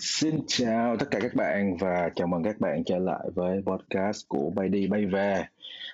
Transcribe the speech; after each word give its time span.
Xin 0.00 0.40
chào 0.46 0.96
tất 0.96 1.06
cả 1.10 1.18
các 1.22 1.34
bạn 1.34 1.76
và 1.76 2.10
chào 2.14 2.26
mừng 2.26 2.42
các 2.42 2.60
bạn 2.60 2.84
trở 2.84 2.98
lại 2.98 3.24
với 3.34 3.62
podcast 3.66 4.28
của 4.28 4.50
Bay 4.56 4.68
đi 4.68 4.86
bay 4.86 5.06
về. 5.06 5.44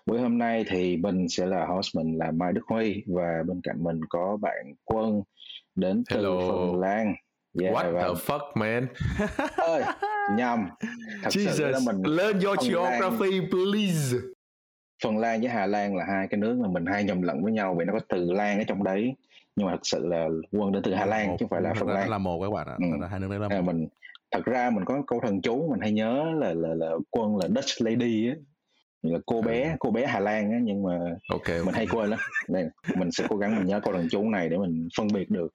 Buổi 0.07 0.21
hôm 0.21 0.39
nay 0.39 0.65
thì 0.69 0.97
mình 0.97 1.29
sẽ 1.29 1.47
là 1.47 1.67
host 1.67 1.97
mình 1.97 2.19
là 2.19 2.31
Mai 2.31 2.53
Đức 2.53 2.61
Huy 2.67 3.03
và 3.07 3.43
bên 3.47 3.61
cạnh 3.63 3.85
mình 3.85 4.01
có 4.09 4.39
bạn 4.41 4.75
Quân 4.85 5.23
đến 5.75 6.05
từ 6.11 6.17
Hello. 6.17 6.49
Phần 6.49 6.81
Lan. 6.81 7.15
Yeah, 7.61 7.75
What 7.75 7.93
và... 7.93 8.03
the 8.03 8.15
fuck 8.15 8.53
man? 8.55 8.87
ơi, 9.57 9.83
nhầm. 10.37 10.69
Thật 11.23 11.31
Jesus, 11.31 11.53
sự 11.53 11.67
là 11.67 11.79
mình 11.87 12.17
learn 12.17 12.41
your 12.41 12.59
geography 12.71 13.41
Lan, 13.41 13.51
please. 13.51 14.17
Phần 15.05 15.19
Lan 15.19 15.41
với 15.41 15.49
Hà 15.51 15.67
Lan 15.67 15.97
là 15.97 16.05
hai 16.09 16.29
cái 16.29 16.41
nước 16.41 16.59
mà 16.63 16.69
mình 16.69 16.87
hay 16.87 17.05
nhầm 17.05 17.23
lẫn 17.23 17.43
với 17.43 17.53
nhau 17.53 17.77
vì 17.79 17.85
nó 17.85 17.93
có 17.93 18.01
từ 18.09 18.33
Lan 18.33 18.59
ở 18.59 18.65
trong 18.67 18.85
đấy. 18.85 19.15
Nhưng 19.57 19.67
mà 19.67 19.73
thật 19.73 19.81
sự 19.83 20.07
là 20.07 20.29
Quân 20.53 20.73
đến 20.73 20.83
từ 20.83 20.95
Hà 20.95 21.05
Lan 21.07 21.27
một, 21.29 21.37
chứ 21.41 21.45
không 21.45 21.51
phải 21.51 21.63
là 21.63 21.75
Phần 21.75 21.89
Lan. 21.89 22.09
là 22.11 22.19
một 22.19 22.41
các 22.43 22.51
bạn 22.53 22.67
ạ. 22.69 22.77
Ừ. 23.01 23.07
Hai 23.11 23.21
nước 23.21 23.29
đấy 23.31 23.39
là 23.39 23.47
À, 23.51 23.61
một. 23.61 23.73
mình 23.73 23.89
thật 24.31 24.45
ra 24.45 24.71
mình 24.71 24.85
có 24.85 25.03
câu 25.07 25.21
thần 25.23 25.43
chú 25.43 25.69
mình 25.71 25.81
hay 25.81 25.93
nhớ 25.93 26.25
là 26.39 26.53
là 26.55 26.75
là 26.75 26.91
quân 27.11 27.37
là 27.37 27.49
Dutch 27.49 27.83
lady 27.83 28.29
á 28.29 28.35
là 29.03 29.19
cô 29.27 29.43
bé 29.43 29.77
cô 29.79 29.91
bé 29.91 30.07
Hà 30.07 30.21
Lan 30.21 30.51
á 30.53 30.59
nhưng 30.63 30.83
mà 30.83 30.99
Ok. 31.31 31.49
mình 31.49 31.75
hay 31.75 31.87
quên 31.87 32.11
lắm 32.11 32.19
đây 32.49 32.69
mình 32.97 33.11
sẽ 33.13 33.25
cố 33.29 33.37
gắng 33.37 33.57
mình 33.57 33.67
nhớ 33.67 33.81
câu 33.81 33.95
thần 33.95 34.09
chú 34.11 34.29
này 34.31 34.49
để 34.49 34.57
mình 34.59 34.89
phân 34.99 35.09
biệt 35.15 35.31
được 35.31 35.49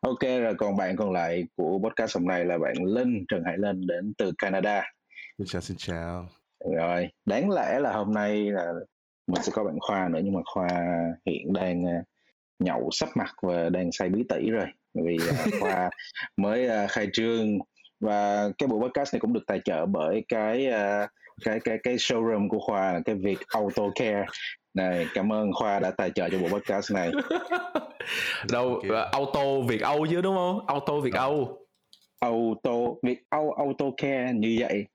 ok 0.00 0.20
rồi 0.22 0.54
còn 0.54 0.76
bạn 0.76 0.96
còn 0.96 1.12
lại 1.12 1.44
của 1.56 1.78
podcast 1.84 2.16
hôm 2.16 2.26
nay 2.28 2.44
là 2.44 2.58
bạn 2.58 2.74
Linh 2.84 3.24
Trần 3.28 3.42
Hải 3.44 3.58
Linh 3.58 3.86
đến 3.86 4.12
từ 4.18 4.32
Canada 4.38 4.82
Xin 5.38 5.46
chào 5.46 5.62
xin 5.62 5.76
chào. 5.76 6.28
Rồi 6.74 7.08
đáng 7.26 7.50
lẽ 7.50 7.78
là 7.80 7.92
hôm 7.92 8.14
nay 8.14 8.36
là 8.50 8.72
mình 9.26 9.42
sẽ 9.42 9.52
có 9.54 9.64
bạn 9.64 9.78
Khoa 9.80 10.08
nữa 10.08 10.20
nhưng 10.24 10.34
mà 10.34 10.40
Khoa 10.44 10.68
hiện 11.26 11.52
đang 11.52 11.84
ờ, 11.84 11.92
nhậu 12.58 12.88
sắp 12.92 13.08
mặt 13.14 13.34
và 13.42 13.68
đang 13.68 13.92
say 13.92 14.08
bí 14.08 14.24
tỉ 14.28 14.50
rồi 14.50 14.66
vì 14.94 15.18
ờ, 15.28 15.34
Khoa 15.60 15.90
mới 16.36 16.66
ờ, 16.66 16.86
khai 16.90 17.08
trương 17.12 17.58
và 18.00 18.48
cái 18.58 18.66
buổi 18.68 18.88
podcast 18.88 19.14
này 19.14 19.20
cũng 19.20 19.32
được 19.32 19.44
tài 19.46 19.60
trợ 19.64 19.86
bởi 19.86 20.24
cái 20.28 20.70
cái 21.44 21.60
cái 21.64 21.78
cái 21.82 21.94
showroom 21.96 22.48
của 22.48 22.58
Khoa 22.58 22.92
là 22.92 23.00
cái 23.04 23.14
việc 23.14 23.38
Auto 23.48 23.82
Care 23.94 24.24
này 24.74 25.06
cảm 25.14 25.32
ơn 25.32 25.52
Khoa 25.52 25.80
đã 25.80 25.90
tài 25.90 26.10
trợ 26.10 26.28
cho 26.30 26.38
buổi 26.38 26.50
podcast 26.50 26.92
này 26.92 27.10
Đâu 28.52 28.68
Ok. 28.74 28.84
uh, 28.84 29.12
auto 29.12 29.60
Việt 29.68 29.80
Âu 29.80 30.06
chứ 30.06 30.20
đúng 30.20 30.34
không? 30.36 30.66
Auto 30.66 31.00
Việt 31.00 31.14
Âu. 31.14 31.58
Auto 32.20 32.70
việc 33.02 33.18
Au- 33.30 33.52
Auto 33.52 33.84
Care 33.96 34.32
như 34.32 34.56
vậy 34.60 34.86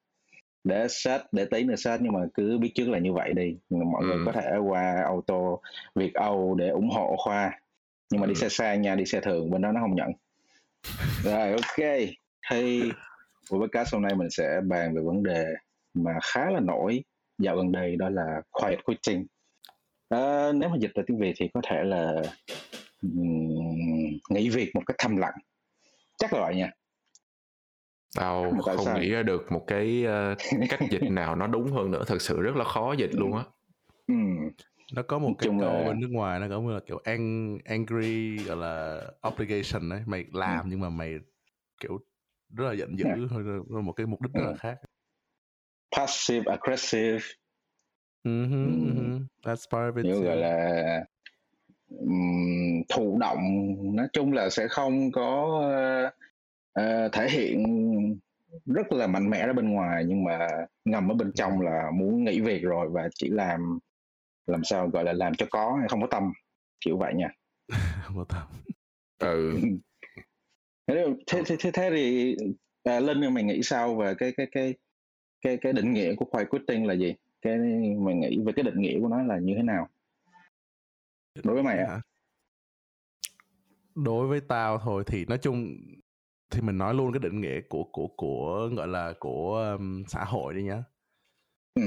để 0.64 0.88
set 0.90 1.22
để 1.32 1.46
tí 1.46 1.64
nữa 1.64 1.76
set 1.76 2.02
nhưng 2.02 2.14
mà 2.14 2.20
cứ 2.34 2.58
biết 2.58 2.72
trước 2.76 2.90
là 2.90 3.00
như 3.00 3.14
vậy 3.14 3.34
đi. 3.34 3.56
Mọi 3.70 4.04
người 4.04 4.18
Ừ. 4.18 4.24
có 4.26 4.32
thể 4.32 4.58
qua 4.68 4.96
auto 5.04 5.58
Việt 5.96 6.14
Âu 6.14 6.56
để 6.56 6.70
ủng 6.70 6.90
hộ 6.90 7.16
Khoa. 7.18 7.60
Nhưng 8.12 8.22
mà 8.22 8.28
đi 8.28 8.32
Ừ. 8.32 8.36
xe 8.36 8.50
sang 8.50 8.82
nha 8.82 8.96
đi 8.96 9.06
xe 9.06 9.20
thường 9.22 9.52
bên 9.52 9.62
đó 9.62 9.72
nó 9.72 9.80
không 9.82 9.96
nhận. 9.96 10.12
Rồi 11.24 11.52
ok. 11.52 11.88
Thì 12.52 12.92
buổi 13.52 13.68
podcast 13.68 13.94
hôm 13.94 14.02
nay 14.02 14.16
mình 14.16 14.30
sẽ 14.30 14.62
bàn 14.68 14.96
về 14.96 15.02
vấn 15.02 15.24
đề 15.24 15.46
mà 15.94 16.12
khá 16.24 16.50
là 16.50 16.60
nổi 16.60 17.04
dạo 17.40 17.56
gần 17.58 17.72
đây 17.72 17.96
đó 17.96 18.10
là 18.10 18.42
quiet 18.52 18.80
quitting. 18.86 19.26
Ờ, 20.10 20.52
nếu 20.56 20.70
mà 20.70 20.76
dịch 20.80 20.92
ra 20.96 21.04
tiếng 21.08 21.20
Việt 21.20 21.34
thì 21.38 21.50
có 21.54 21.62
thể 21.70 21.84
là 21.84 22.14
ừm, 23.02 24.20
nghỉ 24.30 24.50
việc 24.50 24.72
một 24.76 24.82
cách 24.86 24.96
thầm 25.00 25.18
lặng. 25.18 25.34
Chắc 26.18 26.34
là 26.34 26.40
vậy 26.40 26.56
nha 26.56 26.72
Tao 28.16 28.52
Mà 28.52 28.60
tại 28.66 28.76
không 28.76 28.86
sao? 28.86 28.98
nghĩ 29.00 29.10
ra 29.10 29.24
được 29.24 29.52
một 29.52 29.64
cái 29.68 30.04
ờ, 30.06 30.36
cách 30.70 30.80
dịch 30.92 31.02
nào 31.12 31.36
nó 31.36 31.48
đúng 31.48 31.72
hơn 31.72 31.92
nữa. 31.92 32.04
Thật 32.08 32.22
sự 32.22 32.42
rất 32.42 32.56
là 32.56 32.64
khó 32.64 32.94
dịch 32.94 33.12
luôn 33.16 33.38
á. 33.38 33.44
Ừm, 34.08 34.50
Nó 34.94 35.02
có 35.02 35.20
một 35.20 35.28
Nói 35.28 35.36
cái 35.40 35.48
chung 35.48 35.60
câu 35.60 35.70
là- 35.70 35.86
bên 35.88 36.00
nước 36.00 36.08
ngoài 36.12 36.40
nó 36.40 36.48
có 36.50 36.72
là 36.72 36.80
kiểu 36.88 37.02
ang, 37.04 37.58
angry 37.66 38.38
gọi 38.38 38.58
là 38.58 39.02
obligation 39.28 39.90
đấy. 39.90 40.02
Mày 40.06 40.26
làm 40.34 40.70
nhưng 40.70 40.80
mà 40.80 40.90
mày 40.90 41.14
kiểu 41.80 42.00
rất 42.58 42.66
là 42.66 42.74
giận 42.74 42.98
dữ 43.00 43.06
Yeah. 43.06 43.30
thôi 43.30 43.44
rồi 43.44 43.82
một 43.84 43.92
cái 43.94 44.06
mục 44.06 44.22
đích 44.22 44.34
rất 44.34 44.44
là 44.44 44.52
Ừ. 44.52 44.56
khác. 44.60 44.78
passive 45.98 46.44
aggressive 46.52 47.20
Mhm, 48.24 48.52
Ừ. 48.52 48.68
mhm. 48.94 49.26
That's 49.44 49.66
part 49.72 49.94
of 49.94 49.98
it. 49.98 50.06
như 50.06 50.14
too. 50.14 50.22
gọi 50.26 50.36
là 50.38 51.06
ừm, 51.90 52.84
thụ 52.90 53.18
động 53.22 53.40
nói 53.96 54.08
chung 54.14 54.34
là 54.34 54.50
sẽ 54.50 54.68
không 54.68 55.12
có 55.12 55.60
ờ, 55.64 56.12
ờ, 56.74 57.10
thể 57.10 57.30
hiện 57.30 57.66
rất 58.66 58.92
là 58.92 59.08
mạnh 59.08 59.30
mẽ 59.30 59.48
ra 59.48 59.54
bên 59.54 59.70
ngoài 59.70 60.04
nhưng 60.08 60.24
mà 60.24 60.48
ngầm 60.86 61.12
ở 61.12 61.16
bên 61.16 61.32
trong 61.36 61.62
là 61.62 61.92
muốn 61.94 62.24
nghỉ 62.24 62.42
việc 62.42 62.62
rồi 62.64 62.90
và 62.92 63.10
chỉ 63.16 63.30
làm 63.30 63.80
làm 64.48 64.64
sao 64.64 64.88
gọi 64.88 65.04
là 65.04 65.14
làm 65.14 65.36
cho 65.36 65.46
có 65.50 65.76
hay 65.80 65.88
không 65.90 66.02
có 66.02 66.08
tâm 66.08 66.32
kiểu 66.86 66.98
vậy 66.98 67.14
nha 67.14 67.30
Không 68.04 68.16
có 68.18 68.24
tâm. 68.24 68.48
Ừ. 69.20 69.60
thế 70.88 71.06
thế 71.28 71.44
thế, 71.60 71.72
thế, 71.74 71.90
thì 71.96 72.36
à, 72.84 73.00
linh 73.00 73.34
mày 73.34 73.44
nghĩ 73.44 73.64
sao 73.64 73.96
về 73.96 74.14
cái 74.18 74.34
cái 74.38 74.48
cái 74.52 74.74
cái 75.42 75.58
cái 75.58 75.74
định 75.74 75.94
nghĩa 75.94 76.16
của 76.16 76.26
quiet 76.26 76.50
quitting 76.50 76.86
là 76.86 76.94
gì 76.94 77.16
cái 77.42 77.58
mày 77.98 78.16
nghĩ 78.16 78.40
về 78.46 78.54
cái 78.56 78.64
định 78.64 78.82
nghĩa 78.82 79.00
của 79.00 79.08
nó 79.08 79.24
là 79.24 79.40
như 79.40 79.54
thế 79.58 79.64
nào 79.64 79.88
đối 81.44 81.54
với 81.54 81.64
mày 81.64 81.78
ạ 81.78 81.86
Hả? 81.88 82.02
Đối 83.96 84.28
với 84.28 84.42
tao 84.42 84.78
thôi 84.78 85.04
thì 85.08 85.26
nói 85.26 85.38
chung 85.38 85.78
thì 86.52 86.62
mình 86.62 86.78
nói 86.78 86.94
luôn 86.94 87.14
cái 87.14 87.20
định 87.20 87.42
nghĩa 87.42 87.62
của 87.70 87.84
của 87.84 88.08
của 88.18 88.70
gọi 88.78 88.88
là 88.88 89.14
của 89.20 89.76
um, 89.78 90.04
xã 90.08 90.24
hội 90.24 90.54
đi 90.54 90.64
nhá. 90.64 90.84
ừ 91.76 91.82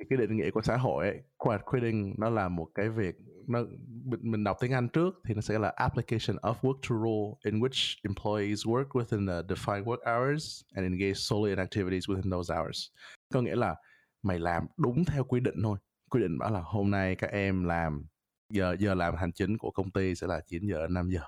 thì 0.00 0.06
cái 0.10 0.16
định 0.16 0.36
nghĩa 0.36 0.50
của 0.50 0.62
xã 0.62 0.76
hội 0.76 1.08
ấy, 1.08 1.20
quiet 1.36 1.60
quitting 1.64 2.14
nó 2.18 2.30
là 2.30 2.48
một 2.48 2.68
cái 2.74 2.88
việc 2.88 3.14
nó 3.46 3.64
mình 4.04 4.20
mình 4.22 4.44
đọc 4.44 4.56
tiếng 4.60 4.72
Anh 4.72 4.88
trước 4.88 5.14
thì 5.24 5.34
nó 5.34 5.40
sẽ 5.40 5.58
là 5.58 5.72
application 5.76 6.36
of 6.36 6.54
work 6.60 6.74
to 6.74 6.96
rule 6.96 7.34
in 7.44 7.60
which 7.60 7.96
employees 8.02 8.66
work 8.66 8.88
within 8.88 9.26
the 9.26 9.54
defined 9.54 9.84
work 9.84 10.00
hours 10.06 10.62
and 10.74 10.84
engage 10.84 11.14
solely 11.14 11.50
in 11.50 11.58
activities 11.58 12.08
within 12.08 12.30
those 12.30 12.54
hours. 12.54 12.86
Có 13.34 13.42
nghĩa 13.42 13.56
là 13.56 13.74
mày 14.22 14.38
làm 14.38 14.66
đúng 14.76 15.04
theo 15.04 15.24
quy 15.24 15.40
định 15.40 15.62
thôi. 15.62 15.78
Quy 16.10 16.20
định 16.20 16.38
bảo 16.38 16.50
là 16.50 16.60
hôm 16.64 16.90
nay 16.90 17.16
các 17.16 17.30
em 17.30 17.64
làm 17.64 18.06
giờ 18.52 18.76
giờ 18.78 18.94
làm 18.94 19.16
hành 19.16 19.32
chính 19.32 19.58
của 19.58 19.70
công 19.70 19.90
ty 19.90 20.14
sẽ 20.14 20.26
là 20.26 20.40
9 20.48 20.66
giờ 20.66 20.80
đến 20.82 20.94
5 20.94 21.10
giờ. 21.10 21.20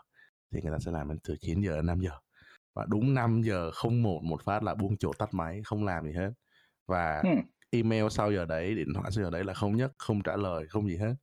Thì 0.53 0.61
người 0.63 0.73
ta 0.73 0.79
sẽ 0.79 0.91
làm 0.91 1.19
từ 1.25 1.37
9 1.41 1.61
giờ 1.61 1.77
đến 1.77 1.87
5 1.87 2.01
giờ. 2.01 2.11
Và 2.75 2.87
đúng 2.89 3.15
5 3.15 3.43
giờ 3.43 3.71
không 3.71 4.03
một 4.03 4.21
một 4.23 4.43
phát 4.45 4.63
là 4.63 4.75
buông 4.75 4.97
chỗ 4.97 5.13
tắt 5.19 5.35
máy, 5.35 5.61
không 5.65 5.85
làm 5.85 6.05
gì 6.07 6.13
hết. 6.13 6.31
Và 6.87 7.23
email 7.71 8.05
sau 8.11 8.33
giờ 8.33 8.47
đấy 8.47 8.75
điện 8.75 8.89
thoại 8.95 9.11
sau 9.13 9.25
giờ 9.25 9.31
đấy 9.31 9.45
là 9.45 9.55
không 9.55 9.77
nhấc 9.77 9.93
không 9.99 10.23
trả 10.23 10.37
lời 10.37 10.67
không 10.69 10.89
gì 10.89 10.97
hết. 10.97 11.15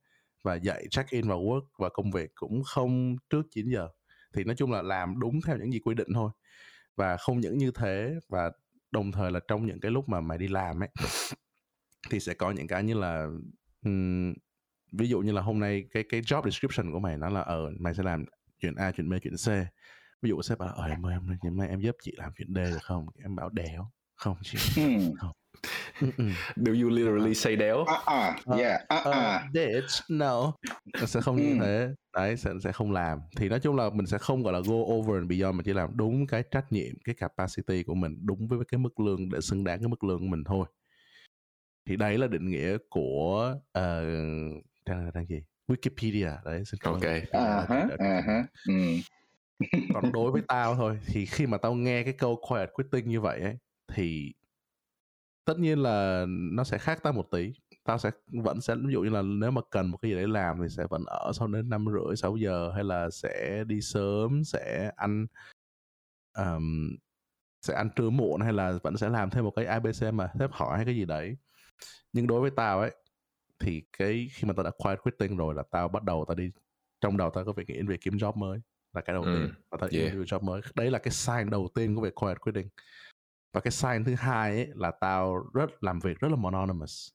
Và 0.43 0.55
dậy 0.55 0.87
check 0.91 1.09
in 1.09 1.27
vào 1.27 1.41
work 1.41 1.61
và 1.77 1.89
công 1.89 2.11
việc 2.11 2.31
cũng 2.35 2.63
không 2.63 3.15
trước 3.29 3.41
9 3.51 3.69
giờ. 3.69 3.89
Thì 4.33 4.43
nói 4.43 4.55
chung 4.55 4.71
là 4.71 4.81
làm 4.81 5.19
đúng 5.19 5.39
theo 5.47 5.57
những 5.57 5.73
gì 5.73 5.79
quy 5.79 5.95
định 5.95 6.07
thôi. 6.13 6.31
Và 6.95 7.17
không 7.17 7.39
những 7.39 7.57
như 7.57 7.71
thế 7.75 8.15
và 8.29 8.51
đồng 8.91 9.11
thời 9.11 9.31
là 9.31 9.39
trong 9.47 9.65
những 9.65 9.79
cái 9.79 9.91
lúc 9.91 10.09
mà 10.09 10.21
mày 10.21 10.37
đi 10.37 10.47
làm 10.47 10.83
ấy 10.83 10.89
thì 12.09 12.19
sẽ 12.19 12.33
có 12.33 12.51
những 12.51 12.67
cái 12.67 12.83
như 12.83 12.93
là 12.93 13.27
ừm, 13.85 14.33
ví 14.91 15.07
dụ 15.09 15.19
như 15.21 15.31
là 15.31 15.41
hôm 15.41 15.59
nay 15.59 15.85
cái 15.91 16.03
cái 16.09 16.21
job 16.21 16.43
description 16.45 16.91
của 16.91 16.99
mày 16.99 17.17
nó 17.17 17.29
là 17.29 17.41
ờ 17.41 17.71
mày 17.79 17.93
sẽ 17.93 18.03
làm 18.03 18.25
chuyện 18.61 18.75
A 18.75 18.91
chuyện 18.91 19.09
B 19.09 19.13
chuyện 19.23 19.35
C 19.35 19.47
ví 20.21 20.29
dụ 20.29 20.41
sếp 20.41 20.57
bảo 20.57 20.69
ờ 20.69 20.85
em 20.87 21.05
ơi 21.05 21.13
em 21.13 21.37
hôm 21.43 21.57
nay 21.57 21.67
em 21.69 21.79
giúp 21.81 21.95
chị 22.03 22.11
làm 22.17 22.31
chuyện 22.37 22.47
D 22.53 22.57
được 22.57 22.83
không? 22.83 23.05
Em 23.23 23.35
bảo 23.35 23.49
đéo. 23.49 23.91
Không 24.15 24.35
chị 24.43 24.57
ừ. 24.83 25.11
Do 26.55 26.71
you 26.81 26.89
literally 26.89 27.33
say 27.35 27.55
đéo? 27.55 27.83
à 27.85 27.95
à 28.45 28.55
yeah 28.57 28.81
Ờ, 28.87 29.11
à. 29.11 29.49
bitch, 29.53 29.89
no 30.09 30.53
sẽ 31.07 31.21
không 31.21 31.35
như 31.35 31.57
thế. 31.61 31.89
Đấy 32.15 32.37
sẽ 32.37 32.51
sẽ 32.63 32.71
không 32.71 32.91
làm. 32.91 33.19
Thì 33.37 33.49
nói 33.49 33.59
chung 33.59 33.75
là 33.75 33.89
mình 33.93 34.05
sẽ 34.05 34.17
không 34.17 34.43
gọi 34.43 34.53
là 34.53 34.59
go 34.59 34.73
over 34.75 35.15
and 35.15 35.29
beyond 35.29 35.55
mà 35.55 35.63
chỉ 35.65 35.73
làm 35.73 35.89
đúng 35.97 36.27
cái 36.27 36.43
trách 36.51 36.71
nhiệm 36.71 36.93
cái 37.03 37.15
capacity 37.15 37.83
của 37.83 37.93
mình 37.95 38.15
đúng 38.25 38.47
với 38.47 38.59
cái 38.71 38.79
mức 38.79 38.99
lương 38.99 39.29
để 39.29 39.41
xứng 39.41 39.63
đáng 39.63 39.79
cái 39.79 39.87
mức 39.87 40.03
lương 40.03 40.19
của 40.19 40.25
mình 40.27 40.43
thôi. 40.43 40.65
Thì 41.89 41.95
đấy 41.95 42.17
là 42.17 42.27
định 42.27 42.49
nghĩa 42.49 42.77
của 42.89 43.55
uh, 43.79 44.63
trang 44.85 45.11
trang 45.13 45.25
gì? 45.29 45.41
Wikipedia. 45.67 46.43
Đấy 46.45 46.63
xin 46.65 46.79
cảm 46.83 46.93
ơn 46.93 47.01
Ok. 47.01 47.03
Wikipedia. 47.11 47.25
À 47.31 47.45
đã- 47.55 47.65
hả 47.69 47.85
đã- 47.89 47.95
à 47.99 48.21
hả 48.27 48.43
ừ 48.67 48.73
còn 49.93 50.11
đối 50.11 50.31
với 50.31 50.41
tao 50.47 50.75
thôi 50.75 50.99
thì 51.05 51.25
khi 51.25 51.47
mà 51.47 51.57
tao 51.57 51.73
nghe 51.73 52.03
cái 52.03 52.13
câu 52.13 52.41
quiet 52.49 52.69
quitting 52.73 53.09
như 53.09 53.21
vậy 53.21 53.41
ấy 53.41 53.57
thì 53.87 54.33
tất 55.45 55.59
nhiên 55.59 55.79
là 55.79 56.25
nó 56.27 56.63
sẽ 56.63 56.77
khác 56.77 56.99
tao 57.03 57.13
một 57.13 57.27
tí. 57.31 57.53
Tao 57.83 57.97
sẽ 57.97 58.11
vẫn 58.27 58.61
sẽ 58.61 58.75
ví 58.75 58.93
dụ 58.93 59.01
như 59.01 59.09
là 59.09 59.21
nếu 59.21 59.51
mà 59.51 59.61
cần 59.71 59.87
một 59.87 59.97
cái 60.01 60.11
gì 60.11 60.17
để 60.17 60.27
làm 60.27 60.57
thì 60.61 60.69
sẽ 60.69 60.83
vẫn 60.89 61.03
ở 61.05 61.31
sau 61.33 61.47
đến 61.47 61.69
năm 61.69 61.85
rưỡi 61.85 62.15
sáu 62.15 62.35
giờ 62.35 62.71
hay 62.75 62.83
là 62.83 63.09
sẽ 63.09 63.63
đi 63.67 63.81
sớm 63.81 64.43
sẽ 64.43 64.91
ăn 64.95 65.25
um, 66.37 66.95
sẽ 67.61 67.73
ăn 67.73 67.89
trưa 67.95 68.09
muộn 68.09 68.41
hay 68.41 68.53
là 68.53 68.73
vẫn 68.83 68.97
sẽ 68.97 69.09
làm 69.09 69.29
thêm 69.29 69.43
một 69.43 69.51
cái 69.55 69.65
abc 69.65 70.13
mà 70.13 70.27
sếp 70.39 70.51
hỏi 70.51 70.77
hay 70.77 70.85
cái 70.85 70.95
gì 70.95 71.05
đấy. 71.05 71.37
Nhưng 72.13 72.27
đối 72.27 72.41
với 72.41 72.51
tao 72.55 72.79
ấy 72.79 72.95
thì 73.59 73.83
cái 73.97 74.29
khi 74.33 74.47
mà 74.47 74.53
tao 74.53 74.63
đã 74.63 74.71
quiet 74.77 74.99
quitting 75.03 75.37
rồi 75.37 75.55
là 75.55 75.63
tao 75.71 75.87
bắt 75.87 76.03
đầu 76.03 76.25
tao 76.27 76.35
đi 76.35 76.51
trong 77.01 77.17
đầu 77.17 77.29
tao 77.29 77.45
có 77.45 77.53
việc 77.53 77.69
nghĩ 77.69 77.81
về 77.87 77.97
kiếm 77.97 78.17
job 78.17 78.33
mới 78.37 78.59
là 78.93 79.01
cái 79.01 79.13
đầu 79.13 79.23
Ừ, 79.25 79.33
tiên 79.33 79.53
và 79.71 79.77
tao 79.81 79.89
yeah. 79.93 80.13
job 80.13 80.41
mới. 80.41 80.61
Đấy 80.75 80.91
là 80.91 80.99
cái 80.99 81.11
sign 81.11 81.49
đầu 81.49 81.69
tiên 81.75 81.95
của 81.95 82.01
việc 82.01 82.15
quiet 82.15 82.41
quitting 82.41 82.69
và 83.53 83.61
cái 83.61 83.71
sign 83.71 84.03
thứ 84.05 84.15
hai 84.15 84.51
ấy 84.51 84.69
là 84.75 84.91
tao 85.01 85.43
rất 85.53 85.83
làm 85.83 85.99
việc 85.99 86.19
rất 86.19 86.27
là 86.29 86.35
monotonous 86.35 87.09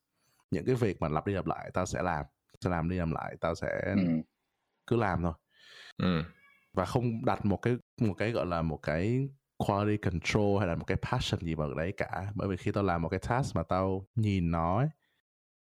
những 0.50 0.64
cái 0.66 0.74
việc 0.74 1.00
mà 1.00 1.08
lặp 1.08 1.26
đi 1.26 1.32
lặp 1.32 1.46
lại 1.46 1.70
tao 1.74 1.86
sẽ 1.86 2.02
làm 2.02 2.26
sẽ 2.60 2.70
làm 2.70 2.88
đi 2.88 2.96
làm 2.96 3.10
lại 3.10 3.36
tao 3.40 3.54
sẽ 3.54 3.94
ừ. 3.96 4.02
cứ 4.86 4.96
làm 4.96 5.22
thôi. 5.22 5.32
Ừ. 5.96 6.22
và 6.72 6.84
không 6.84 7.24
đặt 7.24 7.44
một 7.44 7.56
cái 7.56 7.76
một 8.00 8.14
cái 8.14 8.30
gọi 8.32 8.46
là 8.46 8.62
một 8.62 8.76
cái 8.82 9.28
quality 9.56 9.96
control 10.10 10.58
hay 10.58 10.68
là 10.68 10.74
một 10.74 10.84
cái 10.84 10.98
passion 11.02 11.40
gì 11.40 11.54
vào 11.54 11.74
đấy 11.74 11.92
cả. 11.96 12.32
Bởi 12.34 12.48
vì 12.48 12.56
khi 12.56 12.72
tao 12.72 12.84
làm 12.84 13.02
một 13.02 13.08
cái 13.08 13.20
task 13.28 13.56
mà 13.56 13.62
tao 13.62 14.06
nhìn 14.14 14.50
nó 14.50 14.78
ấy, 14.78 14.88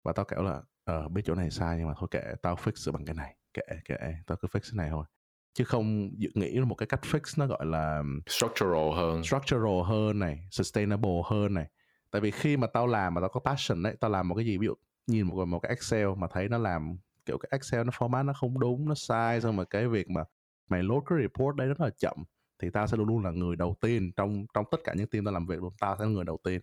và 0.03 0.13
tao 0.13 0.25
kiểu 0.25 0.43
là 0.43 0.61
ờ 0.83 1.09
biết 1.09 1.21
chỗ 1.25 1.35
này 1.35 1.51
sai 1.51 1.77
nhưng 1.77 1.87
mà 1.87 1.93
thôi 1.97 2.09
kệ 2.11 2.35
tao 2.41 2.55
fix 2.55 2.91
bằng 2.91 3.05
cái 3.05 3.15
này 3.15 3.37
kệ 3.53 3.61
kệ 3.85 3.97
tao 4.27 4.37
cứ 4.41 4.47
fix 4.47 4.59
cái 4.61 4.71
này 4.73 4.89
thôi 4.89 5.05
chứ 5.53 5.63
không 5.63 6.09
dự 6.17 6.29
nghĩ 6.33 6.59
một 6.59 6.75
cái 6.75 6.87
cách 6.87 7.01
fix 7.03 7.21
nó 7.37 7.47
gọi 7.47 7.65
là 7.65 8.03
structural 8.27 8.93
hơn. 8.95 9.23
Structural 9.23 9.81
hơn 9.85 10.19
này 10.19 10.47
sustainable 10.51 11.21
hơn 11.25 11.53
này. 11.53 11.65
Tại 12.11 12.21
vì 12.21 12.31
khi 12.31 12.57
mà 12.57 12.67
tao 12.67 12.87
làm 12.87 13.13
mà 13.13 13.21
tao 13.21 13.29
có 13.29 13.39
passion 13.39 13.83
đấy 13.83 13.95
tao 13.99 14.11
làm 14.11 14.27
một 14.27 14.35
cái 14.35 14.45
gì 14.45 14.57
ví 14.57 14.65
dụ 14.65 14.73
nhìn 15.07 15.27
một 15.27 15.45
một 15.45 15.59
cái 15.59 15.69
excel 15.69 16.07
mà 16.17 16.27
thấy 16.27 16.49
nó 16.49 16.57
làm 16.57 16.97
kiểu 17.25 17.37
cái 17.37 17.49
excel 17.51 17.83
nó 17.83 17.91
format 17.97 18.25
nó 18.25 18.33
không 18.33 18.59
đúng 18.59 18.89
nó 18.89 18.95
sai 18.95 19.41
xong 19.41 19.55
mà 19.55 19.63
cái 19.63 19.87
việc 19.87 20.09
mà 20.09 20.23
mày 20.69 20.83
load 20.83 21.03
cái 21.05 21.19
report 21.21 21.55
đấy 21.55 21.67
rất 21.67 21.81
là 21.81 21.89
chậm 21.89 22.17
thì 22.59 22.69
tao 22.69 22.87
sẽ 22.87 22.97
luôn 22.97 23.07
luôn 23.07 23.23
là 23.23 23.31
người 23.31 23.55
đầu 23.55 23.75
tiên 23.81 24.11
trong 24.15 24.45
trong 24.53 24.65
tất 24.71 24.77
cả 24.83 24.93
những 24.97 25.07
team 25.07 25.25
tao 25.25 25.33
làm 25.33 25.45
việc 25.45 25.61
luôn 25.61 25.73
tao 25.79 25.95
sẽ 25.99 26.05
là 26.05 26.11
người 26.11 26.25
đầu 26.25 26.39
tiên. 26.43 26.61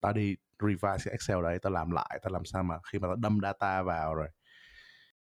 Tao 0.00 0.12
đi 0.12 0.36
revise 0.60 1.04
cái 1.04 1.12
excel 1.12 1.42
đấy 1.42 1.58
tao 1.58 1.72
làm 1.72 1.90
lại 1.90 2.20
tao 2.22 2.32
làm 2.32 2.44
sao 2.44 2.62
mà 2.62 2.78
khi 2.92 2.98
mà 2.98 3.08
tao 3.08 3.16
đâm 3.16 3.38
data 3.42 3.82
vào 3.82 4.14
rồi 4.14 4.28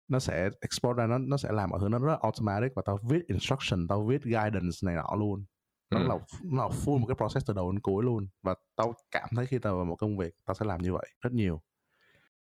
nó 0.08 0.18
sẽ 0.18 0.48
export 0.60 0.96
ra 0.96 1.06
nó 1.06 1.18
nó 1.18 1.36
sẽ 1.36 1.52
làm 1.52 1.70
mọi 1.70 1.80
thứ 1.80 1.88
nó 1.88 1.98
rất 1.98 2.16
automatic 2.20 2.72
và 2.76 2.82
tao 2.86 2.98
viết 3.10 3.26
instruction 3.26 3.88
tao 3.88 4.04
viết 4.06 4.22
guidance 4.22 4.76
này 4.82 4.94
nọ 4.94 5.16
luôn. 5.18 5.44
Nó 5.90 5.98
ừ. 5.98 6.08
là 6.08 6.14
nó 6.42 6.62
là 6.62 6.68
full 6.68 6.98
một 6.98 7.06
cái 7.06 7.14
process 7.14 7.46
từ 7.46 7.54
đầu 7.54 7.72
đến 7.72 7.80
cuối 7.80 8.04
luôn 8.04 8.28
và 8.42 8.54
tao 8.76 8.94
cảm 9.10 9.28
thấy 9.36 9.46
khi 9.46 9.58
tao 9.58 9.76
vào 9.76 9.84
một 9.84 9.96
công 9.96 10.18
việc 10.18 10.34
tao 10.44 10.54
sẽ 10.54 10.66
làm 10.66 10.82
như 10.82 10.92
vậy 10.92 11.06
rất 11.20 11.32
nhiều. 11.32 11.62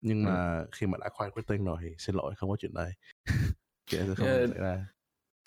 Nhưng 0.02 0.24
mà 0.24 0.60
ừ. 0.60 0.68
khi 0.72 0.88
mà 0.88 0.98
đã 0.98 1.10
khoai 1.10 1.32
quitting 1.32 1.66
rồi 1.66 1.78
thì 1.82 1.90
xin 1.98 2.16
lỗi 2.16 2.34
không 2.38 2.50
có 2.50 2.56
chuyện 2.60 2.74
đây. 2.74 2.92
Chuyện 3.88 4.08
sẽ 4.08 4.16
không 4.16 4.44
uh, 4.44 4.50
xảy 4.50 4.60
ra. 4.60 4.86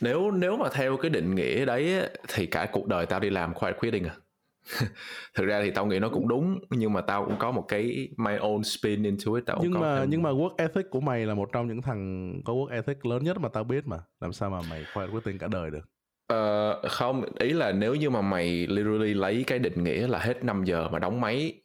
nếu 0.01 0.31
nếu 0.31 0.57
mà 0.57 0.69
theo 0.73 0.97
cái 0.97 1.11
định 1.11 1.35
nghĩa 1.35 1.65
đấy 1.65 2.11
thì 2.29 2.47
cả 2.47 2.69
cuộc 2.73 2.87
đời 2.87 3.07
tao 3.07 3.21
đi 3.21 3.31
làm 3.31 3.55
quiet 3.55 3.77
quitting 3.81 4.05
à 4.05 4.17
thực 5.35 5.47
ra 5.47 5.63
thì 5.63 5.71
tao 5.71 5.87
nghĩ 5.87 5.99
nó 5.99 6.09
cũng 6.09 6.29
đúng 6.29 6.59
nhưng 6.71 6.93
mà 6.93 7.01
tao 7.01 7.25
cũng 7.25 7.37
có 7.39 7.51
một 7.51 7.65
cái 7.69 8.09
my 8.17 8.33
own 8.33 8.63
spin 8.63 9.03
into 9.03 9.35
it 9.35 9.47
tao 9.47 9.59
nhưng 9.63 9.81
mà 9.81 9.99
thêm... 10.01 10.11
nhưng 10.11 10.23
mà 10.23 10.31
work 10.31 10.55
ethic 10.59 10.91
của 10.91 11.01
mày 11.01 11.27
là 11.27 11.35
một 11.35 11.49
trong 11.53 11.69
những 11.69 11.83
thằng 11.83 12.33
có 12.45 12.53
work 12.53 12.69
ethic 12.69 13.07
lớn 13.07 13.25
nhất 13.25 13.41
mà 13.41 13.49
tao 13.49 13.65
biết 13.65 13.87
mà 13.87 13.99
làm 14.21 14.33
sao 14.33 14.51
mà 14.51 14.59
mày 14.71 14.85
quiet 14.95 15.11
quitting 15.13 15.39
cả 15.39 15.49
đời 15.49 15.71
được 15.71 15.89
Uh, 16.33 16.91
không 16.91 17.25
ý 17.39 17.53
là 17.53 17.73
nếu 17.73 17.95
như 17.95 18.11
mà 18.11 18.21
mày 18.21 18.67
literally 18.67 19.15
lấy 19.15 19.45
cái 19.47 19.59
định 19.59 19.85
nghĩa 19.85 20.07
là 20.07 20.19
hết 20.19 20.45
5 20.45 20.65
giờ 20.65 20.89
mà 20.89 20.99
đóng 20.99 21.21
máy 21.21 21.63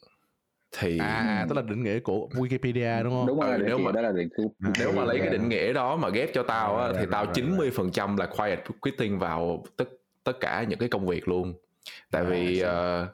thì 0.76 0.98
à 0.98 1.46
tức 1.50 1.56
là 1.56 1.62
định 1.62 1.84
nghĩa 1.84 2.00
của 2.00 2.30
Wikipedia 2.34 3.04
đúng 3.04 3.14
không? 3.14 3.28
Đúng 3.28 3.40
rồi, 3.40 3.56
ừ, 3.56 3.64
nếu 3.66 3.78
mà 3.78 3.92
đó 3.92 4.02
là 4.02 4.12
định 4.12 4.30
à, 4.60 4.72
nếu 4.80 4.92
mà 4.92 5.06
lấy 5.06 5.20
cái 5.20 5.30
định 5.30 5.50
nghĩa 5.50 5.74
đó 5.74 5.98
mà 5.98 6.10
ghép 6.10 6.30
cho 6.34 6.44
tao 6.44 6.78
á, 6.78 6.92
thì 7.00 7.06
tao 7.12 7.26
chín 7.26 7.58
mươi 7.58 7.72
phần 7.72 7.92
trăm 7.92 8.18
là 8.18 8.26
quiet 8.38 8.60
quitting 8.82 9.20
vào 9.20 9.64
tất 9.78 9.86
tất 10.24 10.40
cả 10.40 10.66
những 10.70 10.80
cái 10.80 10.90
công 10.90 11.08
việc 11.08 11.28
luôn. 11.28 11.54
Tại 12.12 12.24
à, 12.24 12.30
vì 12.30 12.64
uh, 12.64 13.10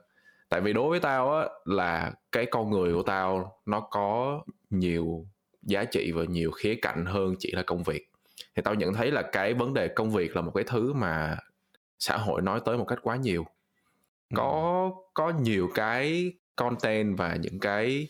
tại 0.49 0.61
vì 0.61 0.73
đối 0.73 0.89
với 0.89 0.99
tao 0.99 1.35
á 1.35 1.45
là 1.65 2.11
cái 2.31 2.45
con 2.45 2.71
người 2.71 2.93
của 2.93 3.03
tao 3.03 3.59
nó 3.65 3.79
có 3.79 4.41
nhiều 4.69 5.25
giá 5.61 5.83
trị 5.83 6.11
và 6.11 6.23
nhiều 6.23 6.51
khía 6.51 6.75
cạnh 6.81 7.05
hơn 7.05 7.35
chỉ 7.39 7.51
là 7.51 7.63
công 7.63 7.83
việc. 7.83 8.09
Thì 8.55 8.61
tao 8.65 8.73
nhận 8.73 8.93
thấy 8.93 9.11
là 9.11 9.21
cái 9.21 9.53
vấn 9.53 9.73
đề 9.73 9.87
công 9.87 10.11
việc 10.11 10.35
là 10.35 10.41
một 10.41 10.51
cái 10.55 10.63
thứ 10.63 10.93
mà 10.93 11.37
xã 11.99 12.17
hội 12.17 12.41
nói 12.41 12.61
tới 12.65 12.77
một 12.77 12.85
cách 12.85 12.99
quá 13.01 13.15
nhiều. 13.15 13.45
Có 14.35 14.91
có 15.13 15.29
nhiều 15.29 15.69
cái 15.75 16.33
content 16.55 17.17
và 17.17 17.35
những 17.35 17.59
cái 17.59 18.07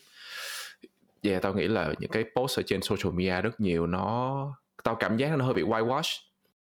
yeah, 1.24 1.42
tao 1.42 1.54
nghĩ 1.54 1.68
là 1.68 1.94
những 2.00 2.12
cái 2.12 2.26
post 2.36 2.60
ở 2.60 2.64
trên 2.66 2.82
social 2.82 3.14
media 3.14 3.42
rất 3.42 3.60
nhiều 3.60 3.88
nó 3.88 4.48
tao 4.84 4.96
cảm 4.96 5.18
giác 5.18 5.38
nó 5.38 5.46
hơi 5.46 5.54
bị 5.54 5.64
whitewash 5.64 6.22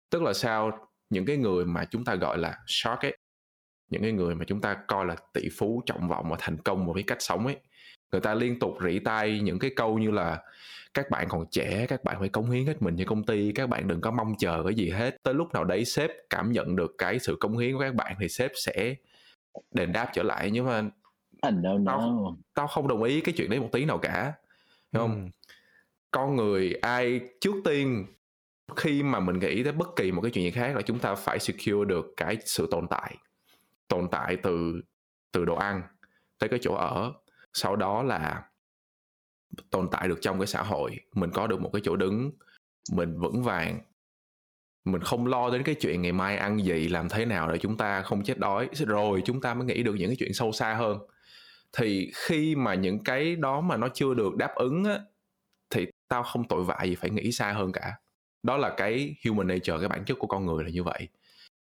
tức 0.09 0.21
là 0.21 0.33
sao 0.33 0.87
những 1.09 1.25
cái 1.25 1.37
người 1.37 1.65
mà 1.65 1.85
chúng 1.85 2.05
ta 2.05 2.15
gọi 2.15 2.37
là 2.37 2.57
shark 2.67 3.01
ấy 3.01 3.17
những 3.89 4.01
cái 4.01 4.11
người 4.11 4.35
mà 4.35 4.45
chúng 4.45 4.61
ta 4.61 4.73
coi 4.87 5.05
là 5.05 5.15
tỷ 5.33 5.49
phú 5.57 5.83
trọng 5.85 6.07
vọng 6.07 6.29
và 6.29 6.37
thành 6.39 6.57
công 6.57 6.93
với 6.93 7.03
cách 7.03 7.21
sống 7.21 7.45
ấy. 7.45 7.55
Người 8.11 8.21
ta 8.21 8.33
liên 8.33 8.59
tục 8.59 8.77
rỉ 8.85 8.99
tay 8.99 9.39
những 9.39 9.59
cái 9.59 9.71
câu 9.75 9.97
như 9.97 10.11
là 10.11 10.39
các 10.93 11.09
bạn 11.09 11.27
còn 11.29 11.45
trẻ 11.51 11.85
các 11.89 12.03
bạn 12.03 12.15
phải 12.19 12.29
cống 12.29 12.51
hiến 12.51 12.65
hết 12.65 12.81
mình 12.81 12.95
cho 12.97 13.05
công 13.07 13.23
ty 13.23 13.51
các 13.51 13.69
bạn 13.69 13.87
đừng 13.87 14.01
có 14.01 14.11
mong 14.11 14.35
chờ 14.39 14.63
cái 14.63 14.75
gì 14.75 14.89
hết. 14.89 15.17
Tới 15.23 15.33
lúc 15.33 15.53
nào 15.53 15.63
đấy 15.63 15.85
sếp 15.85 16.11
cảm 16.29 16.51
nhận 16.51 16.75
được 16.75 16.95
cái 16.97 17.19
sự 17.19 17.37
cống 17.39 17.57
hiến 17.57 17.73
của 17.73 17.79
các 17.79 17.95
bạn 17.95 18.15
thì 18.19 18.29
sếp 18.29 18.51
sẽ 18.55 18.95
đền 19.71 19.91
đáp 19.91 20.09
trở 20.13 20.23
lại. 20.23 20.51
Nhưng 20.51 20.65
mà 20.65 20.83
tao 21.85 22.37
tao 22.53 22.67
không 22.67 22.87
đồng 22.87 23.03
ý 23.03 23.21
cái 23.21 23.33
chuyện 23.37 23.49
đấy 23.49 23.59
một 23.59 23.69
tí 23.71 23.85
nào 23.85 23.97
cả 23.97 24.33
hiểu 24.93 25.01
không? 25.01 25.23
Ừ. 25.23 25.29
con 26.11 26.35
người 26.35 26.73
ai 26.81 27.19
trước 27.41 27.55
tiên 27.65 28.05
khi 28.75 29.03
mà 29.03 29.19
mình 29.19 29.39
nghĩ 29.39 29.63
tới 29.63 29.73
bất 29.73 29.87
kỳ 29.95 30.11
một 30.11 30.21
cái 30.21 30.31
chuyện 30.31 30.45
gì 30.45 30.51
khác 30.51 30.75
là 30.75 30.81
chúng 30.81 30.99
ta 30.99 31.15
phải 31.15 31.39
secure 31.39 31.85
được 31.87 32.13
cái 32.17 32.37
sự 32.45 32.67
tồn 32.71 32.87
tại 32.87 33.15
tồn 33.87 34.07
tại 34.11 34.37
từ 34.43 34.81
từ 35.31 35.45
đồ 35.45 35.55
ăn 35.55 35.81
tới 36.39 36.49
cái 36.49 36.59
chỗ 36.61 36.75
ở. 36.75 37.13
Sau 37.53 37.75
đó 37.75 38.03
là 38.03 38.43
tồn 39.69 39.87
tại 39.91 40.07
được 40.07 40.19
trong 40.21 40.39
cái 40.39 40.47
xã 40.47 40.61
hội. 40.61 40.99
Mình 41.13 41.31
có 41.33 41.47
được 41.47 41.61
một 41.61 41.69
cái 41.73 41.81
chỗ 41.85 41.95
đứng. 41.95 42.31
Mình 42.91 43.19
vững 43.19 43.43
vàng. 43.43 43.79
Mình 44.85 45.01
không 45.01 45.27
lo 45.27 45.49
đến 45.49 45.63
cái 45.63 45.75
chuyện 45.75 46.01
ngày 46.01 46.11
mai 46.11 46.37
ăn 46.37 46.63
gì, 46.63 46.87
làm 46.87 47.09
thế 47.09 47.25
nào 47.25 47.51
để 47.51 47.57
chúng 47.57 47.77
ta 47.77 48.01
không 48.01 48.23
chết 48.23 48.37
đói. 48.39 48.69
Rồi 48.73 49.21
chúng 49.25 49.41
ta 49.41 49.53
mới 49.53 49.65
nghĩ 49.65 49.83
được 49.83 49.95
những 49.95 50.09
cái 50.09 50.15
chuyện 50.19 50.33
sâu 50.33 50.51
xa 50.51 50.73
hơn. 50.73 50.97
Thì 51.77 52.11
khi 52.15 52.55
mà 52.55 52.73
những 52.73 53.03
cái 53.03 53.35
đó 53.35 53.61
mà 53.61 53.77
nó 53.77 53.87
chưa 53.93 54.13
được 54.13 54.35
đáp 54.35 54.55
ứng 54.55 54.83
á, 54.83 54.99
thì 55.69 55.87
tao 56.07 56.23
không 56.23 56.47
tội 56.47 56.63
vạ 56.63 56.83
gì 56.83 56.95
phải 56.95 57.09
nghĩ 57.09 57.31
xa 57.31 57.51
hơn 57.51 57.71
cả. 57.71 57.93
Đó 58.43 58.57
là 58.57 58.73
cái 58.77 59.15
human 59.25 59.47
nature, 59.47 59.77
cái 59.79 59.87
bản 59.87 60.05
chất 60.05 60.17
của 60.19 60.27
con 60.27 60.45
người 60.45 60.63
là 60.63 60.69
như 60.69 60.83
vậy. 60.83 61.07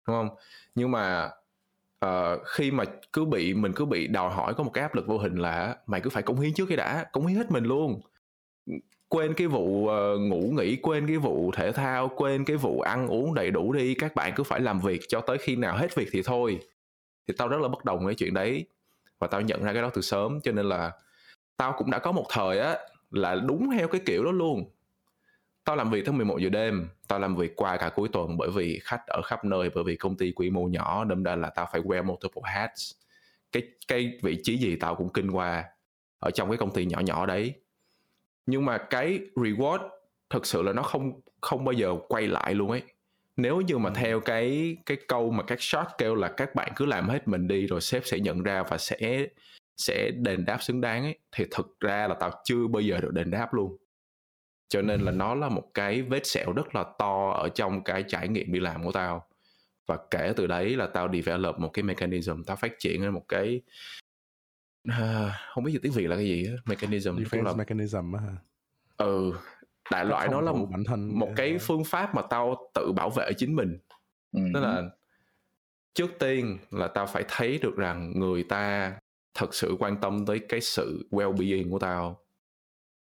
Đúng 0.06 0.16
không? 0.16 0.28
Nhưng 0.74 0.90
mà 0.90 1.30
uh, 2.04 2.40
khi 2.46 2.70
mà 2.70 2.84
cứ 3.12 3.24
bị 3.24 3.54
mình 3.54 3.72
cứ 3.72 3.84
bị 3.84 4.06
đòi 4.06 4.34
hỏi 4.34 4.54
có 4.54 4.64
một 4.64 4.70
cái 4.74 4.82
áp 4.82 4.94
lực 4.94 5.06
vô 5.06 5.18
hình 5.18 5.36
là 5.36 5.76
mày 5.86 6.00
cứ 6.00 6.10
phải 6.10 6.22
cống 6.22 6.40
hiến 6.40 6.54
trước 6.54 6.66
cái 6.66 6.76
đã 6.76 7.04
cống 7.12 7.26
hiến 7.26 7.38
hết 7.38 7.50
mình 7.50 7.64
luôn. 7.64 8.00
Quên 9.08 9.34
cái 9.34 9.46
vụ 9.46 9.62
uh, 9.62 10.20
ngủ 10.20 10.52
nghỉ 10.56 10.76
quên 10.76 11.06
cái 11.06 11.16
vụ 11.16 11.50
thể 11.56 11.72
thao 11.72 12.08
quên 12.16 12.44
cái 12.44 12.56
vụ 12.56 12.80
ăn 12.80 13.08
uống 13.08 13.34
đầy 13.34 13.50
đủ 13.50 13.72
đi 13.72 13.94
các 13.94 14.14
bạn 14.14 14.32
cứ 14.36 14.42
phải 14.42 14.60
làm 14.60 14.80
việc 14.80 15.00
cho 15.08 15.20
tới 15.20 15.38
khi 15.38 15.56
nào 15.56 15.76
hết 15.76 15.94
việc 15.94 16.08
thì 16.12 16.22
thôi. 16.22 16.60
Thì 17.28 17.34
tao 17.38 17.48
rất 17.48 17.60
là 17.60 17.68
bất 17.68 17.84
đồng 17.84 18.04
với 18.04 18.14
chuyện 18.14 18.34
đấy 18.34 18.64
và 19.18 19.26
tao 19.26 19.40
nhận 19.40 19.64
ra 19.64 19.72
cái 19.72 19.82
đó 19.82 19.90
từ 19.94 20.02
sớm 20.02 20.40
cho 20.40 20.52
nên 20.52 20.66
là 20.66 20.92
tao 21.56 21.74
cũng 21.78 21.90
đã 21.90 21.98
có 21.98 22.12
một 22.12 22.26
thời 22.30 22.58
á 22.58 22.76
là 23.10 23.34
đúng 23.34 23.70
theo 23.78 23.88
cái 23.88 24.00
kiểu 24.06 24.24
đó 24.24 24.30
luôn 24.30 24.64
tao 25.64 25.76
làm 25.76 25.90
việc 25.90 26.04
tới 26.04 26.12
11 26.12 26.38
giờ 26.38 26.48
đêm 26.48 26.88
tao 27.08 27.18
làm 27.18 27.36
việc 27.36 27.56
qua 27.56 27.76
cả 27.76 27.90
cuối 27.94 28.08
tuần 28.12 28.36
bởi 28.36 28.50
vì 28.50 28.80
khách 28.82 29.06
ở 29.06 29.22
khắp 29.24 29.44
nơi 29.44 29.70
bởi 29.74 29.84
vì 29.84 29.96
công 29.96 30.16
ty 30.16 30.32
quy 30.32 30.50
mô 30.50 30.62
nhỏ 30.62 31.04
đâm 31.04 31.22
ra 31.22 31.36
là 31.36 31.50
tao 31.50 31.68
phải 31.72 31.80
wear 31.80 32.04
multiple 32.04 32.42
hats. 32.44 32.92
Cái 33.52 33.62
cái 33.88 34.18
vị 34.22 34.40
trí 34.42 34.58
gì 34.58 34.76
tao 34.76 34.94
cũng 34.94 35.08
kinh 35.08 35.30
qua 35.30 35.64
ở 36.18 36.30
trong 36.30 36.48
cái 36.48 36.56
công 36.56 36.70
ty 36.70 36.84
nhỏ 36.84 37.00
nhỏ 37.00 37.26
đấy. 37.26 37.54
Nhưng 38.46 38.64
mà 38.64 38.78
cái 38.78 39.20
reward 39.34 39.88
thực 40.30 40.46
sự 40.46 40.62
là 40.62 40.72
nó 40.72 40.82
không 40.82 41.20
không 41.40 41.64
bao 41.64 41.72
giờ 41.72 41.94
quay 42.08 42.26
lại 42.26 42.54
luôn 42.54 42.70
ấy. 42.70 42.82
Nếu 43.36 43.60
như 43.60 43.78
mà 43.78 43.90
theo 43.94 44.20
cái 44.20 44.76
cái 44.86 44.96
câu 45.08 45.30
mà 45.30 45.42
các 45.42 45.62
short 45.62 45.88
kêu 45.98 46.14
là 46.14 46.28
các 46.28 46.54
bạn 46.54 46.72
cứ 46.76 46.86
làm 46.86 47.08
hết 47.08 47.28
mình 47.28 47.48
đi 47.48 47.66
rồi 47.66 47.80
sếp 47.80 48.06
sẽ 48.06 48.18
nhận 48.18 48.42
ra 48.42 48.62
và 48.62 48.78
sẽ 48.78 49.26
sẽ 49.76 50.10
đền 50.10 50.44
đáp 50.44 50.58
xứng 50.62 50.80
đáng 50.80 51.02
ấy 51.02 51.18
thì 51.32 51.44
thực 51.50 51.80
ra 51.80 52.08
là 52.08 52.14
tao 52.14 52.30
chưa 52.44 52.66
bao 52.66 52.80
giờ 52.80 53.00
được 53.00 53.12
đền 53.12 53.30
đáp 53.30 53.54
luôn 53.54 53.76
cho 54.68 54.82
nên 54.82 55.00
là 55.00 55.12
nó 55.12 55.34
là 55.34 55.48
một 55.48 55.70
cái 55.74 56.02
vết 56.02 56.26
sẹo 56.26 56.52
rất 56.52 56.74
là 56.74 56.84
to 56.98 57.30
ở 57.30 57.48
trong 57.48 57.84
cái 57.84 58.04
trải 58.08 58.28
nghiệm 58.28 58.52
đi 58.52 58.60
làm 58.60 58.84
của 58.84 58.92
tao. 58.92 59.26
Và 59.86 59.98
kể 60.10 60.32
từ 60.36 60.46
đấy 60.46 60.76
là 60.76 60.86
tao 60.86 61.08
develop 61.12 61.58
một 61.58 61.68
cái 61.68 61.82
mechanism 61.82 62.42
tao 62.42 62.56
phát 62.56 62.72
triển 62.78 63.02
ra 63.02 63.10
một 63.10 63.24
cái 63.28 63.60
uh, 64.88 64.94
không 65.54 65.64
biết 65.64 65.72
gì 65.72 65.78
tiếng 65.82 65.92
việt 65.92 66.06
là 66.06 66.16
cái 66.16 66.24
gì 66.24 66.48
mechanism 66.64 67.16
defense 67.16 67.42
là... 67.42 67.52
mechanism 67.52 68.12
á 68.12 68.20
ừ 68.96 69.32
đại 69.90 70.04
loại 70.04 70.28
nó 70.28 70.40
là 70.40 70.52
một, 70.52 70.66
bản 70.70 70.84
thân 70.84 71.18
một 71.18 71.28
cái 71.36 71.58
phương 71.60 71.84
pháp 71.84 72.14
mà 72.14 72.22
tao 72.22 72.70
tự 72.74 72.92
bảo 72.92 73.10
vệ 73.10 73.32
chính 73.36 73.56
mình. 73.56 73.78
Ừ. 74.32 74.40
tức 74.54 74.60
là 74.60 74.82
trước 75.94 76.10
tiên 76.18 76.58
là 76.70 76.88
tao 76.88 77.06
phải 77.06 77.24
thấy 77.28 77.58
được 77.58 77.76
rằng 77.76 78.12
người 78.18 78.42
ta 78.42 78.94
thật 79.34 79.54
sự 79.54 79.76
quan 79.78 80.00
tâm 80.00 80.26
tới 80.26 80.40
cái 80.48 80.60
sự 80.60 81.08
well-being 81.10 81.70
của 81.70 81.78
tao 81.78 82.23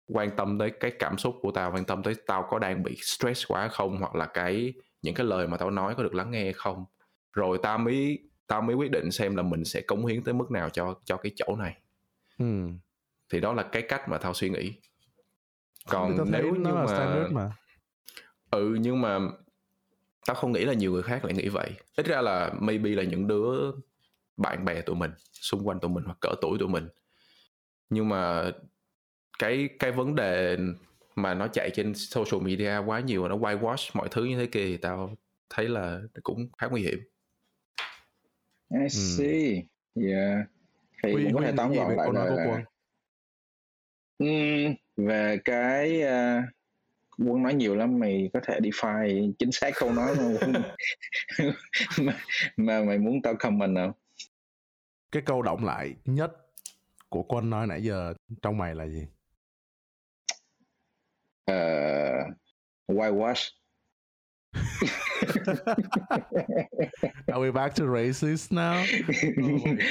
quan 0.08 0.36
tâm 0.38 0.60
tới 0.60 0.72
cái 0.80 0.92
cảm 1.00 1.18
xúc 1.18 1.36
của 1.42 1.52
tao 1.52 1.72
quan 1.72 1.86
tâm 1.86 2.04
tới 2.04 2.16
tao 2.28 2.48
có 2.50 2.60
đang 2.60 2.84
bị 2.84 2.96
stress 3.02 3.46
quá 3.48 3.68
không 3.68 3.98
hoặc 3.98 4.16
là 4.16 4.26
cái 4.26 4.74
những 5.02 5.16
cái 5.16 5.26
lời 5.26 5.48
mà 5.48 5.58
tao 5.58 5.72
nói 5.72 5.96
có 5.96 6.04
được 6.04 6.16
lắng 6.16 6.32
nghe 6.32 6.52
không. 6.52 6.86
Rồi 7.34 7.58
tao 7.64 7.78
mới 7.78 8.20
tao 8.48 8.62
mới 8.62 8.76
quyết 8.76 8.92
định 8.92 9.12
xem 9.12 9.36
là 9.36 9.44
mình 9.44 9.66
sẽ 9.66 9.82
cống 9.82 10.06
hiến 10.06 10.24
tới 10.24 10.34
mức 10.34 10.52
nào 10.52 10.70
cho 10.70 10.96
cho 11.06 11.18
cái 11.18 11.32
chỗ 11.36 11.56
này. 11.56 11.78
Ừ. 12.40 12.68
thì 13.32 13.40
đó 13.40 13.54
là 13.54 13.64
cái 13.64 13.82
cách 13.82 14.10
mà 14.10 14.18
tao 14.18 14.34
suy 14.34 14.50
nghĩ. 14.50 14.74
Còn 15.90 16.18
nếu 16.32 16.56
như 16.56 16.74
mà... 16.74 17.28
mà. 17.32 17.52
Ừ 18.52 18.78
nhưng 18.80 19.02
mà 19.02 19.20
tao 20.26 20.36
không 20.36 20.52
nghĩ 20.52 20.66
là 20.66 20.74
nhiều 20.74 20.92
người 20.92 21.04
khác 21.04 21.26
lại 21.26 21.34
nghĩ 21.34 21.50
vậy. 21.50 21.72
Ít 21.96 22.06
ra 22.06 22.22
là 22.22 22.54
maybe 22.60 22.90
là 22.90 23.04
những 23.04 23.28
đứa 23.28 23.72
bạn 24.38 24.66
bè 24.66 24.82
tụi 24.82 24.96
mình 24.96 25.12
xung 25.32 25.68
quanh 25.68 25.80
tụi 25.80 25.92
mình 25.92 26.04
hoặc 26.04 26.18
cỡ 26.22 26.30
tuổi 26.42 26.60
tụi 26.60 26.70
mình. 26.70 26.88
Nhưng 27.90 28.10
mà 28.10 28.52
cái 29.40 29.70
cái 29.80 29.92
vấn 29.92 30.16
đề 30.16 30.58
mà 31.16 31.34
nó 31.34 31.48
chạy 31.48 31.70
trên 31.74 31.96
social 31.96 32.42
media 32.42 32.78
quá 32.86 33.00
nhiều 33.00 33.28
nó 33.28 33.38
whitewash 33.38 33.90
mọi 33.94 34.08
thứ 34.12 34.26
như 34.26 34.38
thế 34.40 34.46
kia 34.46 34.66
thì 34.66 34.78
tao 34.78 35.16
thấy 35.50 35.70
là 35.70 36.02
cũng 36.24 36.48
khá 36.58 36.68
nguy 36.68 36.82
hiểm 36.82 37.00
I 38.74 38.84
ừ. 38.84 38.88
see. 38.88 39.64
Yeah. 39.96 40.48
Thì 41.04 41.14
Quy, 41.14 41.24
cũng 41.24 41.34
có 41.34 41.42
thể 41.42 41.54
tóm 41.58 41.74
gọn 41.74 41.96
lại 41.96 42.10
là... 42.14 42.30
Của 42.30 42.52
quân? 42.52 42.64
Um, 44.18 44.76
về 44.98 45.38
cái 45.46 46.02
uh, 46.04 46.44
quân 47.18 47.44
nói 47.44 47.54
nhiều 47.54 47.76
lắm 47.76 48.00
mày 48.00 48.30
có 48.34 48.40
thể 48.48 48.60
define 48.60 49.32
chính 49.40 49.52
xác 49.52 49.72
câu 49.76 49.94
nói 49.94 50.16
mà, 50.16 50.62
mà, 52.02 52.14
mà 52.58 52.84
mày 52.84 52.98
muốn 52.98 53.22
tao 53.22 53.36
comment 53.36 53.74
nào 53.74 53.96
cái 55.12 55.24
câu 55.26 55.42
động 55.42 55.66
lại 55.66 55.96
nhất 56.06 56.32
của 57.10 57.24
quân 57.24 57.50
nói 57.50 57.68
nãy 57.68 57.84
giờ 57.84 58.14
trong 58.42 58.58
mày 58.58 58.76
là 58.76 58.88
gì 58.88 59.08
uh, 61.48 62.24
whitewash. 62.90 63.50
Are 67.32 67.40
we 67.40 67.52
back 67.52 67.74
to 67.76 67.84
racist 67.84 68.52
now? 68.52 68.86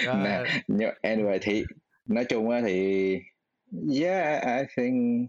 Oh 0.07 0.15
nah, 0.69 0.93
anyway 1.03 1.39
thì 1.43 1.65
nói 2.07 2.25
chung 2.25 2.51
á 2.51 2.61
thì 2.65 3.19
yeah 3.89 4.61
I 4.61 4.67
think 4.77 5.29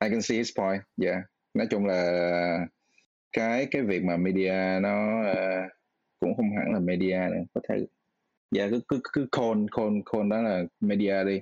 I 0.00 0.08
can 0.10 0.22
see 0.22 0.36
his 0.36 0.52
point 0.56 0.82
yeah. 1.02 1.22
Nói 1.54 1.66
chung 1.70 1.86
là 1.86 2.66
cái 3.32 3.66
cái 3.70 3.82
việc 3.82 4.04
mà 4.04 4.16
media 4.16 4.78
nó 4.82 5.20
uh, 5.30 5.70
cũng 6.20 6.36
không 6.36 6.56
hẳn 6.56 6.72
là 6.72 6.80
media 6.80 7.28
nữa 7.30 7.42
có 7.54 7.60
thể 7.68 7.86
dạ 8.50 8.68
cứ 8.70 8.80
cứ 8.88 9.00
cứ 9.12 9.26
call 9.32 9.66
call 9.76 10.00
call 10.12 10.30
đó 10.30 10.42
là 10.42 10.64
media 10.80 11.24
đi. 11.24 11.40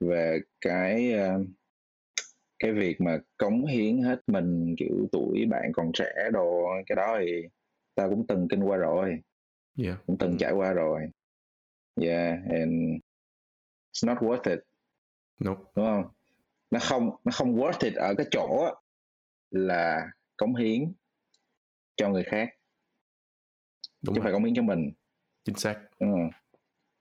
Về 0.00 0.40
cái 0.60 1.12
uh, 1.14 1.46
cái 2.64 2.72
việc 2.72 3.00
mà 3.00 3.18
cống 3.36 3.66
hiến 3.66 4.02
hết 4.02 4.20
mình 4.26 4.74
kiểu 4.78 5.08
tuổi 5.12 5.46
bạn 5.50 5.72
còn 5.72 5.92
trẻ 5.94 6.12
đồ 6.32 6.66
cái 6.86 6.96
đó 6.96 7.18
thì 7.20 7.42
ta 7.94 8.08
cũng 8.08 8.26
từng 8.26 8.48
kinh 8.48 8.62
qua 8.62 8.76
rồi. 8.76 9.18
Yeah. 9.78 9.98
cũng 10.06 10.18
từng 10.18 10.36
trải 10.38 10.52
qua 10.52 10.72
rồi. 10.72 11.00
Yeah 12.00 12.38
and 12.48 12.72
it's 13.92 14.06
not 14.06 14.18
worth 14.18 14.50
it. 14.50 14.58
Nope. 15.44 15.60
đúng 15.76 15.86
không? 15.86 16.04
Nó 16.70 16.78
không 16.82 17.10
nó 17.24 17.32
không 17.34 17.56
worth 17.56 17.86
it 17.86 17.94
ở 17.94 18.14
cái 18.18 18.26
chỗ 18.30 18.74
là 19.50 20.10
cống 20.36 20.54
hiến 20.54 20.92
cho 21.96 22.08
người 22.08 22.24
khác. 22.24 22.48
Đúng 24.02 24.14
chứ 24.14 24.18
rồi. 24.18 24.24
phải 24.24 24.32
cống 24.32 24.44
hiến 24.44 24.54
cho 24.54 24.62
mình. 24.62 24.92
Chính 25.44 25.56
xác. 25.56 25.80
Ừ. 25.98 26.06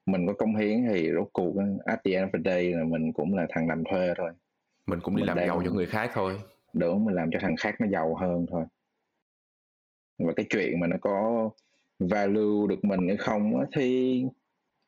mình 0.05 0.27
có 0.27 0.33
cống 0.33 0.55
hiến 0.55 0.85
thì 0.89 1.11
rốt 1.13 1.29
cuộc 1.33 1.53
at 1.85 1.99
the 2.03 2.11
end 2.11 2.29
of 2.29 2.31
the 2.31 2.51
day 2.51 2.73
là 2.73 2.83
mình 2.83 3.13
cũng 3.13 3.35
là 3.35 3.47
thằng 3.49 3.67
làm 3.67 3.83
thuê 3.91 4.13
thôi 4.17 4.31
mình 4.85 4.99
cũng 5.03 5.15
đi 5.15 5.21
mình 5.21 5.27
làm 5.27 5.47
giàu 5.47 5.61
cho 5.65 5.71
người 5.71 5.85
khác 5.85 6.11
thôi. 6.13 6.41
Đúng 6.73 7.05
mình 7.05 7.15
làm 7.15 7.29
cho 7.31 7.39
thằng 7.41 7.55
khác 7.59 7.75
nó 7.79 7.87
giàu 7.91 8.15
hơn 8.15 8.45
thôi. 8.51 8.65
Và 10.17 10.33
cái 10.35 10.45
chuyện 10.49 10.79
mà 10.79 10.87
nó 10.87 10.97
có 11.01 11.49
value 11.99 12.67
được 12.69 12.83
mình 12.85 13.07
hay 13.07 13.17
không 13.17 13.59
á, 13.59 13.65
thì 13.75 14.21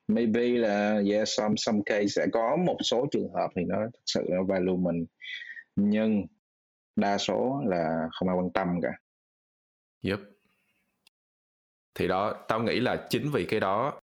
maybe 0.07 0.47
là 0.47 1.01
yeah 1.11 1.27
some 1.27 1.53
some 1.57 1.79
case 1.85 2.07
sẽ 2.07 2.25
có 2.33 2.55
một 2.55 2.77
số 2.83 3.07
trường 3.11 3.33
hợp 3.33 3.49
thì 3.55 3.61
nó 3.67 3.77
thực 3.93 4.03
sự 4.05 4.27
nó 4.29 4.43
value 4.43 4.77
mình. 4.77 5.05
Nhưng 5.75 6.25
đa 6.95 7.17
số 7.17 7.63
là 7.65 8.09
không 8.11 8.29
ai 8.29 8.37
quan 8.37 8.49
tâm 8.53 8.67
cả. 8.81 8.91
Yep 10.03 10.19
thì 11.95 12.07
đó 12.07 12.45
tao 12.47 12.63
nghĩ 12.63 12.79
là 12.79 13.07
chính 13.09 13.31
vì 13.31 13.45
cái 13.45 13.59
đó 13.59 14.01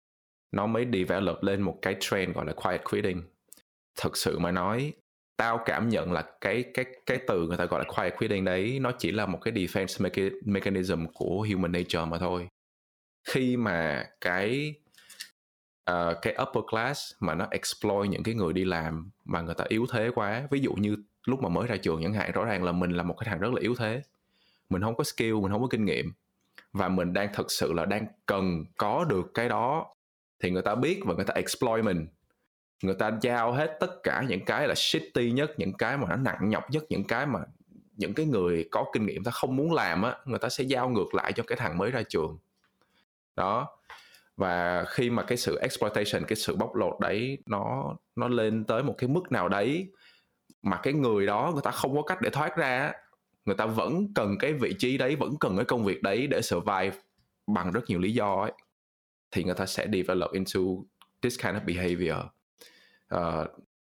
nó 0.52 0.66
mới 0.66 0.88
develop 0.94 1.44
lên 1.44 1.62
một 1.62 1.80
cái 1.82 1.96
trend 2.00 2.36
gọi 2.36 2.46
là 2.46 2.54
quiet 2.54 2.82
quitting. 2.84 3.24
Thực 4.02 4.18
sự 4.18 4.40
mà 4.40 4.52
nói 4.52 4.94
tao 5.38 5.60
cảm 5.66 5.90
nhận 5.90 6.12
là 6.12 6.24
cái 6.42 6.64
cái 6.74 6.86
cái 7.06 7.20
từ 7.28 7.48
người 7.48 7.58
ta 7.58 7.66
gọi 7.66 7.84
là 7.86 7.94
quiet 7.96 8.18
quitting 8.18 8.46
đấy 8.46 8.80
nó 8.82 8.92
chỉ 8.92 9.12
là 9.12 9.26
một 9.26 9.40
cái 9.42 9.54
defense 9.54 10.12
mechanism 10.46 11.06
của 11.14 11.48
human 11.50 11.72
nature 11.72 12.06
mà 12.06 12.18
thôi. 12.18 12.48
Khi 13.24 13.58
mà 13.58 14.06
cái 14.22 14.76
uh, 15.92 16.18
cái 16.22 16.36
upper 16.42 16.64
class 16.72 17.14
mà 17.20 17.36
nó 17.36 17.48
exploit 17.52 18.10
những 18.10 18.24
cái 18.24 18.36
người 18.36 18.54
đi 18.54 18.66
làm 18.66 19.12
mà 19.26 19.42
người 19.42 19.56
ta 19.56 19.66
yếu 19.68 19.86
thế 19.92 20.12
quá 20.16 20.48
ví 20.52 20.60
dụ 20.60 20.74
như 20.74 20.96
lúc 21.26 21.42
mà 21.42 21.50
mới 21.50 21.68
ra 21.68 21.78
trường 21.78 22.04
chẳng 22.04 22.14
hạn 22.14 22.32
rõ 22.32 22.46
ràng 22.46 22.64
là 22.64 22.72
mình 22.72 22.92
là 22.92 23.04
một 23.04 23.16
cái 23.20 23.30
thằng 23.30 23.40
rất 23.40 23.54
là 23.54 23.62
yếu 23.62 23.76
thế. 23.76 24.02
Mình 24.70 24.82
không 24.82 24.96
có 24.96 25.04
skill 25.04 25.34
mình 25.34 25.52
không 25.52 25.62
có 25.62 25.68
kinh 25.68 25.86
nghiệm. 25.86 26.14
Và 26.74 26.90
mình 26.90 27.14
đang 27.14 27.34
thực 27.34 27.52
sự 27.52 27.74
là 27.74 27.86
đang 27.86 28.06
cần 28.26 28.66
có 28.78 29.06
được 29.06 29.34
cái 29.34 29.50
đó. 29.50 29.96
Thì 30.44 30.52
người 30.52 30.62
ta 30.62 30.76
biết 30.76 31.00
và 31.06 31.14
người 31.14 31.26
ta 31.26 31.34
exploit 31.34 31.86
mình 31.86 32.08
người 32.82 32.96
ta 32.96 33.12
giao 33.22 33.52
hết 33.54 33.78
tất 33.80 34.04
cả 34.04 34.26
những 34.28 34.46
cái 34.46 34.68
là 34.68 34.76
shitty 34.76 35.32
nhất, 35.32 35.52
những 35.58 35.74
cái 35.74 35.98
mà 35.98 36.08
nó 36.10 36.16
nặng 36.16 36.50
nhọc 36.50 36.72
nhất, 36.72 36.84
những 36.90 37.04
cái 37.04 37.26
mà 37.26 37.40
những 37.98 38.14
cái 38.14 38.26
người 38.26 38.68
có 38.72 38.86
kinh 38.94 39.06
nghiệm 39.06 39.24
ta 39.24 39.32
không 39.32 39.56
muốn 39.56 39.74
làm 39.74 40.02
á, 40.02 40.16
người 40.26 40.40
ta 40.40 40.50
sẽ 40.50 40.64
giao 40.64 40.90
ngược 40.90 41.16
lại 41.16 41.34
cho 41.34 41.44
cái 41.48 41.58
thằng 41.58 41.78
mới 41.78 41.92
ra 41.92 42.02
trường. 42.10 42.38
Đó. 43.36 43.68
Và 44.38 44.84
khi 44.88 45.10
mà 45.10 45.24
cái 45.24 45.38
sự 45.38 45.58
exploitation, 45.60 46.26
cái 46.28 46.36
sự 46.36 46.56
bóc 46.56 46.76
lột 46.76 47.00
đấy 47.00 47.38
nó 47.46 47.96
nó 48.16 48.28
lên 48.28 48.64
tới 48.64 48.84
một 48.84 48.96
cái 48.98 49.08
mức 49.08 49.32
nào 49.32 49.50
đấy 49.50 49.92
mà 50.62 50.80
cái 50.84 50.94
người 50.94 51.26
đó 51.26 51.52
người 51.54 51.62
ta 51.64 51.72
không 51.72 51.96
có 51.96 52.02
cách 52.02 52.22
để 52.22 52.30
thoát 52.30 52.58
ra 52.58 52.94
người 53.46 53.56
ta 53.56 53.66
vẫn 53.66 54.14
cần 54.16 54.38
cái 54.40 54.54
vị 54.54 54.76
trí 54.80 54.98
đấy, 54.98 55.16
vẫn 55.16 55.38
cần 55.40 55.56
cái 55.56 55.66
công 55.66 55.84
việc 55.84 56.04
đấy 56.04 56.28
để 56.28 56.42
survive 56.42 56.92
bằng 57.48 57.72
rất 57.72 57.82
nhiều 57.88 58.00
lý 58.00 58.14
do 58.14 58.42
ấy, 58.42 58.52
thì 59.32 59.44
người 59.44 59.56
ta 59.56 59.66
sẽ 59.66 59.88
develop 59.94 60.32
into 60.32 60.60
this 61.22 61.40
kind 61.44 61.56
of 61.56 61.66
behavior 61.66 62.26
uh, 63.16 63.48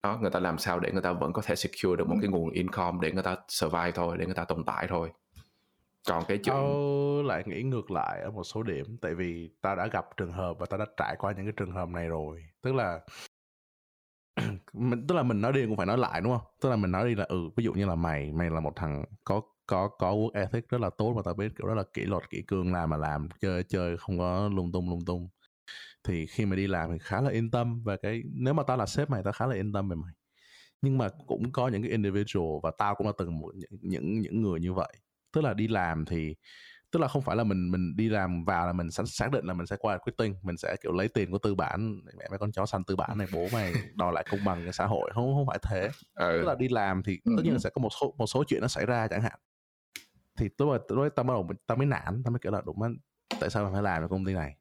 đó 0.02 0.18
người 0.20 0.30
ta 0.30 0.40
làm 0.40 0.58
sao 0.58 0.80
để 0.80 0.92
người 0.92 1.02
ta 1.02 1.12
vẫn 1.12 1.32
có 1.32 1.42
thể 1.42 1.54
secure 1.54 1.96
được 1.96 2.08
một 2.08 2.16
cái 2.20 2.30
nguồn 2.30 2.50
income 2.50 2.98
để 3.02 3.12
người 3.12 3.22
ta 3.22 3.36
survive 3.48 3.90
thôi 3.90 4.16
để 4.18 4.26
người 4.26 4.34
ta 4.34 4.44
tồn 4.44 4.64
tại 4.64 4.86
thôi. 4.88 5.12
Còn 6.08 6.24
cái 6.28 6.38
chuyện 6.38 6.54
tao 6.54 7.22
lại 7.22 7.42
nghĩ 7.46 7.62
ngược 7.62 7.90
lại 7.90 8.20
ở 8.20 8.30
một 8.30 8.44
số 8.44 8.62
điểm 8.62 8.98
tại 9.00 9.14
vì 9.14 9.50
tao 9.62 9.76
đã 9.76 9.86
gặp 9.86 10.06
trường 10.16 10.32
hợp 10.32 10.58
và 10.58 10.66
tao 10.66 10.78
đã 10.78 10.86
trải 10.96 11.16
qua 11.18 11.32
những 11.32 11.46
cái 11.46 11.52
trường 11.56 11.72
hợp 11.72 11.88
này 11.88 12.08
rồi. 12.08 12.44
Tức 12.62 12.74
là 12.74 13.00
mình 14.72 15.06
tức 15.06 15.14
là 15.14 15.22
mình 15.22 15.40
nói 15.40 15.52
đi 15.52 15.66
cũng 15.66 15.76
phải 15.76 15.86
nói 15.86 15.98
lại 15.98 16.20
đúng 16.20 16.32
không? 16.32 16.46
Tức 16.60 16.68
là 16.68 16.76
mình 16.76 16.90
nói 16.90 17.08
đi 17.08 17.14
là 17.14 17.24
ừ 17.24 17.50
ví 17.56 17.64
dụ 17.64 17.72
như 17.72 17.86
là 17.86 17.94
mày 17.94 18.32
mày 18.32 18.50
là 18.50 18.60
một 18.60 18.72
thằng 18.76 19.04
có 19.24 19.40
có 19.66 19.88
có 19.88 20.12
work 20.12 20.30
ethic 20.34 20.68
rất 20.68 20.80
là 20.80 20.90
tốt 20.90 21.12
và 21.16 21.22
tao 21.24 21.34
biết 21.34 21.52
kiểu 21.58 21.66
rất 21.66 21.74
là 21.74 21.82
kỷ 21.94 22.02
luật 22.02 22.30
kỷ 22.30 22.42
cương 22.42 22.72
làm 22.72 22.90
mà 22.90 22.96
làm 22.96 23.28
chơi 23.40 23.62
chơi 23.62 23.96
không 23.96 24.18
có 24.18 24.48
lung 24.48 24.72
tung 24.72 24.90
lung 24.90 25.04
tung 25.04 25.28
thì 26.04 26.26
khi 26.26 26.46
mà 26.46 26.56
đi 26.56 26.66
làm 26.66 26.92
thì 26.92 26.98
khá 26.98 27.20
là 27.20 27.30
yên 27.30 27.50
tâm 27.50 27.82
và 27.82 27.96
cái 27.96 28.22
nếu 28.34 28.54
mà 28.54 28.62
tao 28.62 28.76
là 28.76 28.86
sếp 28.86 29.10
mày 29.10 29.22
tao 29.22 29.32
khá 29.32 29.46
là 29.46 29.54
yên 29.54 29.72
tâm 29.72 29.88
về 29.88 29.96
mày. 29.96 30.12
Nhưng 30.82 30.98
mà 30.98 31.08
cũng 31.26 31.52
có 31.52 31.68
những 31.68 31.82
cái 31.82 31.90
individual 31.90 32.60
và 32.62 32.70
tao 32.78 32.94
cũng 32.94 33.06
là 33.06 33.12
từng 33.18 33.38
một 33.38 33.54
những 33.54 33.78
những 33.80 34.20
những 34.20 34.42
người 34.42 34.60
như 34.60 34.72
vậy. 34.72 34.92
Tức 35.32 35.40
là 35.40 35.54
đi 35.54 35.68
làm 35.68 36.04
thì 36.04 36.34
tức 36.90 37.00
là 37.00 37.08
không 37.08 37.22
phải 37.22 37.36
là 37.36 37.44
mình 37.44 37.70
mình 37.70 37.96
đi 37.96 38.08
làm 38.08 38.44
vào 38.44 38.66
là 38.66 38.72
mình 38.72 38.90
sẵn 38.90 39.06
xác 39.06 39.32
định 39.32 39.44
là 39.44 39.54
mình 39.54 39.66
sẽ 39.66 39.76
qua 39.76 39.98
quyết 39.98 40.12
tinh 40.18 40.34
mình 40.42 40.56
sẽ 40.56 40.76
kiểu 40.82 40.92
lấy 40.92 41.08
tiền 41.08 41.30
của 41.30 41.38
tư 41.38 41.54
bản 41.54 42.00
mẹ 42.18 42.28
mấy 42.30 42.38
con 42.38 42.52
chó 42.52 42.66
săn 42.66 42.84
tư 42.84 42.96
bản 42.96 43.18
này 43.18 43.26
bố 43.32 43.48
mày 43.52 43.72
đòi 43.94 44.12
lại 44.12 44.24
công 44.30 44.44
bằng 44.44 44.62
cái 44.64 44.72
xã 44.72 44.86
hội. 44.86 45.10
Không 45.14 45.34
không 45.34 45.46
phải 45.46 45.58
thế. 45.62 45.88
Ừ. 46.14 46.38
tức 46.40 46.48
là 46.48 46.54
đi 46.54 46.68
làm 46.68 47.02
thì 47.02 47.20
tất 47.36 47.42
nhiên 47.44 47.52
là 47.52 47.58
sẽ 47.58 47.70
có 47.70 47.80
một 47.82 47.88
số 48.00 48.14
một 48.18 48.26
số 48.26 48.44
chuyện 48.46 48.60
nó 48.60 48.68
xảy 48.68 48.86
ra 48.86 49.08
chẳng 49.08 49.22
hạn. 49.22 49.38
Thì 50.36 50.48
tôi 50.48 50.78
mà 50.78 50.84
tôi 50.88 51.10
tao 51.10 51.24
bắt 51.24 51.34
đầu 51.34 51.48
tao 51.66 51.76
mới 51.76 51.86
nản 51.86 52.22
tao 52.24 52.30
mới 52.30 52.38
kiểu 52.38 52.52
là 52.52 52.62
đúng 52.66 52.82
á 52.82 52.88
tại 53.40 53.50
sao 53.50 53.70
phải 53.72 53.82
làm 53.82 54.02
ở 54.02 54.08
công 54.08 54.24
ty 54.24 54.32
này 54.32 54.56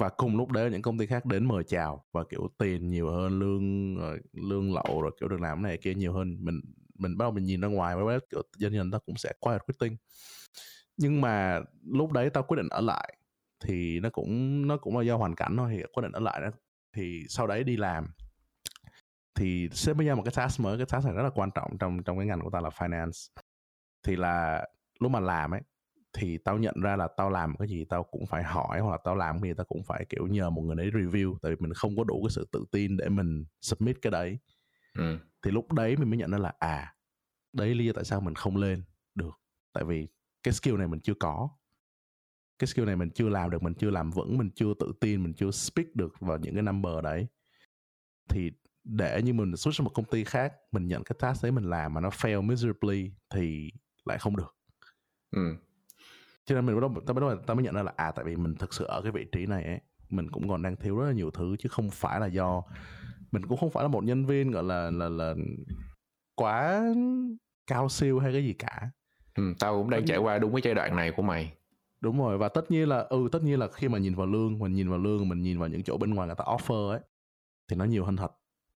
và 0.00 0.08
cùng 0.08 0.36
lúc 0.36 0.50
đấy 0.50 0.70
những 0.70 0.82
công 0.82 0.98
ty 0.98 1.06
khác 1.06 1.26
đến 1.26 1.48
mời 1.48 1.64
chào 1.64 2.04
và, 2.12 2.24
kiểu, 2.30 2.50
tiền 2.58 2.88
nhiều 2.88 3.10
hơn, 3.10 3.38
lương 3.38 3.96
rồi 3.96 4.20
lương 4.32 4.74
lậu 4.74 5.02
rồi 5.02 5.10
kiểu 5.20 5.28
được 5.28 5.40
làm 5.40 5.62
này 5.62 5.78
kia 5.78 5.94
nhiều 5.94 6.12
hơn. 6.12 6.36
Mình 6.40 6.60
mình 6.98 7.18
bắt 7.18 7.24
đầu 7.24 7.30
mình 7.32 7.44
nhìn 7.44 7.60
ra 7.60 7.68
ngoài 7.68 7.96
với 7.96 8.18
kiểu 8.30 8.42
dân 8.56 8.72
nhân 8.72 8.90
ta 8.90 8.98
cũng 9.06 9.16
sẽ 9.16 9.32
quay 9.40 9.58
quyết 9.58 9.74
tinh 9.78 9.96
nhưng 10.96 11.20
mà 11.20 11.60
lúc 11.86 12.12
đấy 12.12 12.30
tao 12.30 12.42
quyết 12.42 12.56
định 12.56 12.68
ở 12.68 12.80
lại 12.80 13.16
thì 13.64 14.00
nó 14.00 14.10
cũng 14.10 14.66
nó 14.66 14.76
cũng 14.76 14.98
là 14.98 15.04
do 15.04 15.16
hoàn 15.16 15.34
cảnh 15.34 15.56
thôi, 15.56 15.70
thì 15.72 15.82
quyết 15.92 16.02
định 16.02 16.12
ở 16.12 16.20
lại 16.20 16.40
đó. 16.40 16.48
Thì 16.96 17.24
sau 17.28 17.46
đấy 17.46 17.64
đi 17.64 17.76
làm 17.76 18.06
thì 19.34 19.68
sẽ 19.72 19.94
mới 19.94 20.06
giờ 20.06 20.14
một 20.14 20.22
cái 20.24 20.32
task 20.36 20.60
mới. 20.60 20.76
Cái 20.76 20.86
task 20.86 21.06
này 21.06 21.14
rất 21.14 21.22
là 21.22 21.30
quan 21.34 21.50
trọng 21.54 21.78
trong 21.78 22.02
trong 22.02 22.18
cái 22.18 22.26
ngành 22.26 22.40
của 22.40 22.50
ta 22.50 22.60
là 22.60 22.68
finance. 22.68 23.28
Thì 24.02 24.16
là 24.16 24.66
lúc 25.00 25.10
mà 25.10 25.20
làm 25.20 25.50
ấy 25.50 25.60
thì 26.12 26.38
tao 26.38 26.58
nhận 26.58 26.74
ra 26.82 26.96
là 26.96 27.08
tao 27.16 27.30
làm 27.30 27.56
cái 27.56 27.68
gì 27.68 27.84
tao 27.84 28.02
cũng 28.02 28.26
phải 28.26 28.42
hỏi 28.42 28.80
hoặc 28.80 28.90
là 28.90 28.98
tao 29.04 29.16
làm 29.16 29.40
cái 29.40 29.50
gì 29.50 29.54
tao 29.56 29.64
cũng 29.64 29.82
phải 29.82 30.06
kiểu 30.08 30.26
nhờ 30.26 30.50
một 30.50 30.62
người 30.62 30.76
đấy 30.76 30.90
review 30.90 31.36
tại 31.42 31.50
vì 31.52 31.56
mình 31.60 31.74
không 31.74 31.96
có 31.96 32.04
đủ 32.04 32.22
cái 32.22 32.30
sự 32.30 32.48
tự 32.52 32.64
tin 32.72 32.96
để 32.96 33.08
mình 33.08 33.44
submit 33.60 34.02
cái 34.02 34.10
đấy. 34.10 34.38
Ừ. 34.94 35.18
thì 35.42 35.50
lúc 35.50 35.72
đấy 35.72 35.96
mình 35.96 36.10
mới 36.10 36.18
nhận 36.18 36.30
ra 36.30 36.38
là 36.38 36.52
à 36.58 36.94
đấy 37.52 37.74
lý 37.74 37.86
do 37.86 37.92
tại 37.92 38.04
sao 38.04 38.20
mình 38.20 38.34
không 38.34 38.56
lên 38.56 38.84
được. 39.14 39.40
Tại 39.72 39.84
vì 39.84 40.08
cái 40.42 40.54
skill 40.54 40.76
này 40.76 40.88
mình 40.88 41.00
chưa 41.00 41.14
có. 41.14 41.48
Cái 42.58 42.66
skill 42.66 42.86
này 42.86 42.96
mình 42.96 43.10
chưa 43.10 43.28
làm 43.28 43.50
được 43.50 43.62
mình 43.62 43.74
chưa 43.74 43.90
làm 43.90 44.10
vững 44.10 44.38
mình 44.38 44.50
chưa 44.54 44.74
tự 44.80 44.92
tin 45.00 45.22
mình 45.22 45.34
chưa 45.34 45.50
speak 45.50 45.86
được 45.94 46.20
vào 46.20 46.38
những 46.38 46.54
cái 46.54 46.62
number 46.62 47.04
đấy. 47.04 47.26
Thì 48.28 48.50
để 48.84 49.22
như 49.22 49.32
mình 49.32 49.56
xuất 49.56 49.74
sang 49.74 49.84
một 49.84 49.90
công 49.94 50.04
ty 50.04 50.24
khác 50.24 50.52
mình 50.72 50.88
nhận 50.88 51.04
cái 51.04 51.16
task 51.18 51.42
đấy 51.42 51.52
mình 51.52 51.64
làm 51.64 51.94
mà 51.94 52.00
nó 52.00 52.08
fail 52.08 52.42
miserably 52.42 53.10
thì 53.34 53.70
lại 54.04 54.18
không 54.18 54.36
được. 54.36 54.56
Ừ. 55.30 55.56
cho 56.50 56.56
nên 56.56 56.66
mình 56.66 56.74
bắt 56.74 56.80
đầu 56.80 57.02
tao 57.06 57.14
bắt 57.14 57.20
đầu 57.20 57.36
tao 57.46 57.54
mới 57.54 57.64
nhận 57.64 57.74
ra 57.74 57.82
là 57.82 57.92
à 57.96 58.12
tại 58.12 58.24
vì 58.24 58.36
mình 58.36 58.54
thực 58.54 58.74
sự 58.74 58.84
ở 58.84 59.02
cái 59.02 59.12
vị 59.12 59.26
trí 59.32 59.46
này 59.46 59.64
ấy 59.64 59.80
mình 60.08 60.30
cũng 60.30 60.48
còn 60.48 60.62
đang 60.62 60.76
thiếu 60.76 60.98
rất 60.98 61.06
là 61.06 61.12
nhiều 61.12 61.30
thứ 61.30 61.56
chứ 61.58 61.68
không 61.68 61.90
phải 61.90 62.20
là 62.20 62.26
do 62.26 62.62
mình 63.32 63.46
cũng 63.46 63.58
không 63.58 63.70
phải 63.70 63.84
là 63.84 63.88
một 63.88 64.04
nhân 64.04 64.26
viên 64.26 64.50
gọi 64.50 64.62
là 64.62 64.90
là 64.90 65.08
là 65.08 65.34
quá 66.34 66.82
cao 67.66 67.88
siêu 67.88 68.18
hay 68.18 68.32
cái 68.32 68.44
gì 68.44 68.52
cả. 68.52 68.90
Ừ, 69.34 69.54
tao 69.58 69.82
cũng 69.82 69.90
đang 69.90 70.04
trải 70.04 70.18
qua 70.18 70.38
đúng 70.38 70.52
cái 70.52 70.62
giai 70.64 70.74
đoạn 70.74 70.96
này 70.96 71.12
của 71.16 71.22
mày. 71.22 71.52
Đúng 72.00 72.18
rồi 72.18 72.38
và 72.38 72.48
tất 72.48 72.70
nhiên 72.70 72.88
là 72.88 72.98
ừ 72.98 73.28
tất 73.32 73.42
nhiên 73.42 73.58
là 73.58 73.68
khi 73.72 73.88
mà 73.88 73.98
nhìn 73.98 74.14
vào 74.14 74.26
lương 74.26 74.58
mình 74.58 74.72
nhìn 74.72 74.88
vào 74.88 74.98
lương 74.98 75.28
mình 75.28 75.42
nhìn 75.42 75.58
vào 75.58 75.68
những 75.68 75.82
chỗ 75.82 75.96
bên 75.96 76.14
ngoài 76.14 76.26
người 76.26 76.36
ta 76.38 76.44
offer 76.44 76.90
ấy 76.90 77.00
thì 77.68 77.76
nó 77.76 77.84
nhiều 77.84 78.04
hơn 78.04 78.16
thật. 78.16 78.32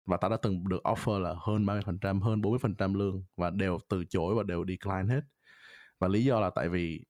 Và 0.06 0.16
tao 0.16 0.30
đã 0.30 0.36
từng 0.36 0.68
được 0.68 0.82
offer 0.84 1.18
là 1.18 1.34
hơn 1.38 1.66
30%, 1.66 2.20
hơn 2.20 2.40
40% 2.40 2.94
lương 2.94 3.24
và 3.36 3.50
đều 3.50 3.78
từ 3.88 4.04
chối 4.04 4.34
và 4.34 4.42
đều 4.42 4.64
decline 4.68 5.14
hết. 5.14 5.20
Và 5.98 6.08
lý 6.08 6.24
do 6.24 6.40
là 6.40 6.50
tại 6.50 6.68
vì 6.68 7.04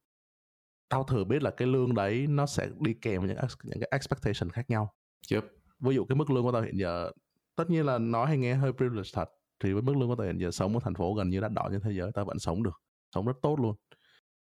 tao 0.89 1.05
thừa 1.05 1.25
biết 1.25 1.43
là 1.43 1.51
cái 1.51 1.69
lương 1.69 1.95
đấy 1.95 2.27
nó 2.29 2.47
sẽ 2.47 2.69
đi 2.81 2.95
kèm 2.95 3.21
với 3.21 3.29
những 3.29 3.39
những 3.65 3.81
cái 3.81 3.89
expectation 3.93 4.51
khác 4.51 4.71
nhau. 4.71 4.95
Yep. 5.33 5.45
Ví 5.81 5.95
dụ 5.95 6.05
cái 6.05 6.17
mức 6.17 6.31
lương 6.31 6.43
của 6.43 6.53
tao 6.53 6.63
hiện 6.63 6.77
giờ 6.77 7.11
tất 7.57 7.71
nhiên 7.71 7.87
là 7.87 7.99
nói 7.99 8.27
hay 8.27 8.39
nghe 8.39 8.55
hơi 8.55 8.73
privilege 8.73 9.11
thật 9.15 9.29
thì 9.61 9.73
với 9.73 9.83
mức 9.83 9.97
lương 9.97 10.09
của 10.09 10.17
tao 10.17 10.27
hiện 10.27 10.39
giờ 10.39 10.51
sống 10.51 10.75
ở 10.75 10.81
thành 10.85 10.95
phố 10.95 11.15
gần 11.15 11.31
như 11.31 11.41
đắt 11.41 11.53
đỏ 11.53 11.69
trên 11.71 11.81
thế 11.81 11.93
giới 11.93 12.11
tao 12.15 12.25
vẫn 12.25 12.39
sống 12.39 12.63
được, 12.63 12.83
sống 13.15 13.27
rất 13.27 13.37
tốt 13.43 13.61
luôn. 13.61 13.77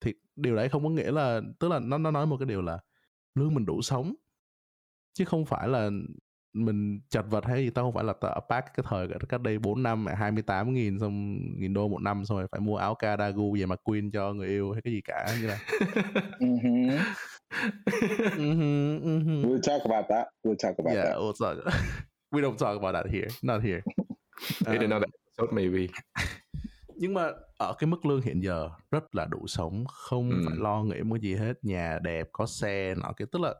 Thì 0.00 0.14
điều 0.36 0.56
đấy 0.56 0.68
không 0.68 0.84
có 0.84 0.90
nghĩa 0.90 1.10
là 1.10 1.40
tức 1.58 1.68
là 1.68 1.78
nó 1.78 1.98
nó 1.98 2.10
nói 2.10 2.26
một 2.26 2.36
cái 2.38 2.46
điều 2.46 2.62
là 2.62 2.78
lương 3.34 3.54
mình 3.54 3.66
đủ 3.66 3.82
sống 3.82 4.14
chứ 5.12 5.24
không 5.24 5.44
phải 5.44 5.68
là 5.68 5.90
mình 6.52 7.00
chật 7.08 7.24
vật 7.30 7.44
hay 7.44 7.64
gì 7.64 7.70
tao 7.70 7.84
không 7.84 7.94
phải 7.94 8.04
là 8.04 8.12
tao 8.20 8.46
pack 8.50 8.68
cái 8.74 8.84
thời 8.88 9.08
cách 9.28 9.40
đây 9.40 9.58
4 9.58 9.82
năm 9.82 10.06
28 10.06 10.74
nghìn 10.74 10.98
xong 10.98 11.38
nghìn 11.60 11.74
đô 11.74 11.88
một 11.88 12.02
năm 12.02 12.24
xong 12.24 12.38
rồi 12.38 12.46
phải 12.52 12.60
mua 12.60 12.76
áo 12.76 12.94
Kadagu 12.94 13.56
về 13.58 13.66
mặc 13.66 13.80
Queen 13.84 14.10
cho 14.10 14.32
người 14.32 14.48
yêu 14.48 14.72
hay 14.72 14.82
cái 14.82 14.92
gì 14.92 15.00
cả 15.04 15.26
như 15.40 15.46
là 15.46 15.58
mm-hmm. 16.40 16.98
We'll 19.42 19.60
talk 19.62 19.82
about 19.82 20.06
that. 20.08 20.26
We'll 20.44 20.56
talk 20.62 20.76
about 20.78 20.94
yeah, 20.94 21.06
that. 21.06 21.16
We'll 21.16 21.32
talk. 21.40 21.56
We 22.32 22.40
don't 22.40 22.56
talk 22.58 22.76
about 22.82 22.94
that 22.94 23.06
here. 23.12 23.28
Not 23.42 23.62
here. 23.62 23.82
um, 24.66 24.88
know 24.88 25.00
that 25.00 25.10
episode 25.38 25.52
maybe. 25.52 25.86
nhưng 27.00 27.14
mà 27.14 27.30
ở 27.58 27.74
cái 27.78 27.86
mức 27.86 28.06
lương 28.06 28.20
hiện 28.20 28.40
giờ 28.40 28.70
rất 28.90 29.14
là 29.14 29.26
đủ 29.30 29.46
sống 29.46 29.84
không 29.88 30.30
ừ. 30.30 30.36
phải 30.46 30.56
lo 30.58 30.82
nghĩ 30.82 31.02
một 31.02 31.20
gì 31.20 31.34
hết 31.34 31.52
nhà 31.62 31.98
đẹp 32.02 32.28
có 32.32 32.46
xe 32.46 32.94
nọ 32.94 33.12
cái 33.16 33.26
tức 33.32 33.42
là 33.42 33.54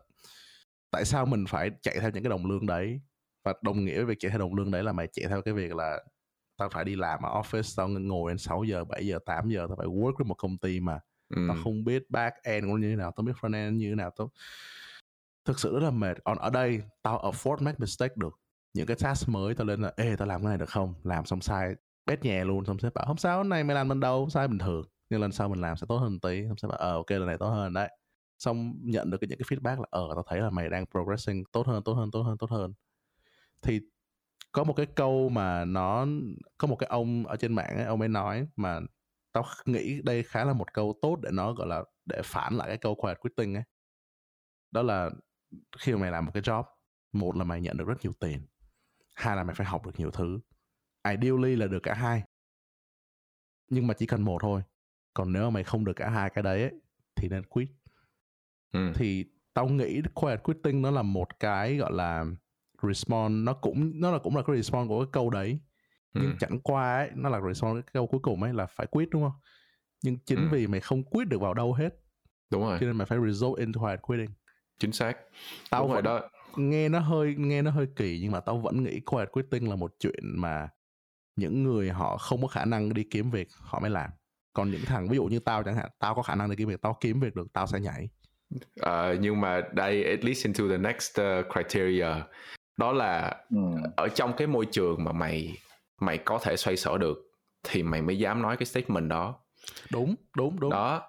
tại 0.90 1.04
sao 1.04 1.26
mình 1.26 1.44
phải 1.48 1.70
chạy 1.82 1.96
theo 2.00 2.10
những 2.10 2.22
cái 2.22 2.30
đồng 2.30 2.46
lương 2.46 2.66
đấy? 2.66 3.00
Và 3.44 3.54
đồng 3.62 3.84
nghĩa 3.84 3.96
với 3.96 4.04
việc 4.04 4.16
chạy 4.18 4.30
theo 4.30 4.38
đồng 4.38 4.54
lương 4.54 4.70
đấy 4.70 4.82
là 4.82 4.92
mày 4.92 5.06
chạy 5.12 5.26
theo 5.28 5.42
cái 5.42 5.54
việc 5.54 5.74
là 5.74 5.98
tao 6.56 6.68
phải 6.68 6.84
đi 6.84 6.96
làm 6.96 7.22
ở 7.22 7.40
office 7.40 7.74
tao 7.76 7.88
ngồi 7.88 8.30
đến 8.30 8.38
6 8.38 8.64
giờ 8.64 8.84
7 8.84 9.06
giờ 9.06 9.18
8 9.26 9.48
giờ 9.48 9.66
tao 9.68 9.76
phải 9.76 9.86
work 9.86 10.12
với 10.18 10.24
một 10.24 10.34
công 10.34 10.58
ty 10.58 10.80
mà 10.80 11.00
ừ. 11.36 11.42
tao 11.48 11.56
không 11.64 11.84
biết 11.84 12.10
back 12.10 12.36
end 12.42 12.66
của 12.66 12.76
như 12.76 12.90
thế 12.90 12.96
nào 12.96 13.12
tao 13.16 13.24
biết 13.24 13.32
front 13.40 13.54
end 13.54 13.80
như 13.80 13.88
thế 13.88 13.94
nào 13.94 14.10
tao 14.16 14.30
thực 15.44 15.60
sự 15.60 15.72
rất 15.74 15.82
là 15.82 15.90
mệt. 15.90 16.24
Còn 16.24 16.38
ở 16.38 16.50
đây 16.50 16.82
tao 17.02 17.32
afford 17.32 17.62
make 17.62 17.76
mistake 17.78 18.14
được. 18.16 18.40
Những 18.74 18.86
cái 18.86 18.96
task 18.96 19.28
mới 19.28 19.54
tao 19.54 19.66
lên 19.66 19.82
là 19.82 19.92
ê 19.96 20.16
tao 20.16 20.28
làm 20.28 20.42
cái 20.42 20.48
này 20.48 20.58
được 20.58 20.68
không? 20.68 20.94
Làm 21.02 21.24
xong 21.24 21.40
sai 21.40 21.74
bét 22.06 22.24
nhẹ 22.24 22.44
luôn 22.44 22.64
xong 22.64 22.78
sếp 22.78 22.94
bảo 22.94 23.06
không 23.06 23.16
sao 23.16 23.44
này 23.44 23.64
mày 23.64 23.74
làm 23.74 23.88
lần 23.88 24.00
đầu 24.00 24.28
sai 24.30 24.48
bình 24.48 24.58
thường. 24.58 24.84
Nhưng 25.10 25.20
lần 25.20 25.32
sau 25.32 25.48
mình 25.48 25.60
làm 25.60 25.76
sẽ 25.76 25.86
tốt 25.88 25.96
hơn 25.96 26.20
tí 26.20 26.42
xong 26.48 26.56
sếp 26.56 26.68
bảo 26.68 26.78
ờ 26.78 26.94
ok 26.94 27.10
lần 27.10 27.26
này 27.26 27.38
tốt 27.38 27.50
hơn 27.50 27.72
đấy 27.72 27.88
xong 28.40 28.74
nhận 28.82 29.10
được 29.10 29.18
những 29.22 29.38
cái 29.38 29.58
feedback 29.58 29.80
là 29.80 29.86
ờ 29.90 30.08
tao 30.14 30.24
thấy 30.28 30.40
là 30.40 30.50
mày 30.50 30.70
đang 30.70 30.86
progressing 30.86 31.44
tốt 31.52 31.66
hơn 31.66 31.82
tốt 31.84 31.94
hơn 31.94 32.10
tốt 32.10 32.22
hơn 32.22 32.38
tốt 32.38 32.50
hơn. 32.50 32.74
Thì 33.62 33.80
có 34.52 34.64
một 34.64 34.72
cái 34.72 34.86
câu 34.86 35.28
mà 35.28 35.64
nó 35.64 36.06
có 36.58 36.68
một 36.68 36.76
cái 36.76 36.88
ông 36.88 37.26
ở 37.26 37.36
trên 37.36 37.54
mạng 37.54 37.76
ấy, 37.76 37.84
ông 37.84 38.00
ấy 38.00 38.08
nói 38.08 38.46
mà 38.56 38.80
tao 39.32 39.44
nghĩ 39.66 40.00
đây 40.04 40.22
khá 40.22 40.44
là 40.44 40.52
một 40.52 40.74
câu 40.74 40.98
tốt 41.02 41.18
để 41.22 41.30
nó 41.32 41.52
gọi 41.52 41.66
là 41.66 41.84
để 42.06 42.22
phản 42.24 42.54
lại 42.56 42.68
cái 42.68 42.78
câu 42.78 42.94
quiet 42.94 43.20
quitting 43.20 43.54
ấy. 43.54 43.64
Đó 44.70 44.82
là 44.82 45.10
khi 45.78 45.92
mà 45.92 45.98
mày 45.98 46.10
làm 46.10 46.26
một 46.26 46.32
cái 46.34 46.42
job 46.42 46.64
một 47.12 47.36
là 47.36 47.44
mày 47.44 47.60
nhận 47.60 47.76
được 47.76 47.84
rất 47.88 48.02
nhiều 48.02 48.12
tiền 48.20 48.46
hai 49.14 49.36
là 49.36 49.44
mày 49.44 49.54
phải 49.54 49.66
học 49.66 49.86
được 49.86 49.92
nhiều 49.96 50.10
thứ. 50.10 50.40
Ideally 51.08 51.56
là 51.56 51.66
được 51.66 51.80
cả 51.82 51.94
hai. 51.94 52.22
Nhưng 53.68 53.86
mà 53.86 53.94
chỉ 53.94 54.06
cần 54.06 54.22
một 54.22 54.38
thôi 54.42 54.62
còn 55.14 55.32
nếu 55.32 55.44
mà 55.44 55.50
mày 55.50 55.64
không 55.64 55.84
được 55.84 55.92
cả 55.96 56.10
hai 56.10 56.30
cái 56.30 56.42
đấy 56.42 56.62
ấy, 56.62 56.72
thì 57.16 57.28
nên 57.28 57.46
quit 57.46 57.68
ừ. 58.72 58.92
thì 58.94 59.24
tao 59.54 59.68
nghĩ 59.68 60.02
quiet 60.14 60.42
quitting 60.42 60.82
nó 60.82 60.90
là 60.90 61.02
một 61.02 61.40
cái 61.40 61.76
gọi 61.76 61.92
là 61.92 62.24
response 62.82 63.34
nó 63.34 63.52
cũng 63.52 64.00
nó 64.00 64.10
là 64.10 64.18
cũng 64.18 64.36
là 64.36 64.42
cái 64.42 64.56
response 64.56 64.88
của 64.88 65.04
cái 65.04 65.10
câu 65.12 65.30
đấy. 65.30 65.58
Ừ. 66.14 66.20
nhưng 66.22 66.36
chẳng 66.38 66.60
qua 66.60 66.96
ấy 66.96 67.10
nó 67.14 67.28
là 67.28 67.40
response 67.48 67.82
cái 67.82 67.90
câu 67.92 68.06
cuối 68.06 68.20
cùng 68.22 68.42
ấy 68.42 68.54
là 68.54 68.66
phải 68.66 68.86
quit 68.86 69.08
đúng 69.10 69.22
không? 69.22 69.40
Nhưng 70.02 70.18
chính 70.26 70.38
ừ. 70.38 70.48
vì 70.50 70.66
mày 70.66 70.80
không 70.80 71.02
quit 71.04 71.28
được 71.28 71.40
vào 71.40 71.54
đâu 71.54 71.74
hết 71.74 71.94
đúng 72.50 72.62
rồi. 72.62 72.78
cho 72.80 72.86
nên 72.86 72.96
mày 72.96 73.06
phải 73.06 73.18
result 73.26 73.58
into 73.58 73.80
quiet 73.80 74.02
quitting. 74.02 74.30
Chính 74.78 74.92
xác. 74.92 75.16
Tao 75.70 75.82
đúng 75.82 75.92
rồi 75.92 76.02
đó. 76.02 76.20
nghe 76.56 76.88
nó 76.88 76.98
hơi 76.98 77.34
nghe 77.38 77.62
nó 77.62 77.70
hơi 77.70 77.86
kỳ 77.96 78.18
nhưng 78.22 78.32
mà 78.32 78.40
tao 78.40 78.58
vẫn 78.58 78.84
nghĩ 78.84 79.00
quiet 79.00 79.32
quitting 79.32 79.70
là 79.70 79.76
một 79.76 79.94
chuyện 79.98 80.24
mà 80.24 80.68
những 81.36 81.62
người 81.62 81.90
họ 81.90 82.16
không 82.16 82.42
có 82.42 82.48
khả 82.48 82.64
năng 82.64 82.94
đi 82.94 83.04
kiếm 83.10 83.30
việc 83.30 83.48
họ 83.52 83.80
mới 83.80 83.90
làm. 83.90 84.10
Còn 84.52 84.70
những 84.70 84.84
thằng 84.86 85.08
ví 85.08 85.16
dụ 85.16 85.24
như 85.24 85.38
tao 85.38 85.62
chẳng 85.62 85.76
hạn 85.76 85.90
tao 85.98 86.14
có 86.14 86.22
khả 86.22 86.34
năng 86.34 86.50
đi 86.50 86.56
kiếm 86.56 86.68
việc 86.68 86.82
tao 86.82 86.96
kiếm 87.00 87.20
việc 87.20 87.34
được 87.34 87.52
tao 87.52 87.66
sẽ 87.66 87.80
nhảy 87.80 88.08
uh, 88.56 89.20
nhưng 89.20 89.40
mà 89.40 89.62
đây 89.72 90.04
at 90.04 90.24
least 90.24 90.46
into 90.46 90.64
the 90.70 90.78
next 90.78 91.20
uh, 91.20 91.46
criteria. 91.52 92.08
Đó 92.76 92.92
là 92.92 93.36
ừ. 93.50 93.56
ở 93.96 94.08
trong 94.08 94.32
cái 94.32 94.46
môi 94.46 94.66
trường 94.66 95.04
mà 95.04 95.12
mày 95.12 95.56
mày 96.00 96.18
có 96.18 96.38
thể 96.42 96.56
xoay 96.56 96.76
sở 96.76 96.98
được 96.98 97.18
thì 97.62 97.82
mày 97.82 98.02
mới 98.02 98.18
dám 98.18 98.42
nói 98.42 98.56
cái 98.56 98.66
statement 98.66 99.08
đó. 99.08 99.34
Đúng 99.92 100.14
đúng 100.36 100.60
đúng. 100.60 100.70
Đó. 100.70 101.02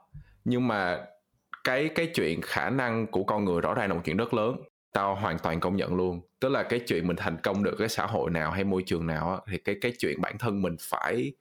Nhưng 0.45 0.67
mà 0.67 1.05
cái 1.63 1.89
cái 1.95 2.07
chuyện 2.15 2.41
khả 2.41 2.69
năng 2.69 3.07
của 3.07 3.23
con 3.23 3.45
người 3.45 3.61
rõ 3.61 3.73
ràng 3.73 3.89
là 3.89 3.95
một 3.95 4.01
chuyện 4.05 4.17
rất 4.17 4.33
lớn. 4.33 4.55
Tao 4.93 5.15
hoàn 5.15 5.39
toàn 5.39 5.59
công 5.59 5.75
nhận 5.75 5.95
luôn. 5.95 6.21
Tức 6.39 6.49
là 6.49 6.63
cái 6.63 6.79
chuyện 6.79 7.07
mình 7.07 7.17
thành 7.17 7.37
công 7.43 7.63
được 7.63 7.75
cái 7.79 7.89
xã 7.89 8.05
hội 8.05 8.31
nào 8.31 8.51
hay 8.51 8.63
môi 8.63 8.83
trường 8.85 9.07
nào 9.07 9.31
á, 9.31 9.37
thì 9.51 9.57
cái 9.57 9.75
cái 9.81 9.93
chuyện 9.99 10.21
bản 10.21 10.37
thân 10.37 10.61
mình 10.61 10.75
phải 10.79 11.31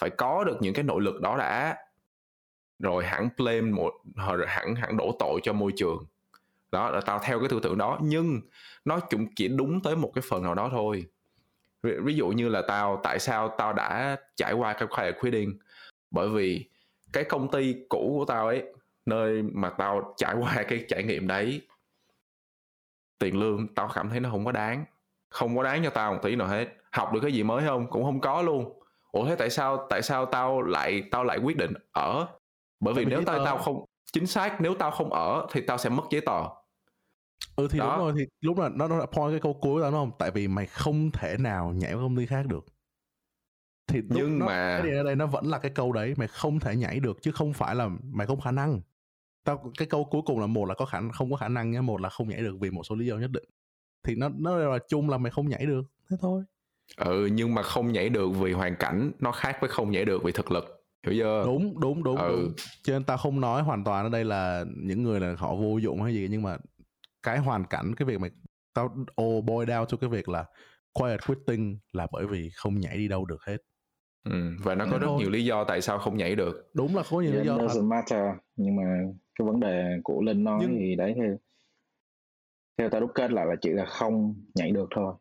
phải 0.00 0.10
có 0.10 0.44
được 0.44 0.56
những 0.60 0.74
cái 0.74 0.84
nội 0.84 1.02
lực 1.02 1.20
đó 1.20 1.36
đã 1.38 1.76
rồi 2.78 3.04
hẳn 3.04 3.28
blame 3.36 3.60
một 3.60 3.92
hãng 4.16 4.44
hẳn 4.46 4.74
hẳn 4.74 4.96
đổ 4.96 5.16
tội 5.18 5.40
cho 5.42 5.52
môi 5.52 5.72
trường. 5.76 6.04
Đó 6.72 6.90
là 6.90 7.00
tao 7.00 7.20
theo 7.22 7.40
cái 7.40 7.48
tư 7.48 7.60
tưởng 7.62 7.78
đó 7.78 7.98
nhưng 8.02 8.40
nó 8.84 9.00
cũng 9.00 9.26
chỉ 9.36 9.48
đúng 9.48 9.80
tới 9.82 9.96
một 9.96 10.12
cái 10.14 10.22
phần 10.28 10.42
nào 10.42 10.54
đó 10.54 10.68
thôi. 10.72 11.06
Ví, 11.82 11.92
ví 12.02 12.14
dụ 12.14 12.28
như 12.28 12.48
là 12.48 12.62
tao 12.68 13.00
tại 13.02 13.18
sao 13.18 13.54
tao 13.58 13.72
đã 13.72 14.16
trải 14.36 14.52
qua 14.52 14.72
cái 14.72 14.88
quiet 14.88 15.14
quitting 15.20 15.58
bởi 16.10 16.28
vì 16.28 16.68
cái 17.12 17.24
công 17.24 17.50
ty 17.50 17.76
cũ 17.88 18.14
của 18.18 18.24
tao 18.24 18.46
ấy 18.46 18.62
nơi 19.06 19.42
mà 19.42 19.70
tao 19.70 20.14
trải 20.16 20.34
qua 20.34 20.62
cái 20.68 20.84
trải 20.88 21.02
nghiệm 21.02 21.26
đấy 21.26 21.62
tiền 23.18 23.40
lương 23.40 23.74
tao 23.74 23.90
cảm 23.94 24.10
thấy 24.10 24.20
nó 24.20 24.30
không 24.30 24.44
có 24.44 24.52
đáng. 24.52 24.84
Không 25.30 25.56
có 25.56 25.62
đáng 25.62 25.84
cho 25.84 25.90
tao 25.90 26.12
một 26.12 26.18
tí 26.22 26.36
nào 26.36 26.48
hết. 26.48 26.68
Học 26.90 27.12
được 27.12 27.20
cái 27.22 27.32
gì 27.32 27.42
mới 27.42 27.66
không? 27.66 27.90
Cũng 27.90 28.04
không 28.04 28.20
có 28.20 28.42
luôn. 28.42 28.80
Ủa 29.12 29.26
thế 29.26 29.36
tại 29.36 29.50
sao 29.50 29.86
tại 29.90 30.02
sao 30.02 30.26
tao 30.26 30.62
lại 30.62 31.02
tao 31.10 31.24
lại 31.24 31.38
quyết 31.38 31.56
định 31.56 31.72
ở 31.92 32.26
bởi 32.80 32.94
vì 32.94 33.04
nếu 33.04 33.22
tao 33.26 33.44
tao 33.44 33.58
không 33.58 33.84
chính 34.12 34.26
xác 34.26 34.60
nếu 34.60 34.74
tao 34.74 34.90
không 34.90 35.12
ở 35.12 35.46
thì 35.52 35.60
tao 35.60 35.78
sẽ 35.78 35.90
mất 35.90 36.02
giấy 36.10 36.20
tờ. 36.20 36.42
Ừ 37.56 37.68
thì 37.70 37.78
đó. 37.78 37.96
đúng 37.96 38.06
rồi 38.06 38.14
thì 38.18 38.26
lúc 38.40 38.58
là 38.58 38.68
nó 38.68 38.88
nó 38.88 38.96
là 38.96 39.06
point 39.06 39.32
cái 39.32 39.40
câu 39.40 39.58
cuối 39.60 39.80
đó 39.80 39.90
đúng 39.90 40.00
không? 40.00 40.10
Tại 40.18 40.30
vì 40.30 40.48
mày 40.48 40.66
không 40.66 41.10
thể 41.10 41.36
nào 41.38 41.72
nhảy 41.72 41.94
vào 41.94 42.04
công 42.04 42.16
ty 42.16 42.26
khác 42.26 42.46
được. 42.46 42.66
Thì 43.86 44.00
nhưng 44.08 44.38
nó, 44.38 44.46
mà 44.46 44.80
cái 44.82 44.96
ở 44.96 45.02
đây 45.02 45.16
nó 45.16 45.26
vẫn 45.26 45.46
là 45.46 45.58
cái 45.58 45.70
câu 45.74 45.92
đấy 45.92 46.14
mày 46.16 46.28
không 46.28 46.60
thể 46.60 46.76
nhảy 46.76 47.00
được 47.00 47.22
chứ 47.22 47.32
không 47.32 47.52
phải 47.52 47.74
là 47.74 47.88
mày 48.02 48.26
không 48.26 48.40
khả 48.40 48.50
năng. 48.50 48.80
Tao 49.44 49.72
cái 49.78 49.88
câu 49.88 50.04
cuối 50.04 50.22
cùng 50.26 50.40
là 50.40 50.46
một 50.46 50.64
là 50.68 50.74
có 50.74 50.84
khả 50.84 51.00
không 51.12 51.30
có 51.30 51.36
khả 51.36 51.48
năng 51.48 51.70
nhé 51.70 51.80
một 51.80 52.00
là 52.00 52.08
không 52.08 52.28
nhảy 52.28 52.40
được 52.40 52.56
vì 52.60 52.70
một 52.70 52.82
số 52.82 52.94
lý 52.94 53.06
do 53.06 53.16
nhất 53.16 53.30
định. 53.30 53.48
Thì 54.02 54.14
nó 54.14 54.28
nó 54.28 54.56
là 54.56 54.78
chung 54.88 55.10
là 55.10 55.18
mày 55.18 55.30
không 55.30 55.48
nhảy 55.48 55.66
được 55.66 55.82
thế 56.10 56.16
thôi. 56.20 56.44
Ừ 56.96 57.28
nhưng 57.32 57.54
mà 57.54 57.62
không 57.62 57.92
nhảy 57.92 58.08
được 58.08 58.28
vì 58.28 58.52
hoàn 58.52 58.76
cảnh 58.76 59.12
nó 59.18 59.32
khác 59.32 59.56
với 59.60 59.70
không 59.70 59.90
nhảy 59.90 60.04
được 60.04 60.22
vì 60.22 60.32
thực 60.32 60.50
lực 60.50 60.77
hiểu 61.10 61.24
chưa 61.24 61.42
đúng 61.46 61.80
đúng 61.80 62.04
đúng, 62.04 62.16
ừ. 62.16 62.36
đúng. 62.36 62.52
cho 62.82 62.92
nên 62.92 63.04
tao 63.04 63.16
không 63.16 63.40
nói 63.40 63.62
hoàn 63.62 63.84
toàn 63.84 64.04
ở 64.04 64.08
đây 64.08 64.24
là 64.24 64.64
những 64.76 65.02
người 65.02 65.20
là 65.20 65.34
họ 65.38 65.54
vô 65.54 65.78
dụng 65.78 66.02
hay 66.02 66.14
gì 66.14 66.28
nhưng 66.30 66.42
mà 66.42 66.56
cái 67.22 67.38
hoàn 67.38 67.64
cảnh 67.64 67.94
cái 67.96 68.06
việc 68.06 68.20
mà 68.20 68.28
tao 68.74 68.96
oh 69.22 69.44
boy 69.44 69.64
down 69.66 69.84
cho 69.84 69.96
cái 69.96 70.10
việc 70.10 70.28
là 70.28 70.44
quiet 70.92 71.20
quitting 71.26 71.78
là 71.92 72.06
bởi 72.12 72.26
vì 72.26 72.50
không 72.54 72.80
nhảy 72.80 72.96
đi 72.96 73.08
đâu 73.08 73.24
được 73.24 73.42
hết 73.46 73.56
ừ, 74.24 74.50
và 74.62 74.74
nó 74.74 74.84
có 74.84 74.90
Thế 74.90 74.98
rất 74.98 75.06
thôi. 75.06 75.18
nhiều 75.20 75.30
lý 75.30 75.44
do 75.44 75.64
tại 75.64 75.80
sao 75.80 75.98
không 75.98 76.16
nhảy 76.16 76.34
được 76.36 76.70
đúng 76.74 76.96
là 76.96 77.02
có 77.10 77.20
nhiều 77.20 77.32
yeah, 77.32 77.42
lý 77.42 77.48
do 77.48 77.56
doesn't 77.56 77.88
matter 77.88 78.26
nhưng 78.56 78.76
mà 78.76 78.82
cái 79.38 79.46
vấn 79.46 79.60
đề 79.60 79.98
của 80.04 80.22
linh 80.22 80.44
nói 80.44 80.58
nhưng... 80.62 80.76
thì 80.78 80.96
đấy 80.96 81.14
theo 81.16 81.36
theo 82.78 82.90
tao 82.90 83.00
đúc 83.00 83.10
kết 83.14 83.30
lại 83.32 83.46
là 83.46 83.54
chỉ 83.60 83.70
là 83.70 83.84
không 83.84 84.34
nhảy 84.54 84.70
được 84.70 84.88
thôi 84.94 85.14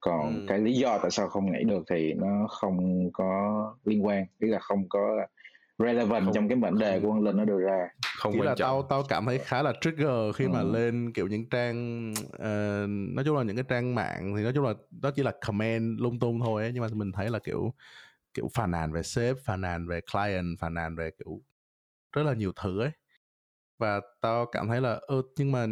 còn 0.00 0.34
ừ. 0.34 0.44
cái 0.48 0.58
lý 0.58 0.72
do 0.72 0.98
tại 1.02 1.10
sao 1.10 1.28
không 1.28 1.52
nhảy 1.52 1.64
được 1.64 1.84
thì 1.90 2.12
nó 2.12 2.46
không 2.48 3.10
có 3.12 3.74
liên 3.84 4.06
quan 4.06 4.26
ý 4.38 4.48
là 4.48 4.58
không 4.58 4.88
có 4.88 5.26
relevant 5.78 6.24
không, 6.24 6.34
trong 6.34 6.48
cái 6.48 6.58
vấn 6.58 6.78
đề 6.78 7.00
của 7.00 7.08
con 7.08 7.22
linh 7.22 7.36
nó 7.36 7.44
đưa 7.44 7.58
ra 7.58 7.88
không 8.18 8.32
chỉ 8.32 8.40
là 8.40 8.54
trọng. 8.54 8.68
tao 8.68 8.82
tao 8.82 9.02
cảm 9.08 9.26
thấy 9.26 9.38
khá 9.38 9.62
là 9.62 9.72
trigger 9.80 10.34
khi 10.34 10.44
ừ. 10.44 10.48
mà 10.48 10.62
lên 10.62 11.12
kiểu 11.12 11.26
những 11.26 11.48
trang 11.48 12.10
uh, 12.34 13.14
nói 13.14 13.24
chung 13.24 13.36
là 13.36 13.42
những 13.42 13.56
cái 13.56 13.64
trang 13.68 13.94
mạng 13.94 14.34
thì 14.36 14.42
nói 14.42 14.52
chung 14.54 14.64
là 14.64 14.74
đó 14.90 15.10
chỉ 15.10 15.22
là 15.22 15.32
comment 15.46 16.00
lung 16.00 16.18
tung 16.18 16.40
thôi 16.40 16.62
ấy, 16.62 16.72
nhưng 16.74 16.82
mà 16.82 16.88
mình 16.92 17.12
thấy 17.12 17.30
là 17.30 17.38
kiểu 17.38 17.74
kiểu 18.34 18.48
phàn 18.54 18.70
nàn 18.70 18.92
về 18.92 19.02
sếp 19.02 19.36
phàn 19.44 19.60
nàn 19.60 19.86
về 19.88 20.00
client 20.12 20.58
phàn 20.60 20.74
nàn 20.74 20.96
về 20.96 21.10
kiểu 21.18 21.40
rất 22.12 22.22
là 22.22 22.34
nhiều 22.34 22.52
thứ 22.62 22.80
ấy 22.80 22.90
và 23.78 24.00
tao 24.20 24.46
cảm 24.46 24.68
thấy 24.68 24.80
là 24.80 25.00
ơ 25.06 25.22
nhưng 25.38 25.52
mà 25.52 25.66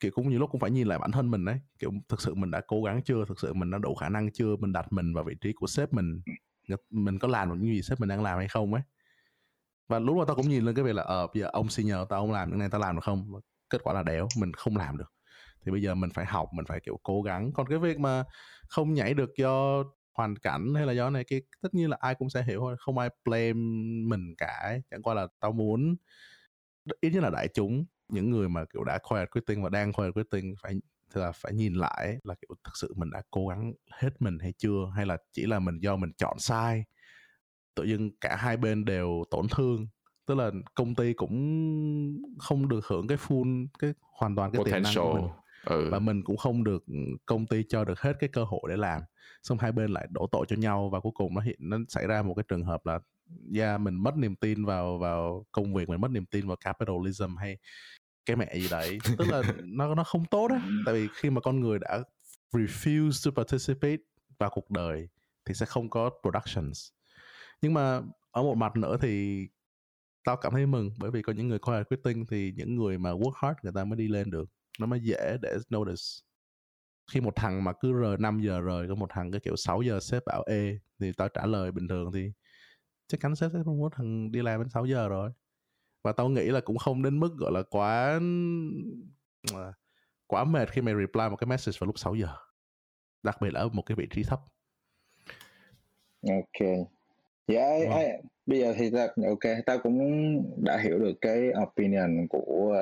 kiểu, 0.00 0.10
cũng 0.14 0.28
nhiều 0.30 0.38
lúc 0.40 0.50
cũng 0.50 0.60
phải 0.60 0.70
nhìn 0.70 0.88
lại 0.88 0.98
bản 0.98 1.12
thân 1.12 1.30
mình 1.30 1.44
đấy 1.44 1.60
kiểu, 1.78 1.92
thực 2.08 2.20
sự 2.22 2.34
mình 2.34 2.50
đã 2.50 2.60
cố 2.66 2.82
gắng 2.82 3.02
chưa? 3.04 3.24
Thực 3.28 3.40
sự 3.40 3.54
mình 3.54 3.70
đã 3.70 3.78
đủ 3.78 3.94
khả 3.94 4.08
năng 4.08 4.32
chưa? 4.32 4.56
Mình 4.56 4.72
đặt 4.72 4.92
mình 4.92 5.14
vào 5.14 5.24
vị 5.24 5.34
trí 5.40 5.52
của 5.52 5.66
sếp 5.66 5.92
mình 5.92 6.20
mình 6.90 7.18
có 7.18 7.28
làm 7.28 7.48
được 7.48 7.56
những 7.60 7.74
gì 7.74 7.82
sếp 7.82 8.00
mình 8.00 8.08
đang 8.08 8.22
làm 8.22 8.38
hay 8.38 8.48
không 8.48 8.74
ấy. 8.74 8.82
Và 9.88 9.98
lúc 9.98 10.16
mà 10.16 10.24
tao 10.26 10.36
cũng 10.36 10.48
nhìn 10.48 10.64
lên 10.64 10.74
cái 10.74 10.84
việc 10.84 10.94
là 10.94 11.02
ờ 11.02 11.26
bây 11.26 11.42
giờ 11.42 11.48
ông 11.52 11.68
senior 11.68 11.98
tao 12.08 12.20
ông 12.20 12.32
làm 12.32 12.50
những 12.50 12.58
này 12.58 12.68
tao 12.70 12.80
làm 12.80 12.94
được 12.96 13.04
không? 13.04 13.40
Kết 13.70 13.82
quả 13.82 13.94
là 13.94 14.02
đéo, 14.02 14.28
mình 14.38 14.52
không 14.52 14.76
làm 14.76 14.98
được. 14.98 15.12
Thì 15.64 15.72
bây 15.72 15.82
giờ 15.82 15.94
mình 15.94 16.10
phải 16.14 16.24
học, 16.26 16.48
mình 16.52 16.64
phải, 16.66 16.80
kiểu, 16.80 17.00
cố 17.02 17.22
gắng. 17.22 17.52
Còn 17.54 17.66
cái 17.66 17.78
việc 17.78 17.98
mà 17.98 18.24
không 18.68 18.94
nhảy 18.94 19.14
được 19.14 19.30
do 19.38 19.84
hoàn 20.14 20.36
cảnh 20.36 20.74
hay 20.74 20.86
là 20.86 20.92
do 20.92 21.10
này 21.10 21.24
cái 21.24 21.42
tất 21.62 21.74
nhiên 21.74 21.90
là 21.90 21.96
ai 22.00 22.14
cũng 22.14 22.30
sẽ 22.30 22.42
hiểu 22.42 22.60
thôi. 22.60 22.76
Không 22.78 22.98
ai 22.98 23.08
blame 23.24 23.52
mình 24.08 24.34
cả 24.38 24.60
ấy. 24.62 24.82
chẳng 24.90 25.02
qua 25.02 25.14
là 25.14 25.26
tao 25.40 25.52
muốn 25.52 25.96
ít 27.00 27.10
nhất 27.10 27.22
là 27.22 27.30
đại 27.30 27.48
chúng 27.54 27.84
những 28.08 28.30
người 28.30 28.48
mà 28.48 28.64
kiểu 28.64 28.84
đã 28.84 28.98
quiet 29.08 29.30
quitting 29.30 29.62
và 29.62 29.68
đang 29.68 29.92
quiet 29.92 30.14
quitting 30.14 30.54
phải 30.62 30.74
là 31.14 31.32
phải 31.32 31.52
nhìn 31.52 31.74
lại 31.74 32.18
là 32.24 32.34
kiểu 32.34 32.56
thực 32.64 32.76
sự 32.76 32.94
mình 32.96 33.10
đã 33.10 33.22
cố 33.30 33.48
gắng 33.48 33.72
hết 33.90 34.22
mình 34.22 34.38
hay 34.38 34.52
chưa? 34.58 34.92
Hay 34.96 35.06
là 35.06 35.16
chỉ 35.32 35.46
là 35.46 35.58
mình 35.58 35.78
do 35.78 35.96
mình 35.96 36.12
chọn 36.18 36.38
sai? 36.38 36.84
Tự 37.74 37.84
dưng 37.84 38.10
cả 38.20 38.36
hai 38.36 38.56
bên 38.56 38.84
đều 38.84 39.24
tổn 39.30 39.46
thương 39.50 39.86
tức 40.26 40.34
là 40.34 40.50
công 40.74 40.94
ty 40.94 41.12
cũng 41.12 41.32
không 42.38 42.68
được 42.68 42.86
hưởng 42.86 43.06
cái 43.06 43.18
full 43.18 43.66
cái 43.78 43.92
hoàn 44.00 44.36
toàn 44.36 44.52
cái 44.52 44.62
tiềm 44.64 44.82
năng 44.82 44.94
của 44.94 45.14
mình. 45.14 45.28
Ừ. 45.64 45.88
và 45.90 45.98
mình 45.98 46.24
cũng 46.24 46.36
không 46.36 46.64
được 46.64 46.84
công 47.26 47.46
ty 47.46 47.62
cho 47.68 47.84
được 47.84 48.00
hết 48.00 48.12
cái 48.20 48.30
cơ 48.32 48.44
hội 48.44 48.60
để 48.68 48.76
làm. 48.76 49.02
Xong 49.42 49.58
hai 49.58 49.72
bên 49.72 49.90
lại 49.90 50.06
đổ 50.10 50.26
tội 50.32 50.46
cho 50.48 50.56
nhau 50.56 50.88
và 50.92 51.00
cuối 51.00 51.12
cùng 51.14 51.34
nó 51.34 51.40
hiện 51.40 51.56
nó 51.58 51.78
xảy 51.88 52.06
ra 52.06 52.22
một 52.22 52.34
cái 52.34 52.44
trường 52.48 52.64
hợp 52.64 52.86
là 52.86 52.98
yeah, 53.54 53.80
mình 53.80 53.94
mất 53.94 54.16
niềm 54.16 54.36
tin 54.36 54.64
vào 54.64 54.98
vào 54.98 55.46
công 55.52 55.74
việc 55.74 55.88
mình 55.88 56.00
mất 56.00 56.10
niềm 56.10 56.26
tin 56.26 56.46
vào 56.46 56.56
capitalism 56.56 57.36
hay 57.36 57.58
cái 58.26 58.36
mẹ 58.36 58.54
gì 58.54 58.68
đấy. 58.70 58.98
Tức 59.18 59.28
là 59.28 59.42
nó 59.64 59.94
nó 59.94 60.04
không 60.04 60.24
tốt 60.24 60.50
á 60.50 60.68
tại 60.86 60.94
vì 60.94 61.08
khi 61.14 61.30
mà 61.30 61.40
con 61.40 61.60
người 61.60 61.78
đã 61.78 62.02
refuse 62.52 63.30
to 63.30 63.42
participate 63.42 64.02
vào 64.38 64.50
cuộc 64.50 64.70
đời 64.70 65.08
thì 65.44 65.54
sẽ 65.54 65.66
không 65.66 65.90
có 65.90 66.10
productions. 66.22 66.88
Nhưng 67.62 67.74
mà 67.74 68.00
ở 68.30 68.42
một 68.42 68.54
mặt 68.54 68.76
nữa 68.76 68.96
thì 69.00 69.46
tao 70.24 70.36
cảm 70.36 70.52
thấy 70.52 70.66
mừng 70.66 70.90
bởi 70.98 71.10
vì 71.10 71.22
có 71.22 71.32
những 71.32 71.48
người 71.48 71.58
quiet 71.58 71.88
quitting 71.88 72.26
thì 72.26 72.52
những 72.56 72.76
người 72.76 72.98
mà 72.98 73.10
work 73.10 73.32
hard 73.34 73.58
người 73.62 73.72
ta 73.74 73.84
mới 73.84 73.96
đi 73.96 74.08
lên 74.08 74.30
được. 74.30 74.50
Nó 74.78 74.86
mới 74.86 75.00
dễ 75.00 75.36
để 75.42 75.56
notice. 75.74 76.02
Khi 77.12 77.20
một 77.20 77.36
thằng 77.36 77.64
mà 77.64 77.72
cứ 77.80 77.92
rời 77.92 78.16
5 78.18 78.40
giờ 78.40 78.60
rời 78.60 78.88
có 78.88 78.94
một 78.94 79.06
thằng 79.10 79.30
cái 79.30 79.40
kiểu 79.40 79.56
6 79.56 79.82
giờ 79.82 80.00
sếp 80.00 80.22
bảo 80.26 80.42
ê 80.46 80.78
thì 81.00 81.12
tao 81.16 81.28
trả 81.28 81.46
lời 81.46 81.72
bình 81.72 81.88
thường 81.88 82.12
thì 82.12 82.32
chắc 83.08 83.20
chắn 83.20 83.36
sếp 83.36 83.50
sẽ 83.52 83.58
không 83.64 83.78
muốn 83.78 83.90
thằng 83.92 84.32
đi 84.32 84.42
làm 84.42 84.60
đến 84.60 84.68
6 84.68 84.86
giờ 84.86 85.08
rồi. 85.08 85.30
Và 86.02 86.12
tao 86.12 86.28
nghĩ 86.28 86.44
là 86.44 86.60
cũng 86.60 86.78
không 86.78 87.02
đến 87.02 87.20
mức 87.20 87.36
gọi 87.38 87.52
là 87.52 87.62
quá 87.62 88.20
quá 90.26 90.44
mệt 90.44 90.70
khi 90.70 90.82
mày 90.82 90.94
reply 90.94 91.28
một 91.30 91.36
cái 91.36 91.48
message 91.48 91.76
vào 91.80 91.86
lúc 91.86 91.98
6 91.98 92.14
giờ 92.14 92.28
đặc 93.22 93.36
biệt 93.40 93.52
là 93.52 93.60
ở 93.60 93.68
một 93.68 93.82
cái 93.86 93.96
vị 93.96 94.06
trí 94.10 94.22
thấp. 94.22 94.40
Ok. 96.28 96.68
Dạ 97.48 97.60
yeah, 97.60 97.88
wow. 97.88 98.20
bây 98.46 98.60
giờ 98.60 98.74
thì 98.78 98.90
ta 98.90 99.08
ok 99.28 99.64
tao 99.66 99.78
cũng 99.78 99.98
đã 100.64 100.78
hiểu 100.78 100.98
được 100.98 101.12
cái 101.20 101.48
opinion 101.62 102.26
của 102.30 102.74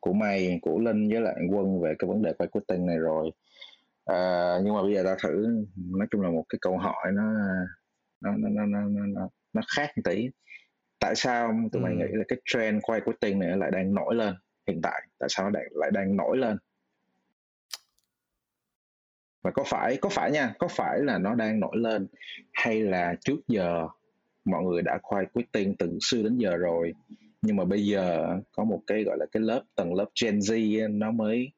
của 0.00 0.12
mày 0.12 0.58
của 0.62 0.78
linh 0.78 1.08
với 1.08 1.20
lại 1.20 1.36
quân 1.50 1.80
về 1.80 1.94
cái 1.98 2.08
vấn 2.08 2.22
đề 2.22 2.32
quay 2.32 2.48
quitting 2.48 2.86
này 2.86 2.98
rồi. 2.98 3.30
À, 4.04 4.54
nhưng 4.64 4.74
mà 4.74 4.82
bây 4.82 4.94
giờ 4.94 5.02
tao 5.04 5.16
thử 5.22 5.46
nói 5.76 6.06
chung 6.10 6.22
là 6.22 6.30
một 6.30 6.44
cái 6.48 6.58
câu 6.62 6.78
hỏi 6.78 7.12
nó 7.12 7.22
nó 8.20 8.32
nó 8.36 8.48
nó 8.48 8.66
nó, 8.66 8.80
nó, 8.88 9.06
nó 9.06 9.28
khác 9.76 9.90
một 9.96 10.02
tí. 10.04 10.28
Tại 11.00 11.14
sao 11.14 11.54
tụi 11.72 11.82
ừ. 11.82 11.84
mày 11.84 11.94
nghĩ 11.94 12.16
là 12.16 12.24
cái 12.28 12.38
trend 12.44 12.82
quay 12.82 13.00
quitting 13.00 13.38
này 13.38 13.56
lại 13.56 13.70
đang 13.70 13.94
nổi 13.94 14.14
lên 14.14 14.34
hiện 14.66 14.80
tại? 14.82 15.02
Tại 15.18 15.28
sao 15.32 15.44
nó 15.44 15.50
đang, 15.50 15.68
lại 15.70 15.90
đang 15.92 16.16
nổi 16.16 16.38
lên? 16.38 16.56
Và 19.42 19.50
có 19.50 19.64
phải 19.66 19.96
có 19.96 20.08
phải 20.08 20.30
nha 20.30 20.54
có 20.58 20.68
phải 20.68 20.98
là 21.00 21.18
nó 21.18 21.34
đang 21.34 21.60
nổi 21.60 21.76
lên 21.76 22.06
hay 22.52 22.80
là 22.80 23.14
trước 23.24 23.38
giờ 23.48 23.88
mọi 24.44 24.62
người 24.64 24.82
đã 24.82 24.98
quay 25.02 25.26
quitting 25.32 25.76
từ 25.76 25.98
xưa 26.00 26.22
đến 26.22 26.38
giờ 26.38 26.56
rồi 26.56 26.92
nhưng 27.42 27.56
mà 27.56 27.64
bây 27.64 27.86
giờ 27.86 28.36
có 28.52 28.64
một 28.64 28.82
cái 28.86 29.04
gọi 29.04 29.16
là 29.18 29.26
cái 29.32 29.40
lớp 29.40 29.62
tầng 29.74 29.94
lớp 29.94 30.06
Gen 30.22 30.38
Z 30.38 30.98
nó 30.98 31.10
mới 31.10 31.52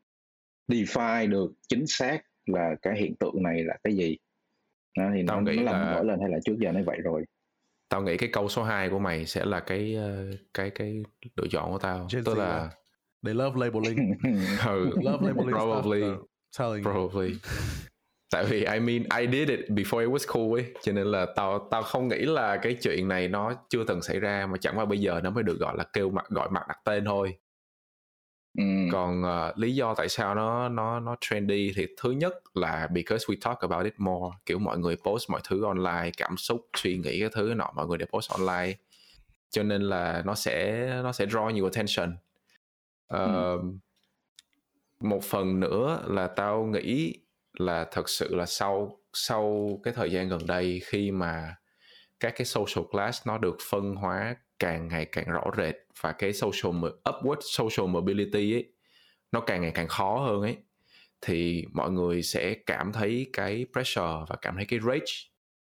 define 0.68 1.30
được 1.30 1.52
chính 1.68 1.84
xác 1.86 2.22
là 2.46 2.74
cái 2.82 3.00
hiện 3.00 3.16
tượng 3.16 3.42
này 3.42 3.64
là 3.64 3.76
cái 3.84 3.96
gì? 3.96 4.16
Đó, 4.98 5.10
thì 5.14 5.24
Tao 5.26 5.40
nó, 5.40 5.52
nghĩ 5.52 5.56
nó 5.56 5.62
là... 5.62 5.94
nổi 5.94 6.04
lên 6.04 6.20
hay 6.20 6.30
là 6.30 6.38
trước 6.44 6.56
giờ 6.58 6.72
nó 6.72 6.80
vậy 6.86 6.98
rồi 7.02 7.24
tao 7.90 8.02
nghĩ 8.02 8.16
cái 8.16 8.28
câu 8.32 8.48
số 8.48 8.62
2 8.62 8.90
của 8.90 8.98
mày 8.98 9.26
sẽ 9.26 9.44
là 9.44 9.60
cái 9.60 9.94
ờ, 9.94 10.26
cái 10.54 10.70
cái 10.70 11.02
lựa 11.36 11.46
chọn 11.50 11.72
của 11.72 11.78
tao. 11.78 12.08
Gen 12.12 12.24
tức 12.24 12.34
là 12.38 12.70
they 13.24 13.34
love 13.34 13.60
labeling. 13.60 14.12
Ừ, 14.66 14.90
love 15.02 15.26
labeling 15.26 15.56
probably. 15.58 16.02
stuff, 16.56 16.82
probably. 16.82 17.34
Tại 18.32 18.44
vì 18.44 18.58
I 18.58 18.80
mean 18.80 19.02
I 19.20 19.26
did 19.32 19.48
it 19.48 19.60
before 19.68 20.00
it 20.00 20.08
was 20.08 20.26
cool 20.32 20.60
ấy. 20.60 20.74
Cho 20.82 20.92
nên 20.92 21.06
là 21.06 21.26
tao 21.36 21.68
tao 21.70 21.82
không 21.82 22.08
nghĩ 22.08 22.18
là 22.18 22.56
cái 22.56 22.76
chuyện 22.82 23.08
này 23.08 23.28
nó 23.28 23.52
chưa 23.70 23.84
từng 23.84 24.02
xảy 24.02 24.20
ra 24.20 24.46
mà 24.46 24.58
chẳng 24.60 24.78
qua 24.78 24.84
bây 24.84 24.98
giờ 24.98 25.20
nó 25.24 25.30
mới 25.30 25.42
được 25.42 25.56
gọi 25.60 25.76
là 25.76 25.84
kêu 25.92 26.10
mặt 26.10 26.24
gọi 26.28 26.50
mặt 26.50 26.62
đặt 26.68 26.78
tên 26.84 27.04
thôi 27.04 27.34
ừ. 28.58 28.64
còn 28.92 29.22
uh, 29.22 29.58
lý 29.58 29.74
do 29.74 29.94
tại 29.94 30.08
sao 30.08 30.34
nó 30.34 30.68
nó 30.68 31.00
nó 31.00 31.16
trendy 31.20 31.72
thì 31.76 31.86
thứ 32.00 32.10
nhất 32.10 32.34
là 32.54 32.88
because 32.92 33.26
we 33.26 33.36
talk 33.40 33.58
about 33.58 33.84
it 33.84 33.94
more 33.98 34.36
kiểu 34.46 34.58
mọi 34.58 34.78
người 34.78 34.96
post 34.96 35.30
mọi 35.30 35.40
thứ 35.44 35.64
online 35.64 36.10
cảm 36.16 36.36
xúc 36.36 36.66
suy 36.76 36.98
nghĩ 36.98 37.20
cái 37.20 37.28
thứ 37.32 37.54
nọ 37.54 37.72
mọi 37.74 37.86
người 37.86 37.98
đều 37.98 38.06
post 38.12 38.30
online 38.30 38.76
cho 39.50 39.62
nên 39.62 39.82
là 39.82 40.22
nó 40.26 40.34
sẽ 40.34 40.86
nó 41.02 41.12
sẽ 41.12 41.26
draw 41.26 41.50
nhiều 41.50 41.64
attention 41.64 42.16
uh, 43.14 43.30
ừ. 43.30 43.62
một 45.00 45.24
phần 45.24 45.60
nữa 45.60 46.02
là 46.06 46.26
tao 46.26 46.64
nghĩ 46.64 47.14
là 47.58 47.86
thật 47.92 48.08
sự 48.08 48.34
là 48.34 48.46
sau 48.46 48.98
sau 49.12 49.78
cái 49.82 49.94
thời 49.94 50.12
gian 50.12 50.28
gần 50.28 50.46
đây 50.46 50.80
khi 50.84 51.10
mà 51.10 51.56
các 52.20 52.34
cái 52.36 52.44
social 52.44 52.84
class 52.90 53.26
nó 53.26 53.38
được 53.38 53.56
phân 53.70 53.94
hóa 53.94 54.36
càng 54.60 54.88
ngày 54.88 55.04
càng 55.04 55.24
rõ 55.30 55.44
rệt 55.56 55.74
và 56.00 56.12
cái 56.12 56.32
social 56.32 56.84
upward 57.04 57.40
social 57.40 57.90
mobility 57.90 58.54
ấy, 58.54 58.72
nó 59.32 59.40
càng 59.40 59.62
ngày 59.62 59.72
càng 59.74 59.88
khó 59.88 60.18
hơn 60.18 60.42
ấy, 60.42 60.56
thì 61.20 61.64
mọi 61.72 61.90
người 61.90 62.22
sẽ 62.22 62.54
cảm 62.66 62.92
thấy 62.92 63.30
cái 63.32 63.66
pressure 63.72 64.24
và 64.28 64.36
cảm 64.42 64.56
thấy 64.56 64.64
cái 64.64 64.80
rage 64.80 65.12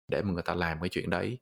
để 0.09 0.23
mà 0.23 0.33
người 0.33 0.43
ta 0.43 0.55
làm 0.55 0.81
cái 0.81 0.89
chuyện 0.89 1.11
đấy. 1.11 1.39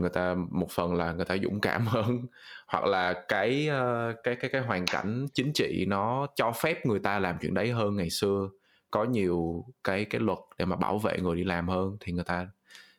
Người 0.00 0.10
ta, 0.10 0.34
một 0.50 0.70
phần 0.70 0.94
là 0.94 1.12
người 1.12 1.24
ta 1.24 1.36
dũng 1.42 1.60
cảm 1.60 1.86
hơn, 1.86 2.26
hoặc 2.66 2.84
là 2.84 3.24
cái 3.28 3.68
ờ, 3.68 4.14
cái 4.22 4.36
cái 4.36 4.50
cái 4.50 4.62
hoàn 4.62 4.86
cảnh 4.86 5.26
chính 5.34 5.52
trị 5.54 5.84
nó 5.88 6.26
cho 6.36 6.52
phép 6.52 6.86
người 6.86 6.98
ta 6.98 7.18
làm 7.18 7.36
chuyện 7.40 7.54
đấy 7.54 7.70
hơn 7.72 7.96
ngày 7.96 8.10
xưa. 8.10 8.48
Có 8.90 9.04
nhiều 9.04 9.64
cái 9.84 10.04
cái 10.04 10.20
luật 10.20 10.38
để 10.58 10.64
mà 10.64 10.76
bảo 10.76 10.98
vệ 10.98 11.18
người 11.20 11.36
đi 11.36 11.44
làm 11.44 11.68
hơn 11.68 11.96
thì 12.00 12.12
người 12.12 12.24
ta 12.24 12.48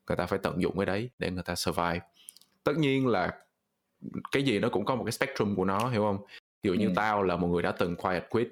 người 0.08 0.18
ta 0.18 0.26
phải 0.26 0.40
tận 0.44 0.62
dụng 0.62 0.78
cái 0.78 0.86
đấy 0.86 1.10
để 1.20 1.32
người 1.32 1.44
ta 1.44 1.56
survive 1.56 2.00
tất 2.66 2.78
nhiên 2.78 3.08
là 3.08 3.40
cái 4.32 4.44
gì 4.44 4.60
nó 4.60 4.70
cũng 4.70 4.86
có 4.86 4.96
một 4.96 5.04
cái 5.04 5.12
spectrum 5.12 5.56
của 5.56 5.66
nó 5.66 5.90
hiểu 5.90 6.02
không 6.02 6.26
ví 6.64 6.70
dụ 6.70 6.74
như 6.74 6.88
ừ. 6.88 6.94
tao 6.96 7.24
là 7.24 7.36
một 7.36 7.48
người 7.48 7.64
đã 7.64 7.72
từng 7.72 7.96
quiet 7.96 8.24
quit 8.30 8.48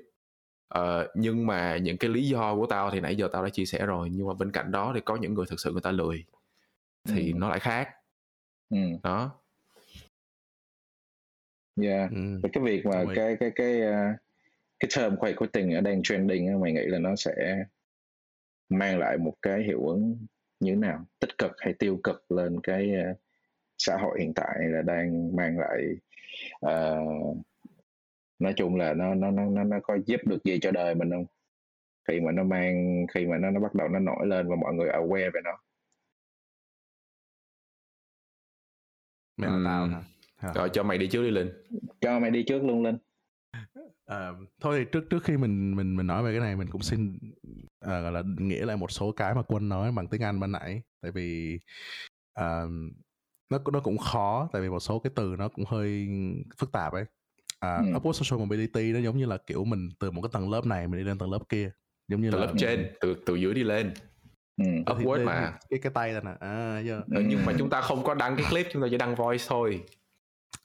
uh, 0.80 0.82
nhưng 1.16 1.48
mà 1.48 1.78
những 1.78 1.98
cái 1.98 2.10
lý 2.10 2.28
do 2.28 2.56
của 2.56 2.66
tao 2.66 2.92
thì 2.92 3.00
nãy 3.00 3.16
giờ 3.16 3.30
tao 3.32 3.44
đã 3.44 3.50
chia 3.50 3.66
sẻ 3.66 3.86
rồi 3.86 4.10
nhưng 4.12 4.28
mà 4.28 4.34
bên 4.34 4.52
cạnh 4.52 4.72
đó 4.72 4.92
thì 4.96 5.02
có 5.06 5.16
những 5.16 5.34
người 5.34 5.46
thực 5.50 5.60
sự 5.60 5.72
người 5.72 5.82
ta 5.82 5.92
lười 5.92 6.26
thì 7.10 7.32
ừ. 7.32 7.38
nó 7.38 7.50
lại 7.50 7.60
khác 7.60 7.90
ừ. 8.70 8.78
đó 9.04 9.40
yeah 11.82 12.12
ừ. 12.12 12.40
cái 12.54 12.64
việc 12.64 12.86
mà 12.86 13.04
cái 13.16 13.38
cái 13.40 13.52
cái 13.56 13.82
uh, 13.82 14.20
cái 14.80 14.90
term 14.98 15.16
quay 15.16 15.34
cuối 15.34 15.48
tình 15.54 15.74
ở 15.74 15.82
đang 15.82 16.04
trending 16.04 16.62
mày 16.62 16.74
nghĩ 16.74 16.86
là 16.86 17.00
nó 17.00 17.16
sẽ 17.16 17.66
mang 18.70 19.00
lại 19.00 19.18
một 19.18 19.34
cái 19.42 19.64
hiệu 19.64 19.88
ứng 19.88 20.26
như 20.60 20.72
thế 20.72 20.76
nào 20.76 21.06
tích 21.20 21.38
cực 21.38 21.52
hay 21.58 21.74
tiêu 21.74 22.00
cực 22.04 22.32
lên 22.32 22.62
cái 22.64 22.92
uh, 23.12 23.23
xã 23.86 23.98
hội 23.98 24.20
hiện 24.20 24.34
tại 24.34 24.56
là 24.60 24.82
đang 24.82 25.36
mang 25.36 25.58
lại 25.60 25.84
uh, 26.66 27.38
nói 28.40 28.54
chung 28.56 28.76
là 28.76 28.94
nó 28.94 29.16
nó 29.16 29.32
nó 29.32 29.64
nó 29.64 29.80
có 29.84 29.98
giúp 30.06 30.22
được 30.26 30.44
gì 30.44 30.60
cho 30.62 30.72
đời 30.72 30.96
mình 30.96 31.12
không? 31.12 31.26
Khi 32.08 32.20
mà 32.20 32.32
nó 32.32 32.44
mang 32.44 33.06
khi 33.14 33.26
mà 33.26 33.38
nó 33.38 33.52
nó 33.52 33.60
bắt 33.60 33.76
đầu 33.76 33.88
nó 33.88 34.00
nổi 34.00 34.28
lên 34.28 34.50
và 34.50 34.56
mọi 34.56 34.74
người 34.74 34.90
aware 34.90 35.32
về 35.34 35.42
nó. 35.44 35.58
Mày 39.38 39.50
uhm. 39.50 39.66
tao 39.66 39.88
hả? 39.88 40.54
Rồi 40.56 40.70
cho 40.74 40.84
mày 40.84 40.98
đi 40.98 41.08
trước 41.08 41.24
đi 41.24 41.32
linh. 41.32 41.52
Cho 42.02 42.20
mày 42.20 42.32
đi 42.32 42.44
trước 42.44 42.64
luôn 42.64 42.84
linh. 42.84 42.98
À, 44.06 44.32
thôi 44.62 44.80
thì 44.80 44.92
trước 44.92 45.04
trước 45.10 45.24
khi 45.24 45.38
mình 45.38 45.76
mình 45.76 45.96
mình 45.96 46.08
nói 46.08 46.24
về 46.24 46.32
cái 46.32 46.40
này 46.40 46.56
mình 46.56 46.68
cũng 46.72 46.82
xin 46.82 47.20
uh, 47.86 47.90
gọi 47.90 48.12
là 48.12 48.24
nghĩa 48.38 48.66
lại 48.66 48.78
một 48.78 48.92
số 48.92 49.12
cái 49.12 49.36
mà 49.36 49.42
quân 49.48 49.70
nói 49.70 49.92
bằng 49.92 50.08
tiếng 50.08 50.22
Anh 50.22 50.40
ban 50.40 50.52
nãy. 50.52 50.82
Tại 51.02 51.12
vì 51.12 51.60
uh, 52.40 52.70
nó 53.50 53.60
nó 53.74 53.80
cũng 53.80 53.98
khó 53.98 54.50
tại 54.54 54.62
vì 54.62 54.70
một 54.70 54.80
số 54.80 55.00
cái 55.00 55.12
từ 55.16 55.36
nó 55.40 55.48
cũng 55.48 55.66
hơi 55.66 56.08
phức 56.58 56.72
tạp 56.72 56.94
ấy 56.94 57.06
à, 57.60 57.76
ừ. 57.76 57.84
upward 57.84 58.12
social 58.12 58.40
mobility 58.40 58.92
nó 58.92 59.00
giống 59.00 59.18
như 59.18 59.26
là 59.26 59.38
kiểu 59.38 59.66
mình 59.66 59.90
từ 60.00 60.12
một 60.12 60.22
cái 60.22 60.30
tầng 60.34 60.52
lớp 60.52 60.66
này 60.66 60.88
mình 60.88 61.00
đi 61.00 61.04
lên 61.04 61.18
tầng 61.18 61.32
lớp 61.32 61.50
kia 61.50 61.72
giống 62.08 62.22
như 62.22 62.32
từ 62.32 62.40
là 62.40 62.46
lớp 62.46 62.54
trên 62.58 62.92
từ 63.02 63.16
từ 63.26 63.36
dưới 63.36 63.54
đi 63.54 63.64
lên 63.64 63.94
ừ. 64.58 64.66
upward 64.86 65.26
mà 65.26 65.58
cái 65.70 65.80
cái 65.80 65.92
tay 65.96 66.14
ra 66.14 66.22
nè 66.22 66.32
à, 66.40 66.82
yeah. 66.88 67.04
ừ, 67.12 67.24
nhưng 67.28 67.46
mà 67.46 67.54
chúng 67.58 67.70
ta 67.70 67.82
không 67.82 68.04
có 68.04 68.14
đăng 68.14 68.36
cái 68.36 68.46
clip 68.50 68.68
chúng 68.74 68.82
ta 68.82 68.88
chỉ 68.92 68.98
đăng 68.98 69.16
voice 69.16 69.46
thôi 69.48 69.84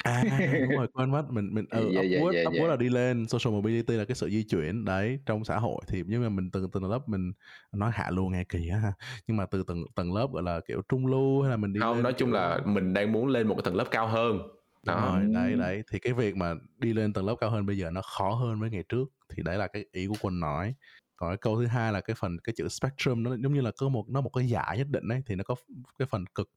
à 0.05 0.25
đúng 0.61 0.77
rồi 0.79 0.89
quên 0.95 1.11
mất 1.11 1.25
mình 1.31 1.55
mình 1.55 1.65
ừ, 1.71 1.91
Dạ, 1.95 2.03
dạ, 2.03 2.19
upward 2.19 2.33
dạ, 2.33 2.43
upward 2.51 2.63
dạ. 2.63 2.69
là 2.69 2.77
đi 2.77 2.89
lên 2.89 3.27
social 3.29 3.53
mobility 3.55 3.95
là 3.95 4.05
cái 4.05 4.15
sự 4.15 4.31
di 4.31 4.43
chuyển 4.43 4.85
đấy 4.85 5.19
trong 5.27 5.45
xã 5.45 5.59
hội 5.59 5.81
thì 5.89 6.03
nhưng 6.07 6.23
mà 6.23 6.29
mình 6.29 6.51
từng 6.51 6.71
từng 6.71 6.91
lớp 6.91 7.09
mình 7.09 7.33
nói 7.73 7.91
hạ 7.95 8.11
lưu 8.11 8.29
nghe 8.29 8.45
kỳ 8.45 8.69
á 8.69 8.79
ha 8.79 8.93
nhưng 9.27 9.37
mà 9.37 9.47
từ 9.47 9.65
từng 9.67 9.85
tầng 9.95 10.15
lớp 10.15 10.27
gọi 10.33 10.43
là 10.43 10.61
kiểu 10.69 10.83
trung 10.89 11.07
lưu 11.07 11.43
hay 11.43 11.51
là 11.51 11.57
mình 11.57 11.73
đi 11.73 11.81
không 11.81 11.95
lên 11.95 12.03
nói 12.03 12.13
chung 12.13 12.29
kiểu- 12.29 12.35
là 12.35 12.61
mình 12.65 12.95
đang 12.95 13.13
muốn 13.13 13.27
lên 13.29 13.49
một 13.49 13.55
cái 13.55 13.63
tầng 13.65 13.77
lớp 13.77 13.87
cao 13.91 14.09
hơn. 14.09 14.39
Đó. 14.87 15.13
rồi, 15.21 15.35
đấy 15.35 15.57
đấy 15.57 15.83
thì 15.93 15.99
cái 15.99 16.13
việc 16.13 16.37
mà 16.37 16.55
đi 16.79 16.93
lên 16.93 17.13
tầng 17.13 17.27
lớp 17.27 17.35
cao 17.41 17.51
hơn 17.51 17.67
bây 17.67 17.79
giờ 17.79 17.91
nó 17.91 18.03
khó 18.03 18.31
hơn 18.31 18.61
với 18.61 18.71
ngày 18.71 18.85
trước 18.89 19.05
thì 19.37 19.43
đấy 19.43 19.59
là 19.59 19.67
cái 19.67 19.85
ý 19.93 20.07
của 20.07 20.15
quân 20.21 20.41
nói 20.41 20.75
còn 21.19 21.31
cái 21.31 21.37
câu 21.37 21.57
thứ 21.61 21.67
hai 21.67 21.93
là 21.93 22.01
cái 22.01 22.17
phần 22.19 22.39
cái 22.45 22.55
chữ 22.57 22.69
spectrum 22.69 23.23
nó 23.23 23.37
giống 23.37 23.55
như 23.55 23.61
là 23.61 23.71
có 23.79 23.89
một 23.89 24.09
nó 24.09 24.21
một 24.21 24.31
cái 24.31 24.49
giải 24.49 24.79
nhất 24.79 24.87
định 24.91 25.09
ấy 25.09 25.23
thì 25.27 25.35
nó 25.35 25.45
có 25.45 25.55
cái 25.99 26.09
phần 26.11 26.27
cực 26.27 26.51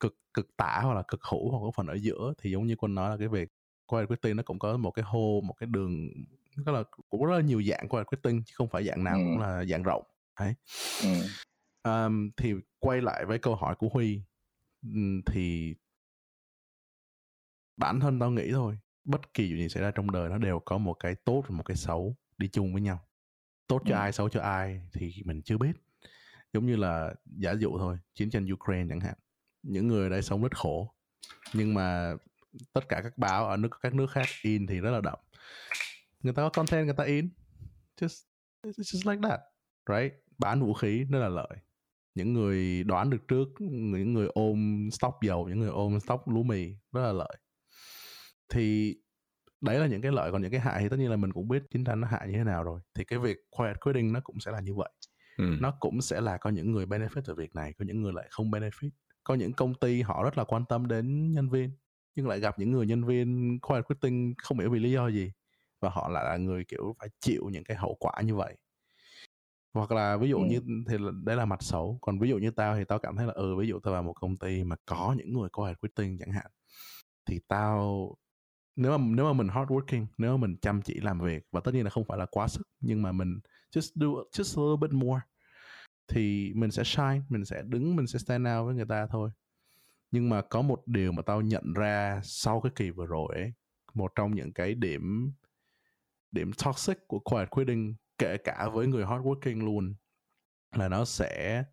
cực 0.00 0.18
cực 0.34 0.56
tả 0.56 0.80
hoặc 0.82 0.94
là 0.94 1.02
cực 1.08 1.22
hữu 1.22 1.50
hoặc 1.50 1.58
có 1.58 1.70
phần 1.70 1.86
ở 1.86 1.94
giữa. 1.94 2.32
Thì 2.38 2.50
giống 2.50 2.66
như 2.66 2.76
quân 2.76 2.94
nói 2.94 3.10
là 3.10 3.16
cái 3.16 3.28
việc 3.28 3.48
quiet 3.86 4.08
quitting 4.08 4.36
nó 4.36 4.42
cũng 4.42 4.58
có 4.58 4.76
một 4.76 4.90
cái 4.90 5.04
hô 5.04 5.40
một 5.40 5.52
cái 5.52 5.66
đường 5.66 6.08
tức 6.66 6.72
là 6.72 6.82
cũng 7.08 7.24
rất 7.24 7.34
là 7.34 7.40
nhiều 7.40 7.62
dạng 7.62 7.88
quiet 7.88 8.06
quitting 8.06 8.42
chứ 8.46 8.52
không 8.56 8.68
phải 8.68 8.84
dạng 8.84 9.04
nào 9.04 9.16
cũng 9.18 9.38
Ừ. 9.38 9.42
là 9.42 9.64
dạng 9.64 9.82
rộng. 9.82 10.02
Đấy. 10.40 10.54
Ừ. 11.02 11.08
Um, 11.90 12.30
thì 12.36 12.54
quay 12.78 13.00
lại 13.00 13.24
với 13.24 13.38
câu 13.38 13.54
hỏi 13.56 13.74
của 13.78 13.88
Huy. 13.88 14.20
Thì 15.26 15.74
bản 17.76 18.00
thân 18.00 18.18
tao 18.18 18.30
nghĩ 18.30 18.52
thôi 18.52 18.78
bất 19.04 19.34
kỳ 19.34 19.48
chuyện 19.48 19.58
gì 19.58 19.68
xảy 19.68 19.82
ra 19.82 19.90
trong 19.90 20.10
đời 20.10 20.28
nó 20.28 20.38
đều 20.38 20.58
có 20.64 20.78
một 20.78 20.94
cái 20.94 21.14
tốt 21.14 21.44
và 21.48 21.56
một 21.56 21.62
cái 21.62 21.76
xấu 21.76 22.16
đi 22.38 22.48
chung 22.48 22.72
với 22.72 22.82
nhau 22.82 23.00
tốt 23.66 23.82
cho 23.86 23.94
Ừ. 23.94 23.98
ai 24.00 24.12
xấu 24.12 24.28
cho 24.28 24.40
ai 24.40 24.80
thì 24.92 25.12
mình 25.24 25.42
chưa 25.42 25.58
biết. 25.58 25.72
Giống 26.52 26.66
như 26.66 26.76
là 26.76 27.14
giả 27.24 27.52
dụ 27.52 27.78
thôi 27.78 27.98
chiến 28.14 28.30
tranh 28.30 28.46
Ukraine 28.52 28.86
chẳng 28.88 29.00
hạn 29.00 29.14
những 29.62 29.88
người 29.88 30.10
đây 30.10 30.22
sống 30.22 30.42
rất 30.42 30.56
khổ 30.56 30.94
nhưng 31.54 31.74
mà 31.74 32.14
tất 32.72 32.88
cả 32.88 33.00
các 33.02 33.18
báo 33.18 33.46
ở 33.46 33.56
nước 33.56 33.68
các 33.80 33.94
nước 33.94 34.10
khác 34.10 34.26
in 34.42 34.66
thì 34.66 34.80
rất 34.80 34.90
là 34.90 35.00
đậm. 35.00 35.18
Người 36.22 36.32
ta 36.32 36.42
có 36.42 36.48
content 36.48 36.84
người 36.84 36.94
ta 36.96 37.04
in. 37.04 37.28
Just 38.00 38.24
it's 38.62 38.72
just 38.72 39.10
like 39.12 39.28
that 39.28 39.40
right? 39.88 40.12
Bán 40.38 40.60
vũ 40.60 40.74
khí 40.74 41.04
rất 41.04 41.18
là 41.18 41.28
lợi. 41.28 41.56
Những 42.14 42.32
người 42.32 42.84
đoán 42.84 43.10
được 43.10 43.28
trước 43.28 43.48
những 43.60 44.12
người 44.12 44.28
ôm 44.34 44.88
stock 44.92 45.14
dầu 45.22 45.48
những 45.48 45.60
người 45.60 45.68
ôm 45.70 46.00
stock 46.00 46.28
lúa 46.28 46.42
mì 46.42 46.74
rất 46.92 47.00
là 47.02 47.12
lợi. 47.12 47.36
Thì 48.48 48.96
đấy 49.64 49.78
là 49.78 49.86
những 49.86 50.02
cái 50.02 50.12
lợi 50.12 50.32
còn 50.32 50.42
những 50.42 50.50
cái 50.50 50.60
hại 50.60 50.82
thì 50.82 50.88
tất 50.88 50.96
nhiên 50.98 51.10
là 51.10 51.16
mình 51.16 51.32
cũng 51.32 51.48
biết 51.48 51.62
chiến 51.70 51.84
tranh 51.84 52.00
nó 52.00 52.08
hại 52.08 52.28
như 52.28 52.34
thế 52.38 52.44
nào 52.44 52.64
rồi. 52.64 52.80
Thì 52.94 53.04
cái 53.04 53.18
việc 53.18 53.36
quiet 53.50 53.80
quitting 53.80 54.12
nó 54.12 54.20
cũng 54.24 54.40
sẽ 54.40 54.50
là 54.52 54.60
như 54.60 54.74
vậy. 54.74 54.90
Ừ. 55.36 55.44
nó 55.60 55.76
cũng 55.80 56.00
sẽ 56.02 56.20
là 56.20 56.36
có 56.36 56.50
những 56.50 56.72
người 56.72 56.86
benefit 56.86 57.22
từ 57.24 57.34
việc 57.34 57.54
này 57.54 57.72
có 57.78 57.84
những 57.84 58.02
người 58.02 58.12
lại 58.12 58.26
không 58.30 58.50
benefit. 58.50 58.90
Có 59.24 59.34
những 59.34 59.52
công 59.52 59.74
ty 59.74 60.02
họ 60.02 60.24
rất 60.24 60.38
là 60.38 60.44
quan 60.44 60.64
tâm 60.68 60.88
đến 60.88 61.32
nhân 61.32 61.48
viên 61.48 61.70
nhưng 62.16 62.28
lại 62.28 62.40
gặp 62.40 62.58
những 62.58 62.72
người 62.72 62.86
nhân 62.86 63.04
viên 63.04 63.58
quiet 63.60 63.84
quitting 63.84 64.34
không 64.38 64.58
hiểu 64.58 64.70
vì 64.70 64.78
lý 64.80 64.92
do 64.92 65.08
gì 65.08 65.32
và 65.80 65.88
họ 65.90 66.08
lại 66.08 66.24
là 66.24 66.36
người 66.36 66.64
kiểu 66.68 66.94
phải 66.98 67.08
chịu 67.20 67.48
những 67.52 67.64
cái 67.64 67.76
hậu 67.76 67.96
quả 68.00 68.12
như 68.22 68.34
vậy. 68.34 68.56
Hoặc 69.74 69.92
là 69.92 70.16
ví 70.16 70.28
dụ 70.28 70.38
Ừ. 70.38 70.44
như 70.46 70.60
thì 70.88 70.98
là, 70.98 71.10
đấy 71.24 71.36
là 71.36 71.44
mặt 71.44 71.62
xấu. 71.62 71.98
Còn 72.00 72.18
ví 72.18 72.28
dụ 72.28 72.38
như 72.38 72.50
tao 72.50 72.76
thì 72.76 72.84
tao 72.84 72.98
cảm 72.98 73.16
thấy 73.16 73.26
là 73.26 73.32
ừ 73.32 73.56
ví 73.56 73.68
dụ 73.68 73.78
tao 73.80 73.92
vào 73.92 74.02
một 74.02 74.12
công 74.12 74.36
ty 74.36 74.64
mà 74.64 74.76
có 74.86 75.14
những 75.18 75.32
người 75.32 75.48
quiet 75.52 75.80
quitting 75.80 76.18
chẳng 76.18 76.32
hạn 76.32 76.46
thì 77.26 77.40
tao 77.48 78.08
nếu 78.76 78.98
mà 78.98 79.04
nếu 79.16 79.24
mà 79.24 79.32
mình 79.32 79.46
hardworking, 79.46 80.06
nếu 80.18 80.36
mà 80.36 80.46
mình 80.46 80.56
chăm 80.62 80.82
chỉ 80.82 81.00
làm 81.00 81.20
việc, 81.20 81.46
và 81.52 81.60
tất 81.60 81.74
nhiên 81.74 81.84
là 81.84 81.90
không 81.90 82.04
phải 82.04 82.18
là 82.18 82.26
quá 82.30 82.48
sức, 82.48 82.68
nhưng 82.80 83.02
mà 83.02 83.12
mình 83.12 83.40
just 83.70 83.90
do, 83.94 84.06
just 84.32 84.60
a 84.60 84.62
little 84.70 84.88
bit 84.88 84.92
more, 84.92 85.20
thì 86.08 86.52
mình 86.54 86.70
sẽ 86.70 86.84
shine, 86.84 87.20
mình 87.28 87.44
sẽ 87.44 87.62
đứng, 87.62 87.96
mình 87.96 88.06
sẽ 88.06 88.18
stand 88.18 88.46
out 88.48 88.66
với 88.66 88.74
người 88.74 88.86
ta 88.86 89.06
thôi. 89.06 89.30
Nhưng 90.10 90.28
mà 90.28 90.42
có 90.42 90.62
một 90.62 90.82
điều 90.86 91.12
mà 91.12 91.22
tao 91.22 91.40
nhận 91.40 91.72
ra 91.72 92.20
sau 92.24 92.60
cái 92.60 92.72
kỳ 92.76 92.90
vừa 92.90 93.06
rồi 93.06 93.28
ấy, 93.34 93.52
một 93.94 94.12
trong 94.14 94.34
những 94.34 94.52
cái 94.52 94.74
điểm 94.74 95.32
điểm 96.32 96.50
toxic 96.64 96.98
của 97.06 97.18
quiet 97.18 97.50
quitting, 97.50 97.94
kể 98.18 98.36
cả 98.44 98.68
với 98.72 98.86
người 98.86 99.04
hardworking 99.04 99.64
luôn, 99.64 99.94
là 100.76 100.88
nó 100.88 101.04
sẽ 101.04 101.64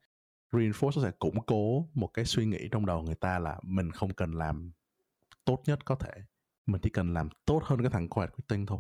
reinforce, 0.51 1.01
nó 1.01 1.03
sẽ 1.03 1.11
củng 1.19 1.45
cố 1.45 1.89
một 1.93 2.07
cái 2.07 2.25
suy 2.25 2.45
nghĩ 2.45 2.69
trong 2.71 2.85
đầu 2.85 3.01
người 3.01 3.15
ta 3.15 3.39
là 3.39 3.59
mình 3.63 3.91
không 3.91 4.13
cần 4.13 4.31
làm 4.31 4.71
tốt 5.45 5.61
nhất 5.65 5.85
có 5.85 5.95
thể 5.95 6.11
mình 6.71 6.81
chỉ 6.81 6.89
cần 6.89 7.13
làm 7.13 7.29
tốt 7.45 7.61
hơn 7.65 7.81
cái 7.81 7.89
thằng 7.89 8.09
quiet 8.09 8.31
quitting 8.33 8.65
thôi. 8.65 8.79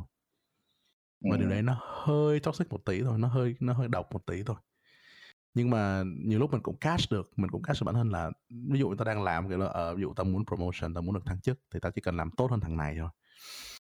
Và 1.29 1.37
điều 1.37 1.47
Ừ. 1.47 1.49
đấy 1.49 1.61
nó 1.61 1.77
hơi 2.05 2.39
toxic 2.39 2.69
một 2.71 2.85
tí 2.85 3.01
thôi 3.03 3.17
nó 3.19 3.27
hơi 3.27 3.55
nó 3.59 3.73
hơi 3.73 3.87
độc 3.87 4.13
một 4.13 4.25
tí 4.25 4.43
thôi. 4.43 4.55
Nhưng 5.53 5.69
mà 5.69 6.03
nhiều 6.25 6.39
lúc 6.39 6.51
mình 6.51 6.61
cũng 6.63 6.77
catch 6.77 7.11
được 7.11 7.31
mình 7.39 7.51
cũng 7.51 7.61
catch 7.63 7.81
được 7.81 7.85
bản 7.85 7.95
thân 7.95 8.09
là 8.09 8.31
ví 8.71 8.79
dụ 8.79 8.95
tao 8.95 9.05
đang 9.05 9.23
làm 9.23 9.49
kiểu 9.49 9.57
là 9.57 9.65
ờ, 9.67 9.95
ví 9.95 10.01
dụ 10.01 10.13
tao 10.15 10.25
muốn 10.25 10.45
promotion 10.45 10.93
tao 10.93 11.01
muốn 11.03 11.15
được 11.15 11.25
thăng 11.25 11.41
chức 11.41 11.59
thì 11.73 11.79
tao 11.81 11.91
chỉ 11.91 12.01
cần 12.01 12.17
làm 12.17 12.31
tốt 12.37 12.51
hơn 12.51 12.59
thằng 12.59 12.77
này 12.77 12.95
thôi. 12.99 13.09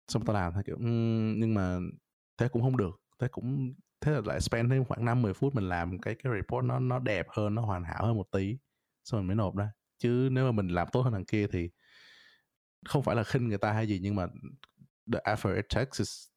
Xong 0.08 0.24
tao 0.24 0.34
làm 0.34 0.52
theo 0.54 0.62
kiểu 0.66 0.76
"Ừm, 0.76 1.40
nhưng 1.40 1.54
mà 1.54 1.78
thế 2.38 2.48
cũng 2.48 2.62
không 2.62 2.76
được 2.76 3.00
thế 3.20 3.28
cũng 3.28 3.74
thế 4.00 4.12
là 4.12 4.20
lại 4.24 4.40
spend 4.40 4.70
thêm 4.70 4.84
khoảng 4.84 5.04
5 5.04 5.22
10 5.22 5.34
phút 5.34 5.54
mình 5.54 5.68
làm 5.68 5.98
cái 5.98 6.14
cái 6.24 6.32
report 6.36 6.64
nó 6.66 6.78
nó 6.78 6.98
đẹp 6.98 7.26
hơn 7.36 7.54
nó 7.54 7.62
hoàn 7.62 7.84
hảo 7.84 8.06
hơn 8.06 8.16
một 8.16 8.26
tí. 8.32 8.58
Xong 9.04 9.20
mình 9.20 9.26
mới 9.26 9.36
nộp 9.36 9.56
ra. 9.56 9.70
Chứ 9.98 10.28
nếu 10.32 10.44
mà 10.46 10.52
mình 10.52 10.68
làm 10.68 10.88
tốt 10.92 11.02
hơn 11.02 11.12
thằng 11.12 11.24
kia 11.24 11.46
thì 11.52 11.70
không 12.84 13.02
phải 13.02 13.16
là 13.16 13.24
khinh 13.24 13.48
người 13.48 13.58
ta 13.58 13.72
hay 13.72 13.88
gì 13.88 13.98
nhưng 14.02 14.14
mà 14.14 14.26
the 15.12 15.20
effort 15.24 15.54
it 15.56 15.66
takes 15.74 15.98
is 15.98 16.28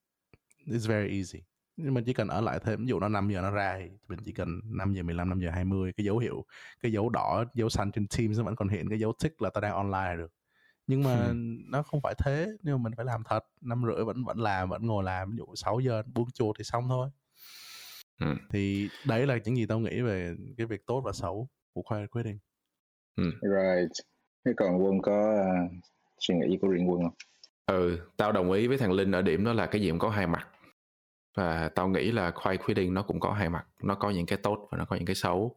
is 0.65 0.87
very 0.87 1.15
easy. 1.15 1.39
Nhưng 1.77 1.93
mình 1.93 2.03
chỉ 2.03 2.13
cần 2.13 2.27
ở 2.27 2.41
lại 2.41 2.59
thêm 2.59 2.79
ví 2.81 2.87
dụ 2.87 2.99
nó 2.99 3.09
5 3.09 3.29
giờ 3.29 3.41
nó 3.41 3.51
ra 3.51 3.77
thì 3.79 3.89
mình 4.07 4.19
chỉ 4.25 4.31
cần 4.31 4.61
5 4.63 4.93
giờ 4.93 5.03
15 5.03 5.29
5 5.29 5.39
giờ 5.39 5.49
20 5.51 5.93
cái 5.97 6.05
dấu 6.05 6.17
hiệu 6.17 6.45
cái 6.81 6.91
dấu 6.91 7.09
đỏ 7.09 7.45
dấu 7.53 7.69
xanh 7.69 7.91
trên 7.91 8.07
Teams 8.07 8.37
nó 8.37 8.43
vẫn 8.43 8.55
còn 8.55 8.69
hiện 8.69 8.89
cái 8.89 8.99
dấu 8.99 9.13
tick 9.23 9.41
là 9.41 9.49
tao 9.49 9.61
đang 9.61 9.73
online 9.73 9.97
là 9.97 10.15
được. 10.15 10.31
Nhưng 10.87 11.03
mà 11.03 11.31
nó 11.69 11.83
không 11.83 12.01
phải 12.01 12.15
thế 12.17 12.47
nhưng 12.61 12.77
mà 12.77 12.83
mình 12.83 12.93
phải 12.97 13.05
làm 13.05 13.23
thật 13.23 13.45
năm 13.61 13.83
rưỡi 13.85 14.05
vẫn 14.05 14.23
vẫn 14.23 14.37
làm 14.37 14.69
vẫn 14.69 14.87
ngồi 14.87 15.03
làm 15.03 15.31
ví 15.31 15.37
dụ 15.37 15.45
6 15.55 15.79
giờ 15.79 16.03
buông 16.13 16.31
chuột 16.31 16.55
thì 16.57 16.63
xong 16.63 16.87
thôi. 16.89 17.09
Ừ. 18.19 18.35
thì 18.49 18.89
đấy 19.07 19.27
là 19.27 19.37
những 19.45 19.57
gì 19.57 19.65
tao 19.65 19.79
nghĩ 19.79 20.01
về 20.01 20.35
cái 20.57 20.67
việc 20.67 20.85
tốt 20.85 21.01
và 21.05 21.11
xấu 21.11 21.47
của 21.73 21.81
quiet 21.81 22.11
quitting. 22.11 22.39
Right. 23.17 23.91
Thế 24.45 24.51
còn 24.57 24.83
Quân 24.83 25.01
có 25.01 25.35
à, 25.37 25.51
suy 26.19 26.35
nghĩ 26.35 26.57
của 26.61 26.67
riêng 26.67 26.89
Quân 26.89 27.01
không? 27.01 27.13
ừ 27.65 27.99
tao 28.17 28.31
đồng 28.31 28.51
ý 28.51 28.67
với 28.67 28.77
thằng 28.77 28.91
linh 28.91 29.11
ở 29.11 29.21
điểm 29.21 29.45
đó 29.45 29.53
là 29.53 29.65
cái 29.65 29.81
gì 29.81 29.89
cũng 29.89 29.99
có 29.99 30.09
hai 30.09 30.27
mặt. 30.27 30.47
Và 31.35 31.69
tao 31.75 31.87
nghĩ 31.87 32.11
là 32.11 32.31
quiet 32.31 32.59
quitting 32.65 32.93
nó 32.93 33.01
cũng 33.01 33.19
có 33.19 33.31
hai 33.31 33.49
mặt 33.49 33.65
nó 33.83 33.95
có 33.95 34.09
những 34.09 34.25
cái 34.25 34.37
tốt 34.43 34.67
và 34.71 34.77
nó 34.77 34.85
có 34.85 34.95
những 34.95 35.05
cái 35.05 35.15
xấu. 35.15 35.55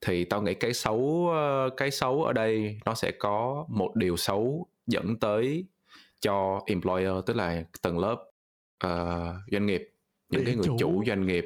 Thì 0.00 0.24
tao 0.24 0.42
nghĩ 0.42 0.54
cái 0.54 0.74
xấu 0.74 1.28
ờ, 1.32 1.70
cái 1.76 1.90
xấu 1.90 2.24
ở 2.24 2.32
đây 2.32 2.78
nó 2.84 2.94
sẽ 2.94 3.10
có 3.10 3.66
một 3.68 3.96
điều 3.96 4.16
xấu 4.16 4.66
dẫn 4.86 5.16
tới 5.16 5.64
cho 6.20 6.60
employer 6.66 7.14
tức 7.26 7.36
là 7.36 7.64
tầng 7.82 7.98
lớp 7.98 8.24
uh, 8.86 8.90
doanh 9.52 9.66
nghiệp 9.66 9.93
những 10.36 10.46
cái 10.46 10.54
người 10.54 10.66
chủ. 10.66 10.76
chủ 10.78 11.04
doanh 11.06 11.26
nghiệp. 11.26 11.44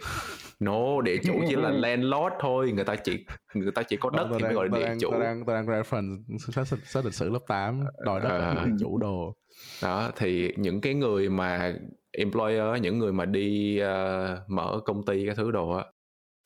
No 0.60 1.00
địa 1.00 1.16
chủ 1.24 1.32
chỉ 1.48 1.56
là 1.56 1.70
landlord 1.82 2.34
thôi. 2.40 2.72
Người 2.72 2.84
ta 2.84 2.96
chỉ 2.96 3.24
người 3.54 3.72
ta 3.72 3.82
chỉ 3.82 3.96
có 3.96 4.10
đất 4.10 4.28
thì 4.32 4.42
mới 4.42 4.54
gọi 4.54 4.68
là 4.68 4.78
địa 4.78 4.94
chủ. 5.00 5.10
tao 5.10 5.20
đang, 5.20 5.44
tao 5.46 5.56
đang 5.56 5.66
reference 5.66 6.38
sách, 6.52 6.66
sách, 6.84 7.04
lịch 7.04 7.14
sử 7.14 7.30
lớp 7.30 7.40
8 7.48 7.84
đòi 8.04 8.20
đất 8.20 8.54
địa 8.54 8.72
chủ 8.80 8.98
đồ. 8.98 9.34
Đó 9.82 10.10
thì 10.16 10.52
những 10.56 10.80
cái 10.80 10.94
người 10.94 11.28
mà 11.28 11.74
employer 12.12 12.82
những 12.82 12.98
người 12.98 13.12
mà 13.12 13.24
đi 13.24 13.78
ờ, 13.78 14.40
mở 14.48 14.80
công 14.84 15.04
ty 15.04 15.26
cái 15.26 15.34
thứ 15.34 15.50
đồ 15.50 15.70
á 15.70 15.84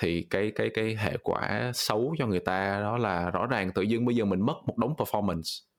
thì 0.03 0.27
cái 0.31 0.53
cái 0.55 0.71
cái 0.75 0.97
hệ 0.97 1.17
quả 1.23 1.71
xấu 1.75 2.15
cho 2.19 2.27
người 2.27 2.41
ta 2.41 2.81
đó 2.81 2.99
là 2.99 3.31
rõ 3.31 3.47
ràng 3.47 3.71
tự 3.75 3.83
dưng 3.83 4.05
bây 4.05 4.17
giờ 4.17 4.25
mình 4.25 4.41
mất 4.41 4.55
một 4.67 4.79
đống 4.79 4.95
performance 4.99 5.72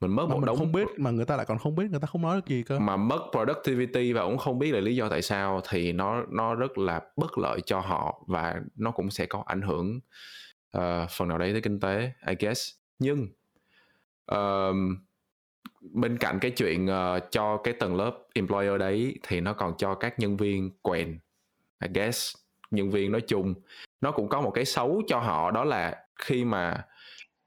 mình 0.00 0.10
mất 0.10 0.26
mà 0.26 0.34
một 0.34 0.40
mình 0.40 0.46
đống 0.46 0.56
không 0.56 0.72
biết 0.72 0.88
mà 0.96 1.10
người 1.10 1.24
ta 1.24 1.36
lại 1.36 1.46
còn 1.46 1.58
không 1.58 1.74
biết 1.74 1.90
người 1.90 2.00
ta 2.00 2.06
không 2.06 2.22
nói 2.22 2.36
được 2.36 2.46
gì 2.46 2.62
cơ. 2.62 2.78
Mà 2.78 2.96
mất 2.96 3.18
productivity 3.32 4.12
và 4.12 4.24
cũng 4.24 4.38
không 4.38 4.58
biết 4.58 4.72
là 4.72 4.80
lý 4.80 4.96
do 4.96 5.08
tại 5.08 5.22
sao 5.22 5.60
thì 5.68 5.92
nó 5.92 6.24
nó 6.28 6.54
rất 6.54 6.78
là 6.78 7.00
bất 7.16 7.38
lợi 7.38 7.60
cho 7.60 7.80
họ 7.80 8.24
và 8.26 8.60
nó 8.76 8.90
cũng 8.90 9.10
sẽ 9.10 9.26
có 9.26 9.42
ảnh 9.46 9.62
hưởng 9.62 10.00
ờ, 10.70 11.06
phần 11.10 11.28
nào 11.28 11.38
đấy 11.38 11.52
tới 11.52 11.60
kinh 11.60 11.80
tế 11.80 12.12
I 12.26 12.34
guess. 12.38 12.70
Nhưng 12.98 13.28
ờm, 14.26 15.04
bên 15.80 16.18
cạnh 16.18 16.38
cái 16.40 16.50
chuyện 16.50 16.86
ờ, 16.86 17.20
cho 17.30 17.56
cái 17.64 17.74
tầng 17.74 17.96
lớp 17.96 18.18
employer 18.34 18.80
đấy 18.80 19.18
thì 19.22 19.40
nó 19.40 19.52
còn 19.52 19.74
cho 19.78 19.94
các 19.94 20.18
nhân 20.18 20.36
viên 20.36 20.70
quèn 20.82 21.18
I 21.82 21.88
guess. 21.94 22.36
Nhân 22.70 22.90
viên 22.90 23.12
nói 23.12 23.20
chung 23.20 23.54
nó 24.00 24.12
cũng 24.12 24.28
có 24.28 24.40
một 24.40 24.50
cái 24.50 24.64
xấu 24.64 25.02
cho 25.06 25.18
họ 25.18 25.50
đó 25.50 25.64
là 25.64 26.04
khi 26.14 26.44
mà 26.44 26.84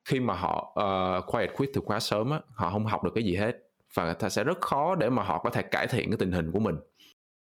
khi 0.06 0.20
mà 0.20 0.34
họ 0.34 0.76
uh, 1.20 1.32
quiet 1.32 1.54
quit 1.54 1.70
từ 1.74 1.82
quá 1.82 2.00
sớm 2.00 2.30
á 2.30 2.40
họ 2.56 2.70
không 2.70 2.86
học 2.86 3.04
được 3.04 3.12
cái 3.16 3.24
gì 3.24 3.36
hết. 3.36 3.58
Và 3.94 4.06
người 4.06 4.14
ta 4.14 4.30
sẽ 4.30 4.44
rất 4.44 4.62
khó 4.62 4.96
để 4.96 5.10
mà 5.10 5.24
họ 5.24 5.40
có 5.44 5.50
thể 5.50 5.62
cải 5.62 5.88
thiện 5.88 6.10
cái 6.10 6.18
tình 6.18 6.32
hình 6.32 6.52
của 6.52 6.60
mình. 6.60 6.76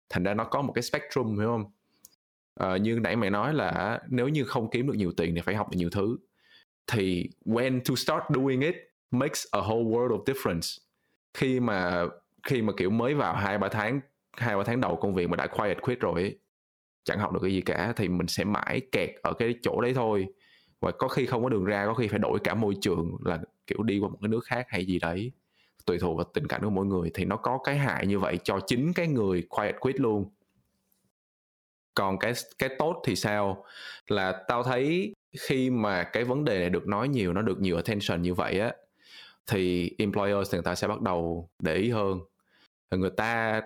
Thành 0.09 0.23
ra 0.25 0.35
nó 0.35 0.45
có 0.45 0.63
một 0.63 0.73
cái 0.73 0.83
spectrum 0.83 1.39
hiểu 1.39 1.49
không? 1.49 1.65
Uh, 2.75 2.81
như 2.81 2.99
nãy 3.03 3.17
mày 3.17 3.31
nói 3.31 3.55
là 3.55 4.01
nếu 4.09 4.29
như 4.29 4.45
không 4.45 4.71
kiếm 4.71 4.87
được 4.87 4.95
nhiều 4.97 5.13
tiền 5.17 5.35
thì 5.35 5.41
phải 5.41 5.55
học 5.55 5.71
được 5.71 5.77
nhiều 5.79 5.91
thứ. 5.91 6.17
Thì 6.87 7.31
when 7.45 7.81
to 7.89 7.95
start 7.95 8.23
doing 8.35 8.61
it 8.61 8.75
makes 9.11 9.47
a 9.51 9.61
whole 9.61 9.91
world 9.91 10.09
of 10.09 10.25
difference. 10.25 10.79
Khi 11.35 11.61
mà 11.61 12.07
khi 12.43 12.63
mà 12.63 12.73
kiểu 12.77 12.91
mới 12.91 13.15
vào 13.15 13.35
hai 13.35 13.59
ba 13.59 13.69
tháng 13.69 14.01
hai 14.33 14.57
ba 14.57 14.63
tháng 14.67 14.81
đầu 14.81 14.97
công 14.97 15.15
việc 15.15 15.29
mà 15.29 15.37
đã 15.37 15.47
quiet 15.47 15.83
quit 15.83 16.01
rồi 16.01 16.23
ấy, 16.23 16.39
chẳng 17.05 17.19
học 17.19 17.33
được 17.33 17.41
cái 17.43 17.53
gì 17.53 17.61
cả 17.61 17.93
thì 17.97 18.09
mình 18.09 18.27
sẽ 18.27 18.45
mãi 18.45 18.81
kẹt 18.93 19.11
ở 19.23 19.33
cái 19.33 19.55
chỗ 19.63 19.81
đấy 19.81 19.95
thôi 19.95 20.27
và 20.81 20.91
có 20.91 21.09
khi 21.09 21.27
không 21.27 21.43
có 21.43 21.49
đường 21.49 21.65
ra, 21.65 21.87
có 21.87 21.95
khi 21.95 22.09
phải 22.09 22.19
đổi 22.19 22.39
cả 22.45 22.55
môi 22.55 22.75
trường 22.81 23.17
là 23.25 23.41
kiểu 23.67 23.83
đi 23.83 23.99
qua 23.99 24.09
một 24.09 24.19
cái 24.21 24.29
nước 24.29 24.45
khác 24.45 24.67
hay 24.69 24.87
gì 24.87 24.99
đấy. 24.99 25.33
Tùy 25.87 25.99
thuộc 25.99 26.17
vào 26.17 26.25
tình 26.35 26.47
cảnh 26.47 26.61
của 26.65 26.71
mỗi 26.71 26.87
người 26.87 27.11
thì 27.15 27.25
nó 27.25 27.37
có 27.37 27.59
cái 27.65 27.77
hại 27.79 28.07
như 28.07 28.19
vậy 28.19 28.39
cho 28.45 28.61
chính 28.67 28.93
cái 28.93 29.09
người 29.09 29.43
quiet 29.49 29.75
quit 29.81 30.01
luôn. 30.01 30.31
Còn 31.95 32.19
cái 32.19 32.33
cái 32.59 32.69
tốt 32.79 33.03
thì 33.07 33.17
sao? 33.17 33.65
Là 34.07 34.45
tao 34.49 34.63
thấy 34.63 35.15
khi 35.39 35.71
mà 35.71 36.05
cái 36.05 36.25
vấn 36.25 36.45
đề 36.45 36.59
này 36.59 36.71
được 36.71 36.87
nói 36.87 37.09
nhiều, 37.09 37.33
nó 37.33 37.43
được 37.43 37.61
nhiều 37.61 37.77
attention 37.77 38.23
như 38.23 38.35
vậy 38.35 38.61
á, 38.61 38.73
thì 39.47 39.91
employers 39.99 40.53
thì 40.53 40.57
người 40.57 40.65
ta 40.65 40.75
sẽ 40.75 40.89
bắt 40.89 41.01
đầu 41.01 41.49
để 41.59 41.75
ý 41.75 41.91
hơn. 41.91 42.21
Người 42.91 43.11
ta 43.11 43.63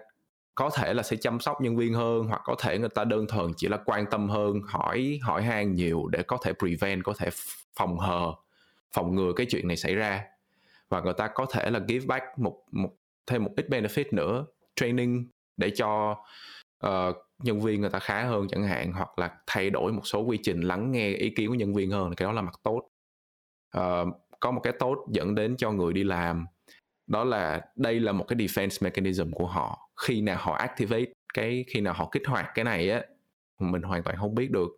có 0.54 0.70
thể 0.70 0.94
là 0.94 1.02
sẽ 1.02 1.16
chăm 1.16 1.40
sóc 1.40 1.60
nhân 1.60 1.76
viên 1.76 1.94
hơn 1.94 2.24
hoặc 2.24 2.40
có 2.44 2.54
thể 2.58 2.78
người 2.78 2.88
ta 2.88 3.04
đơn 3.04 3.26
thuần 3.26 3.52
chỉ 3.56 3.68
là 3.68 3.76
quan 3.84 4.06
tâm 4.10 4.28
hơn 4.28 4.60
hỏi 4.64 5.18
hỏi 5.22 5.42
han 5.42 5.74
nhiều 5.74 6.06
để 6.06 6.22
có 6.22 6.38
thể 6.44 6.52
prevent 6.52 7.04
có 7.04 7.12
thể 7.18 7.28
phòng 7.74 7.98
hờ 7.98 8.32
phòng 8.92 9.14
ngừa 9.14 9.32
cái 9.36 9.46
chuyện 9.50 9.68
này 9.68 9.76
xảy 9.76 9.94
ra. 9.94 10.24
Và 10.88 11.00
người 11.00 11.14
ta 11.14 11.28
có 11.34 11.46
thể 11.50 11.70
là 11.70 11.80
give 11.88 12.06
back 12.06 12.24
một 12.36 12.62
một 12.70 12.90
thêm 13.26 13.44
một 13.44 13.50
ít 13.56 13.66
benefit 13.68 14.04
nữa 14.12 14.46
training 14.76 15.28
để 15.56 15.70
cho 15.70 16.16
uh, 16.86 17.16
nhân 17.42 17.60
viên 17.60 17.80
người 17.80 17.90
ta 17.90 17.98
khá 17.98 18.24
hơn 18.24 18.46
chẳng 18.48 18.64
hạn 18.64 18.92
hoặc 18.92 19.18
là 19.18 19.30
thay 19.46 19.70
đổi 19.70 19.92
một 19.92 20.06
số 20.06 20.20
quy 20.20 20.38
trình 20.42 20.60
lắng 20.60 20.92
nghe 20.92 21.08
ý 21.08 21.30
kiến 21.36 21.48
của 21.48 21.54
nhân 21.54 21.74
viên 21.74 21.90
hơn 21.90 22.14
cái 22.14 22.26
đó 22.26 22.32
là 22.32 22.42
mặt 22.42 22.54
tốt. 22.62 22.82
Uh, 23.78 24.08
có 24.40 24.50
một 24.50 24.60
cái 24.62 24.72
tốt 24.78 25.06
dẫn 25.10 25.34
đến 25.34 25.56
cho 25.56 25.72
người 25.72 25.92
đi 25.92 26.04
làm 26.04 26.46
đó 27.12 27.24
là, 27.24 27.60
đây 27.76 28.00
là 28.00 28.12
một 28.12 28.24
cái 28.28 28.36
defense 28.36 28.78
mechanism 28.80 29.30
của 29.32 29.46
họ. 29.46 29.88
Khi 30.06 30.20
nào 30.20 30.36
họ 30.40 30.54
activate 30.54 31.04
cái, 31.34 31.64
khi 31.68 31.80
nào 31.80 31.94
họ 31.94 32.08
kích 32.12 32.22
hoạt 32.26 32.46
cái 32.54 32.64
này 32.64 32.90
á, 32.90 33.02
mình 33.58 33.82
hoàn 33.82 34.02
toàn 34.02 34.16
không 34.16 34.34
biết 34.34 34.50
được. 34.50 34.68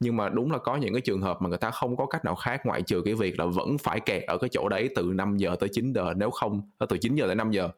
Nhưng 0.00 0.16
mà 0.16 0.28
đúng 0.28 0.52
là 0.52 0.58
có 0.58 0.76
những 0.76 0.94
cái 0.94 1.00
trường 1.00 1.22
hợp 1.22 1.36
mà 1.40 1.48
người 1.48 1.58
ta 1.58 1.70
không 1.70 1.96
có 1.96 2.06
cách 2.06 2.24
nào 2.24 2.34
khác 2.34 2.60
ngoại 2.66 2.82
trừ 2.82 3.02
cái 3.04 3.14
việc 3.14 3.38
là 3.38 3.46
vẫn 3.46 3.78
phải 3.78 4.00
kẹt 4.00 4.22
ở 4.22 4.38
cái 4.38 4.50
chỗ 4.52 4.68
đấy 4.68 4.90
từ 4.94 5.12
5 5.14 5.36
giờ 5.36 5.56
tới 5.60 5.68
9 5.72 5.92
giờ, 5.92 6.12
nếu 6.16 6.30
không 6.30 6.70
ờ, 6.78 6.86
từ 6.86 6.98
9 6.98 7.14
giờ 7.14 7.26
tới 7.26 7.34
5 7.34 7.50
giờ. 7.50 7.68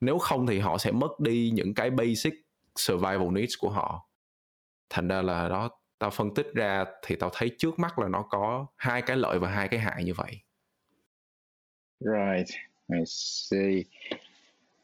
Nếu 0.00 0.18
không 0.18 0.46
thì 0.46 0.58
họ 0.58 0.78
sẽ 0.78 0.90
mất 0.92 1.20
đi 1.20 1.50
những 1.54 1.74
cái 1.74 1.90
basic 1.90 2.34
survival 2.76 3.30
needs 3.30 3.54
của 3.60 3.70
họ. 3.70 4.08
Thành 4.90 5.08
ra 5.08 5.22
là 5.22 5.48
đó, 5.48 5.70
tao 5.98 6.10
phân 6.10 6.34
tích 6.34 6.46
ra 6.54 6.84
thì 7.06 7.16
tao 7.16 7.30
thấy 7.34 7.50
trước 7.58 7.78
mắt 7.78 7.98
là 7.98 8.08
nó 8.08 8.22
có 8.22 8.66
hai 8.76 9.02
cái 9.02 9.16
lợi 9.16 9.38
và 9.38 9.48
hai 9.48 9.68
cái 9.68 9.80
hại 9.80 10.04
như 10.04 10.14
vậy. 10.14 10.40
Right. 12.00 12.71
I 12.92 13.02
see. 13.06 13.84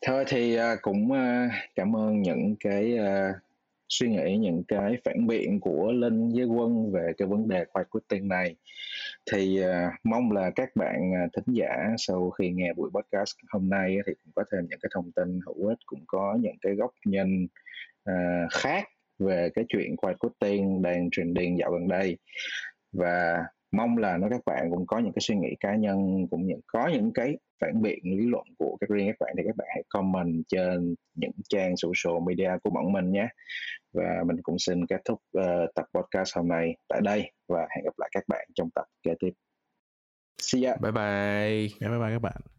Thôi 0.06 0.24
thì 0.28 0.58
uh, 0.58 0.62
cũng 0.82 1.10
uh, 1.12 1.50
cảm 1.74 1.96
ơn 1.96 2.22
những 2.22 2.56
cái 2.60 2.98
uh, 2.98 3.36
suy 3.88 4.08
nghĩ 4.08 4.36
những 4.36 4.62
cái 4.68 4.96
phản 5.04 5.26
biện 5.26 5.60
của 5.60 5.92
linh 5.92 6.32
với 6.34 6.44
quân 6.44 6.92
về 6.92 7.12
cái 7.18 7.28
vấn 7.28 7.48
đề 7.48 7.64
quiet 7.64 7.90
quitting 7.90 8.28
này. 8.28 8.56
Thì 9.32 9.60
uh, 9.64 9.92
mong 10.04 10.32
là 10.32 10.50
các 10.50 10.76
bạn 10.76 11.10
uh, 11.10 11.32
thính 11.32 11.54
giả 11.54 11.94
sau 11.98 12.30
khi 12.30 12.50
nghe 12.50 12.72
buổi 12.72 12.90
podcast 12.94 13.36
hôm 13.48 13.68
nay 13.68 13.96
thì 14.06 14.12
cũng 14.24 14.32
có 14.34 14.44
thêm 14.52 14.66
những 14.70 14.78
cái 14.82 14.90
thông 14.94 15.12
tin 15.12 15.40
hữu 15.46 15.68
ích 15.68 15.78
cũng 15.86 16.04
có 16.06 16.38
những 16.40 16.56
cái 16.62 16.74
góc 16.74 16.90
nhìn 17.04 17.46
uh, 18.10 18.52
khác 18.52 18.84
về 19.18 19.50
cái 19.54 19.64
chuyện 19.68 19.96
quiet 19.96 20.18
quitting 20.18 20.82
đang 20.82 21.08
trending 21.12 21.58
dạo 21.58 21.70
gần 21.70 21.88
đây. 21.88 22.16
Và 22.92 23.44
mong 23.72 23.98
là 23.98 24.16
nó 24.16 24.28
các 24.30 24.40
bạn 24.46 24.70
cũng 24.70 24.86
có 24.86 24.98
những 24.98 25.12
cái 25.12 25.20
suy 25.20 25.36
nghĩ 25.36 25.54
cá 25.60 25.74
nhân 25.74 26.26
cũng 26.30 26.46
những 26.46 26.60
có 26.66 26.88
những 26.92 27.12
cái 27.12 27.36
phản 27.60 27.82
biện 27.82 27.98
lý 28.04 28.26
luận 28.26 28.44
của 28.58 28.76
các 28.80 28.90
riêng 28.90 29.06
các 29.06 29.26
bạn 29.26 29.34
thì 29.36 29.42
các 29.46 29.56
bạn 29.56 29.68
hãy 29.74 29.82
comment 29.88 30.42
trên 30.48 30.94
những 31.14 31.32
trang 31.48 31.76
social 31.76 32.22
media 32.26 32.50
của 32.62 32.70
bọn 32.70 32.92
mình 32.92 33.12
nhé. 33.12 33.28
Và 33.92 34.22
mình 34.26 34.36
cũng 34.42 34.58
xin 34.58 34.86
kết 34.86 35.00
thúc 35.04 35.20
uh, 35.38 35.74
tập 35.74 35.84
podcast 35.94 36.36
hôm 36.36 36.48
nay 36.48 36.76
tại 36.88 37.00
đây 37.04 37.32
và 37.48 37.60
hẹn 37.76 37.84
gặp 37.84 37.94
lại 37.98 38.08
các 38.12 38.24
bạn 38.28 38.48
trong 38.54 38.70
tập 38.74 38.84
kế 39.02 39.14
tiếp. 39.20 39.32
See 40.42 40.64
ya. 40.64 40.76
Bye 40.76 40.92
bye. 40.92 41.88
Bye 41.88 41.98
bye 41.98 42.10
các 42.12 42.22
bạn 42.22 42.57